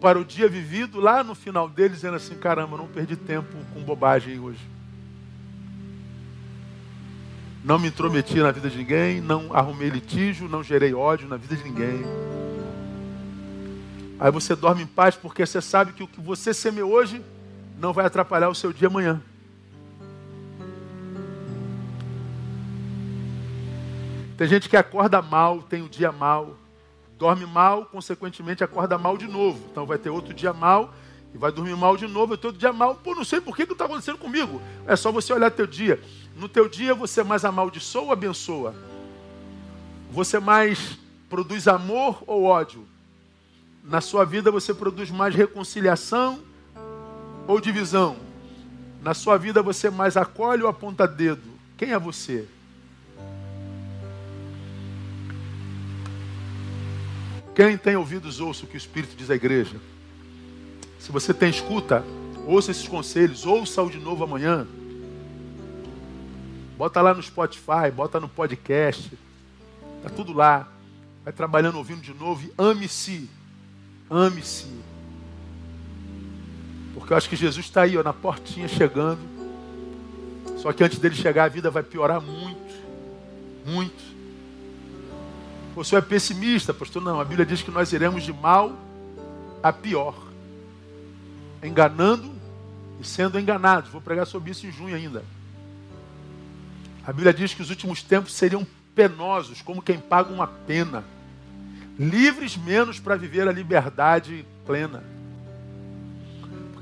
para 0.00 0.18
o 0.18 0.24
dia 0.24 0.48
vivido 0.48 1.00
lá 1.00 1.24
no 1.24 1.34
final 1.34 1.68
dele, 1.68 1.94
dizendo 1.94 2.16
assim: 2.16 2.36
caramba, 2.36 2.76
não 2.76 2.86
perdi 2.86 3.16
tempo 3.16 3.56
com 3.72 3.82
bobagem 3.82 4.38
hoje. 4.38 4.60
Não 7.64 7.78
me 7.78 7.88
intrometi 7.88 8.36
na 8.40 8.52
vida 8.52 8.68
de 8.68 8.76
ninguém, 8.76 9.20
não 9.22 9.54
arrumei 9.54 9.88
litígio, 9.88 10.48
não 10.48 10.62
gerei 10.62 10.92
ódio 10.92 11.26
na 11.26 11.36
vida 11.38 11.56
de 11.56 11.64
ninguém. 11.64 12.02
Aí 14.20 14.30
você 14.30 14.54
dorme 14.54 14.82
em 14.82 14.86
paz 14.86 15.16
porque 15.16 15.44
você 15.44 15.60
sabe 15.60 15.92
que 15.92 16.02
o 16.02 16.06
que 16.06 16.20
você 16.20 16.52
semeou 16.52 16.92
hoje 16.92 17.22
não 17.78 17.92
vai 17.92 18.06
atrapalhar 18.06 18.48
o 18.48 18.54
seu 18.54 18.72
dia 18.72 18.88
amanhã. 18.88 19.20
Tem 24.36 24.48
gente 24.48 24.68
que 24.68 24.76
acorda 24.76 25.22
mal, 25.22 25.62
tem 25.62 25.82
o 25.82 25.84
um 25.84 25.88
dia 25.88 26.10
mal, 26.10 26.56
dorme 27.16 27.46
mal, 27.46 27.86
consequentemente 27.86 28.64
acorda 28.64 28.98
mal 28.98 29.16
de 29.16 29.28
novo. 29.28 29.64
Então 29.70 29.86
vai 29.86 29.96
ter 29.96 30.10
outro 30.10 30.34
dia 30.34 30.52
mal 30.52 30.92
e 31.32 31.38
vai 31.38 31.52
dormir 31.52 31.76
mal 31.76 31.96
de 31.96 32.06
novo, 32.06 32.34
e 32.34 32.36
todo 32.36 32.58
dia 32.58 32.72
mal. 32.72 32.94
Pô, 32.96 33.14
não 33.14 33.24
sei 33.24 33.40
por 33.40 33.56
que, 33.56 33.66
que 33.66 33.72
está 33.72 33.84
acontecendo 33.84 34.18
comigo. 34.18 34.60
É 34.86 34.96
só 34.96 35.12
você 35.12 35.32
olhar 35.32 35.50
teu 35.50 35.66
dia. 35.66 36.00
No 36.36 36.48
teu 36.48 36.68
dia 36.68 36.94
você 36.94 37.22
mais 37.22 37.44
amaldiçoa 37.44 38.02
ou 38.02 38.12
abençoa? 38.12 38.74
Você 40.10 40.38
mais 40.38 40.98
produz 41.28 41.68
amor 41.68 42.22
ou 42.26 42.44
ódio? 42.44 42.86
Na 43.84 44.00
sua 44.00 44.24
vida 44.24 44.50
você 44.50 44.72
produz 44.72 45.10
mais 45.10 45.34
reconciliação 45.34 46.40
ou 47.46 47.60
divisão? 47.60 48.16
Na 49.02 49.14
sua 49.14 49.36
vida 49.36 49.62
você 49.62 49.90
mais 49.90 50.16
acolhe 50.16 50.62
ou 50.62 50.68
aponta 50.68 51.06
dedo? 51.06 51.50
Quem 51.76 51.92
é 51.92 51.98
você? 51.98 52.46
Quem 57.54 57.76
tem 57.76 57.96
ouvidos, 57.96 58.40
ouça 58.40 58.64
o 58.64 58.68
que 58.68 58.76
o 58.76 58.78
Espírito 58.78 59.14
diz 59.16 59.30
à 59.30 59.34
igreja. 59.34 59.76
Se 60.98 61.12
você 61.12 61.32
tem 61.32 61.50
escuta, 61.50 62.04
ouça 62.46 62.70
esses 62.70 62.88
conselhos, 62.88 63.46
ouça-o 63.46 63.90
de 63.90 63.98
novo 63.98 64.24
amanhã. 64.24 64.66
Bota 66.76 67.00
lá 67.00 67.14
no 67.14 67.22
Spotify, 67.22 67.90
bota 67.94 68.18
no 68.18 68.28
podcast. 68.28 69.12
Está 69.98 70.10
tudo 70.10 70.32
lá. 70.32 70.68
Vai 71.22 71.32
trabalhando, 71.32 71.78
ouvindo 71.78 72.00
de 72.00 72.12
novo 72.12 72.44
e 72.44 72.52
ame-se. 72.58 73.30
Ame-se. 74.10 74.93
Porque 76.94 77.12
eu 77.12 77.16
acho 77.16 77.28
que 77.28 77.36
Jesus 77.36 77.66
está 77.66 77.82
aí, 77.82 77.98
ó, 77.98 78.02
na 78.02 78.12
portinha 78.12 78.68
chegando. 78.68 79.20
Só 80.58 80.72
que 80.72 80.82
antes 80.82 80.98
dele 80.98 81.14
chegar, 81.14 81.44
a 81.44 81.48
vida 81.48 81.70
vai 81.70 81.82
piorar 81.82 82.20
muito. 82.20 82.74
Muito. 83.66 84.14
Você 85.74 85.96
é 85.96 86.00
pessimista, 86.00 86.72
pastor? 86.72 87.02
Não, 87.02 87.20
a 87.20 87.24
Bíblia 87.24 87.44
diz 87.44 87.60
que 87.60 87.70
nós 87.70 87.92
iremos 87.92 88.22
de 88.22 88.32
mal 88.32 88.72
a 89.62 89.72
pior. 89.72 90.14
Enganando 91.62 92.32
e 93.00 93.06
sendo 93.06 93.38
enganados. 93.38 93.90
Vou 93.90 94.00
pregar 94.00 94.26
sobre 94.26 94.52
isso 94.52 94.66
em 94.66 94.70
junho 94.70 94.94
ainda. 94.94 95.24
A 97.04 97.12
Bíblia 97.12 97.34
diz 97.34 97.52
que 97.52 97.60
os 97.60 97.70
últimos 97.70 98.02
tempos 98.02 98.32
seriam 98.32 98.66
penosos, 98.94 99.60
como 99.60 99.82
quem 99.82 99.98
paga 99.98 100.32
uma 100.32 100.46
pena. 100.46 101.04
Livres 101.98 102.56
menos 102.56 102.98
para 102.98 103.16
viver 103.16 103.46
a 103.48 103.52
liberdade 103.52 104.46
plena. 104.64 105.13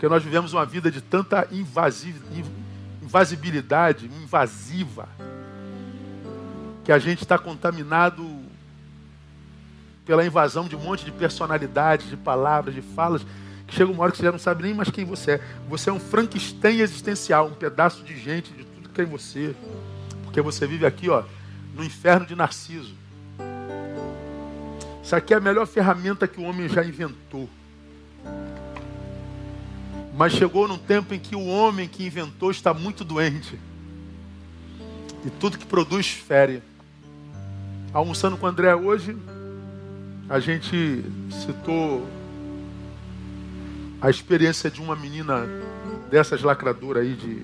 Porque 0.02 0.12
nós 0.12 0.24
vivemos 0.24 0.52
uma 0.52 0.66
vida 0.66 0.90
de 0.90 1.00
tanta 1.00 1.46
invasibilidade, 1.52 4.06
invasiva, 4.06 5.08
que 6.82 6.90
a 6.90 6.98
gente 6.98 7.22
está 7.22 7.38
contaminado 7.38 8.28
pela 10.04 10.26
invasão 10.26 10.66
de 10.66 10.74
um 10.74 10.80
monte 10.80 11.04
de 11.04 11.12
personalidades, 11.12 12.10
de 12.10 12.16
palavras, 12.16 12.74
de 12.74 12.82
falas, 12.82 13.24
que 13.64 13.76
chega 13.76 13.92
uma 13.92 14.02
hora 14.02 14.10
que 14.10 14.18
você 14.18 14.24
já 14.24 14.32
não 14.32 14.40
sabe 14.40 14.64
nem 14.64 14.74
mais 14.74 14.90
quem 14.90 15.04
você 15.04 15.34
é. 15.34 15.40
Você 15.68 15.88
é 15.88 15.92
um 15.92 16.00
Frankenstein 16.00 16.80
existencial, 16.80 17.46
um 17.46 17.54
pedaço 17.54 18.02
de 18.02 18.18
gente, 18.18 18.52
de 18.52 18.64
tudo 18.64 18.88
que 18.88 19.02
é 19.02 19.04
você. 19.04 19.54
Porque 20.24 20.40
você 20.40 20.66
vive 20.66 20.84
aqui, 20.84 21.08
ó, 21.10 21.22
no 21.76 21.84
inferno 21.84 22.26
de 22.26 22.34
Narciso. 22.34 22.96
Isso 25.00 25.14
aqui 25.14 25.32
é 25.32 25.36
a 25.36 25.40
melhor 25.40 25.64
ferramenta 25.64 26.26
que 26.26 26.40
o 26.40 26.42
homem 26.42 26.68
já 26.68 26.84
inventou. 26.84 27.48
Mas 30.14 30.32
chegou 30.32 30.68
num 30.68 30.78
tempo 30.78 31.14
em 31.14 31.18
que 31.18 31.34
o 31.34 31.46
homem 31.46 31.88
que 31.88 32.04
inventou 32.04 32.50
está 32.50 32.74
muito 32.74 33.02
doente. 33.02 33.58
E 35.24 35.30
tudo 35.30 35.56
que 35.56 35.64
produz 35.64 36.08
fere. 36.08 36.62
Almoçando 37.92 38.36
com 38.36 38.46
o 38.46 38.48
André 38.48 38.74
hoje, 38.74 39.16
a 40.28 40.38
gente 40.38 41.04
citou 41.30 42.06
a 44.00 44.10
experiência 44.10 44.70
de 44.70 44.80
uma 44.80 44.96
menina 44.96 45.46
dessas 46.10 46.42
lacradoras 46.42 47.04
aí 47.04 47.14
de, 47.14 47.42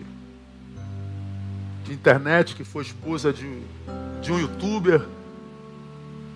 de 1.84 1.92
internet, 1.92 2.54
que 2.54 2.64
foi 2.64 2.82
esposa 2.82 3.32
de, 3.32 3.62
de 4.20 4.32
um 4.32 4.38
youtuber, 4.38 5.06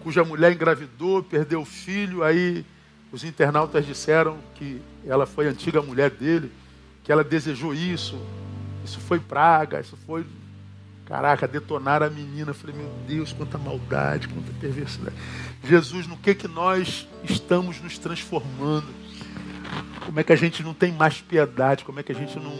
cuja 0.00 0.24
mulher 0.24 0.52
engravidou, 0.52 1.22
perdeu 1.22 1.62
o 1.62 1.64
filho, 1.64 2.22
aí 2.22 2.64
os 3.12 3.22
internautas 3.24 3.84
disseram 3.84 4.38
que 4.54 4.80
ela 5.06 5.26
foi 5.26 5.46
antiga 5.46 5.82
mulher 5.82 6.10
dele, 6.10 6.50
que 7.04 7.12
ela 7.12 7.22
desejou 7.22 7.74
isso, 7.74 8.18
isso 8.82 8.98
foi 9.00 9.20
praga, 9.20 9.80
isso 9.80 9.96
foi. 10.06 10.24
Caraca, 11.04 11.46
detonar 11.46 12.02
a 12.02 12.08
menina. 12.08 12.50
Eu 12.50 12.54
falei, 12.54 12.74
meu 12.74 12.90
Deus, 13.06 13.32
quanta 13.32 13.58
maldade, 13.58 14.28
quanta 14.28 14.50
perversidade. 14.58 15.14
Jesus, 15.62 16.06
no 16.06 16.16
que 16.16 16.34
que 16.34 16.48
nós 16.48 17.06
estamos 17.22 17.80
nos 17.82 17.98
transformando? 17.98 18.88
Como 20.06 20.18
é 20.18 20.24
que 20.24 20.32
a 20.32 20.36
gente 20.36 20.62
não 20.62 20.72
tem 20.72 20.90
mais 20.90 21.20
piedade? 21.20 21.84
Como 21.84 22.00
é 22.00 22.02
que 22.02 22.12
a 22.12 22.14
gente 22.14 22.38
não. 22.38 22.58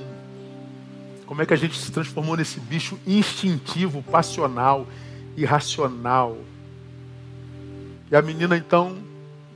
Como 1.25 1.41
é 1.41 1.47
que 1.47 1.55
a 1.55 1.57
gente 1.57 1.79
se 1.79 1.91
transformou 1.91 2.37
nesse 2.37 2.61
bicho 2.61 2.99
instintivo, 3.07 4.03
passional, 4.03 4.87
irracional? 5.35 6.37
E 8.11 8.17
a 8.17 8.21
menina 8.21 8.55
então 8.55 9.12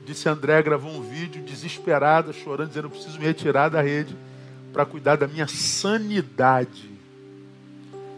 Disse 0.07 0.29
André, 0.29 0.63
gravou 0.63 0.93
um 0.93 1.03
vídeo 1.03 1.43
desesperada, 1.43 2.33
chorando, 2.33 2.69
dizendo: 2.69 2.87
Eu 2.87 2.91
preciso 2.91 3.19
me 3.19 3.25
retirar 3.27 3.69
da 3.69 3.83
rede 3.83 4.17
para 4.73 4.87
cuidar 4.87 5.17
da 5.17 5.27
minha 5.27 5.49
sanidade. 5.49 6.89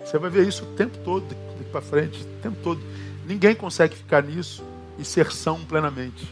Você 0.04 0.18
vai 0.18 0.28
ver 0.28 0.46
isso 0.46 0.64
o 0.64 0.76
tempo 0.76 0.98
todo, 0.98 1.24
daqui 1.24 1.70
para 1.72 1.80
frente, 1.80 2.22
o 2.22 2.42
tempo 2.42 2.58
todo. 2.62 2.78
Ninguém 3.26 3.54
consegue 3.54 3.96
ficar 3.96 4.22
nisso 4.22 4.62
e 4.98 5.04
ser 5.04 5.32
são 5.32 5.64
plenamente. 5.64 6.28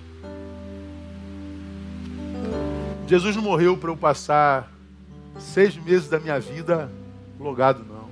Jesus 3.06 3.34
não 3.34 3.42
morreu 3.42 3.78
para 3.78 3.90
eu 3.90 3.96
passar 3.96 4.70
seis 5.38 5.74
meses 5.74 6.08
da 6.08 6.20
minha 6.20 6.38
vida 6.38 6.90
logado, 7.40 7.82
não. 7.82 8.10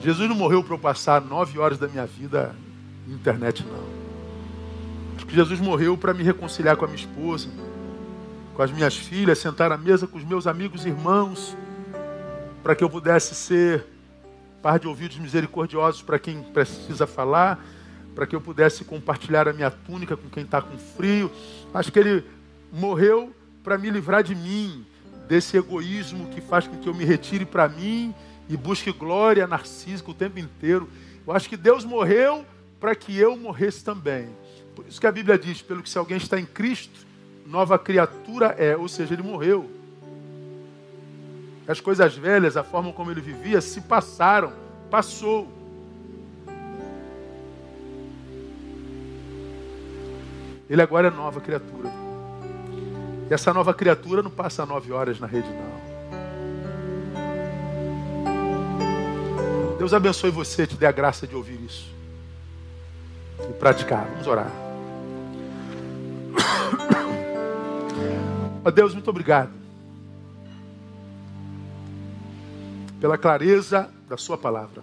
Jesus 0.00 0.28
não 0.28 0.36
morreu 0.36 0.62
para 0.62 0.74
eu 0.74 0.78
passar 0.78 1.20
nove 1.20 1.58
horas 1.58 1.78
da 1.78 1.88
minha 1.88 2.06
vida 2.06 2.54
na 3.08 3.14
internet, 3.14 3.64
não. 3.64 3.93
Jesus 5.28 5.60
morreu 5.60 5.96
para 5.96 6.14
me 6.14 6.22
reconciliar 6.22 6.76
com 6.76 6.84
a 6.84 6.88
minha 6.88 7.00
esposa, 7.00 7.48
com 8.54 8.62
as 8.62 8.70
minhas 8.70 8.96
filhas, 8.96 9.38
sentar 9.38 9.72
à 9.72 9.78
mesa 9.78 10.06
com 10.06 10.18
os 10.18 10.24
meus 10.24 10.46
amigos 10.46 10.84
e 10.84 10.88
irmãos, 10.88 11.56
para 12.62 12.74
que 12.74 12.84
eu 12.84 12.90
pudesse 12.90 13.34
ser 13.34 13.84
par 14.62 14.78
de 14.78 14.86
ouvidos 14.86 15.18
misericordiosos 15.18 16.02
para 16.02 16.18
quem 16.18 16.42
precisa 16.42 17.06
falar, 17.06 17.64
para 18.14 18.26
que 18.26 18.34
eu 18.34 18.40
pudesse 18.40 18.84
compartilhar 18.84 19.48
a 19.48 19.52
minha 19.52 19.70
túnica 19.70 20.16
com 20.16 20.30
quem 20.30 20.44
está 20.44 20.62
com 20.62 20.78
frio. 20.78 21.30
Acho 21.74 21.92
que 21.92 21.98
ele 21.98 22.24
morreu 22.72 23.34
para 23.62 23.76
me 23.76 23.90
livrar 23.90 24.22
de 24.22 24.34
mim, 24.34 24.86
desse 25.28 25.56
egoísmo 25.56 26.28
que 26.28 26.40
faz 26.40 26.66
com 26.66 26.78
que 26.78 26.88
eu 26.88 26.94
me 26.94 27.04
retire 27.04 27.44
para 27.44 27.68
mim 27.68 28.14
e 28.48 28.56
busque 28.56 28.92
glória 28.92 29.46
narcísica 29.46 30.10
o 30.10 30.14
tempo 30.14 30.38
inteiro. 30.38 30.88
Eu 31.26 31.32
acho 31.32 31.48
que 31.48 31.56
Deus 31.56 31.84
morreu 31.84 32.44
para 32.78 32.94
que 32.94 33.16
eu 33.18 33.36
morresse 33.36 33.82
também. 33.82 34.28
Por 34.74 34.86
isso 34.86 35.00
que 35.00 35.06
a 35.06 35.12
Bíblia 35.12 35.38
diz: 35.38 35.62
pelo 35.62 35.82
que 35.82 35.88
se 35.90 35.98
alguém 35.98 36.16
está 36.16 36.38
em 36.38 36.46
Cristo, 36.46 37.06
nova 37.46 37.78
criatura 37.78 38.54
é, 38.58 38.76
ou 38.76 38.88
seja, 38.88 39.14
ele 39.14 39.22
morreu. 39.22 39.70
As 41.66 41.80
coisas 41.80 42.14
velhas, 42.16 42.56
a 42.56 42.64
forma 42.64 42.92
como 42.92 43.10
ele 43.10 43.20
vivia, 43.20 43.60
se 43.60 43.80
passaram, 43.80 44.52
passou. 44.90 45.48
Ele 50.68 50.82
agora 50.82 51.08
é 51.08 51.10
nova 51.10 51.40
criatura. 51.40 51.90
E 53.30 53.34
essa 53.34 53.52
nova 53.54 53.72
criatura 53.72 54.22
não 54.22 54.30
passa 54.30 54.66
nove 54.66 54.92
horas 54.92 55.18
na 55.18 55.26
rede, 55.26 55.48
não. 55.48 55.94
Deus 59.78 59.92
abençoe 59.92 60.30
você, 60.30 60.66
te 60.66 60.76
dê 60.76 60.86
a 60.86 60.92
graça 60.92 61.26
de 61.26 61.34
ouvir 61.34 61.60
isso 61.62 61.92
e 63.48 63.52
praticar. 63.54 64.06
Vamos 64.06 64.26
orar. 64.26 64.63
Ó 68.64 68.70
Deus, 68.70 68.94
muito 68.94 69.10
obrigado 69.10 69.64
pela 73.00 73.18
clareza 73.18 73.90
da 74.08 74.16
Sua 74.16 74.38
palavra 74.38 74.82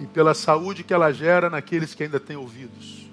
e 0.00 0.06
pela 0.06 0.34
saúde 0.34 0.82
que 0.82 0.92
ela 0.92 1.12
gera 1.12 1.48
naqueles 1.48 1.94
que 1.94 2.02
ainda 2.02 2.18
têm 2.18 2.36
ouvidos. 2.36 3.06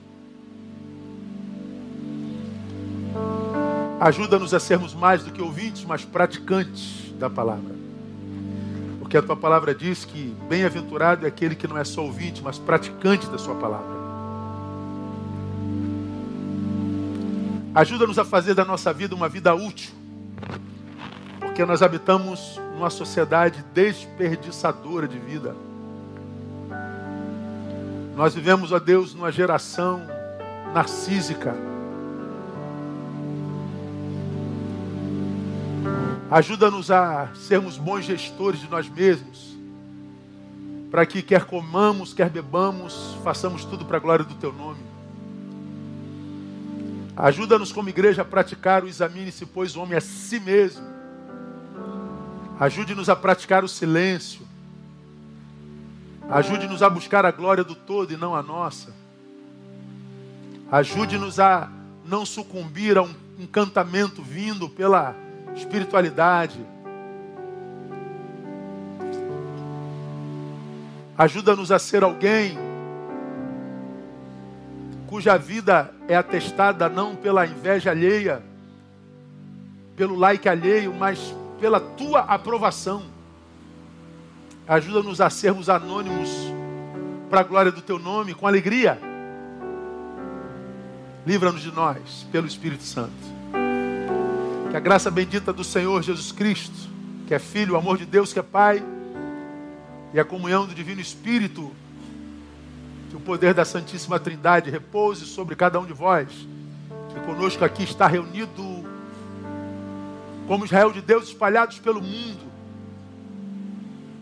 Ajuda-nos 4.00 4.54
a 4.56 4.60
sermos 4.60 4.96
mais 4.96 5.24
do 5.24 5.32
que 5.32 5.40
ouvintes, 5.40 5.86
mas 5.86 6.04
praticantes 6.04 7.14
da 7.20 7.30
palavra. 7.30 7.76
Porque 9.00 9.18
a 9.18 9.22
tua 9.22 9.36
palavra 9.36 9.76
diz 9.76 10.06
que 10.06 10.36
bem-aventurado 10.48 11.26
é 11.26 11.28
aquele 11.28 11.54
que 11.54 11.68
não 11.68 11.78
é 11.78 11.84
só 11.84 12.04
ouvinte, 12.04 12.42
mas 12.42 12.58
praticante 12.58 13.28
da 13.28 13.38
sua 13.38 13.56
palavra. 13.56 13.99
Ajuda-nos 17.80 18.20
a 18.20 18.26
fazer 18.26 18.54
da 18.54 18.66
nossa 18.66 18.92
vida 18.92 19.16
uma 19.16 19.30
vida 19.30 19.56
útil. 19.56 19.94
Porque 21.40 21.64
nós 21.64 21.82
habitamos 21.82 22.60
numa 22.74 22.90
sociedade 22.90 23.64
desperdiçadora 23.74 25.08
de 25.08 25.18
vida. 25.18 25.56
Nós 28.18 28.36
vivemos, 28.36 28.74
ó 28.74 28.80
Deus, 28.80 29.14
numa 29.14 29.32
geração 29.32 30.02
narcísica. 30.74 31.56
Ajuda-nos 36.30 36.92
a 36.92 37.30
sermos 37.34 37.78
bons 37.78 38.04
gestores 38.04 38.60
de 38.60 38.70
nós 38.70 38.90
mesmos. 38.90 39.56
Para 40.92 41.06
que 41.06 41.22
quer 41.22 41.46
comamos, 41.46 42.14
quer 42.14 42.30
bebamos, 42.30 43.16
façamos 43.24 43.64
tudo 43.64 43.86
para 43.86 43.96
a 43.96 44.02
glória 44.02 44.26
do 44.26 44.36
teu 44.36 44.52
nome. 44.52 44.89
Ajuda-nos 47.20 47.74
como 47.74 47.90
igreja 47.90 48.22
a 48.22 48.26
praticar 48.26 48.82
o 48.82 48.88
examine-se, 48.88 49.46
pois 49.46 49.76
o 49.76 49.82
homem 49.82 49.98
a 49.98 50.02
si 50.02 50.40
mesmo. 50.40 50.88
Ajude-nos 52.58 53.10
a 53.10 53.16
praticar 53.16 53.62
o 53.62 53.68
silêncio. 53.68 54.48
Ajude-nos 56.30 56.82
a 56.82 56.90
buscar 56.90 57.26
a 57.26 57.32
glória 57.32 57.62
do 57.62 57.76
todo 57.76 58.14
e 58.14 58.18
não 58.18 58.34
a 58.34 58.42
nossa. 58.42 58.94
Ajude-nos 60.72 61.42
a 61.42 61.70
não 62.06 62.26
sucumbir 62.26 62.98
a 62.98 63.02
um 63.02 63.14
encantamento 63.38 64.22
vindo 64.22 64.70
pela 64.70 65.14
espiritualidade. 65.54 66.66
Ajuda-nos 71.18 71.70
a 71.70 71.80
ser 71.80 72.02
alguém 72.02 72.69
cuja 75.20 75.38
vida 75.38 75.94
é 76.08 76.16
atestada 76.16 76.88
não 76.88 77.14
pela 77.14 77.46
inveja 77.46 77.92
alheia, 77.92 78.42
pelo 79.98 80.16
like 80.16 80.48
alheio, 80.48 80.94
mas 80.94 81.36
pela 81.60 81.78
tua 81.78 82.22
aprovação. 82.22 83.04
Ajuda-nos 84.66 85.20
a 85.20 85.30
sermos 85.30 85.68
anônimos 85.68 86.30
para 87.30 87.42
a 87.42 87.44
glória 87.44 87.70
do 87.70 87.82
teu 87.82 88.00
nome, 88.00 88.34
com 88.34 88.48
alegria. 88.48 88.98
Livra-nos 91.28 91.64
de 91.64 91.72
nós, 91.74 92.26
pelo 92.32 92.48
Espírito 92.48 92.84
Santo. 92.84 93.12
Que 94.72 94.78
a 94.78 94.80
graça 94.80 95.12
bendita 95.12 95.52
do 95.52 95.66
Senhor 95.66 96.02
Jesus 96.02 96.32
Cristo, 96.32 96.88
que 97.28 97.34
é 97.34 97.40
Filho, 97.40 97.74
o 97.74 97.78
amor 97.78 97.98
de 97.98 98.06
Deus, 98.06 98.32
que 98.32 98.40
é 98.40 98.44
Pai, 98.44 98.82
e 100.14 100.20
a 100.20 100.24
comunhão 100.24 100.66
do 100.66 100.74
Divino 100.74 101.02
Espírito, 101.02 101.74
que 103.10 103.16
o 103.16 103.20
poder 103.20 103.54
da 103.54 103.66
Santíssima 103.66 104.20
Trindade 104.20 104.70
repouse 104.70 105.26
sobre 105.26 105.56
cada 105.56 105.80
um 105.80 105.86
de 105.86 105.94
vós. 105.94 106.30
Que 107.14 107.20
conosco 107.22 107.66
aqui 107.66 107.84
está 107.84 108.08
reunido 108.08 108.64
como 110.48 110.66
Israel 110.66 110.92
de 110.92 111.02
Deus 111.02 111.28
espalhados 111.28 111.80
pelo 111.80 112.02
mundo. 112.02 112.50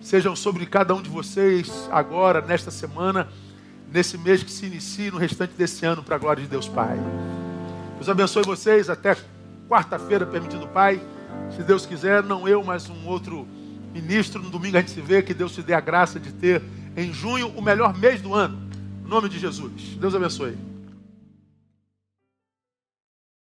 Sejam 0.01 0.35
sobre 0.35 0.65
cada 0.65 0.95
um 0.95 1.01
de 1.01 1.09
vocês 1.09 1.89
agora, 1.91 2.41
nesta 2.41 2.72
semana, 2.72 3.27
nesse 3.91 4.18
mês 4.18 4.41
que 4.41 4.51
se 4.51 4.65
inicia, 4.65 5.11
no 5.11 5.18
restante 5.18 5.53
desse 5.53 5.85
ano, 5.85 6.01
para 6.01 6.15
a 6.15 6.19
glória 6.19 6.41
de 6.41 6.49
Deus 6.49 6.68
Pai. 6.68 6.97
Deus 7.95 8.07
abençoe 8.07 8.43
vocês 8.43 8.89
até 8.89 9.18
quarta-feira, 9.68 10.26
permitindo 10.26 10.68
Pai. 10.68 11.01
Se 11.55 11.64
Deus 11.64 11.85
quiser, 11.85 12.23
não 12.23 12.47
eu, 12.47 12.64
mas 12.64 12.89
um 12.89 13.05
outro 13.05 13.45
ministro. 13.93 14.41
No 14.41 14.49
domingo 14.49 14.77
a 14.77 14.80
gente 14.80 14.91
se 14.91 15.01
vê. 15.01 15.22
Que 15.22 15.34
Deus 15.34 15.53
te 15.53 15.61
dê 15.61 15.73
a 15.73 15.81
graça 15.81 16.19
de 16.19 16.31
ter 16.31 16.61
em 16.95 17.14
junho 17.14 17.49
o 17.49 17.61
melhor 17.61 17.97
mês 17.97 18.22
do 18.22 18.34
ano. 18.34 18.66
Nome 19.07 19.29
de 19.29 19.39
Jesus. 19.39 19.95
Deus 19.99 20.13
abençoe. 20.13 20.76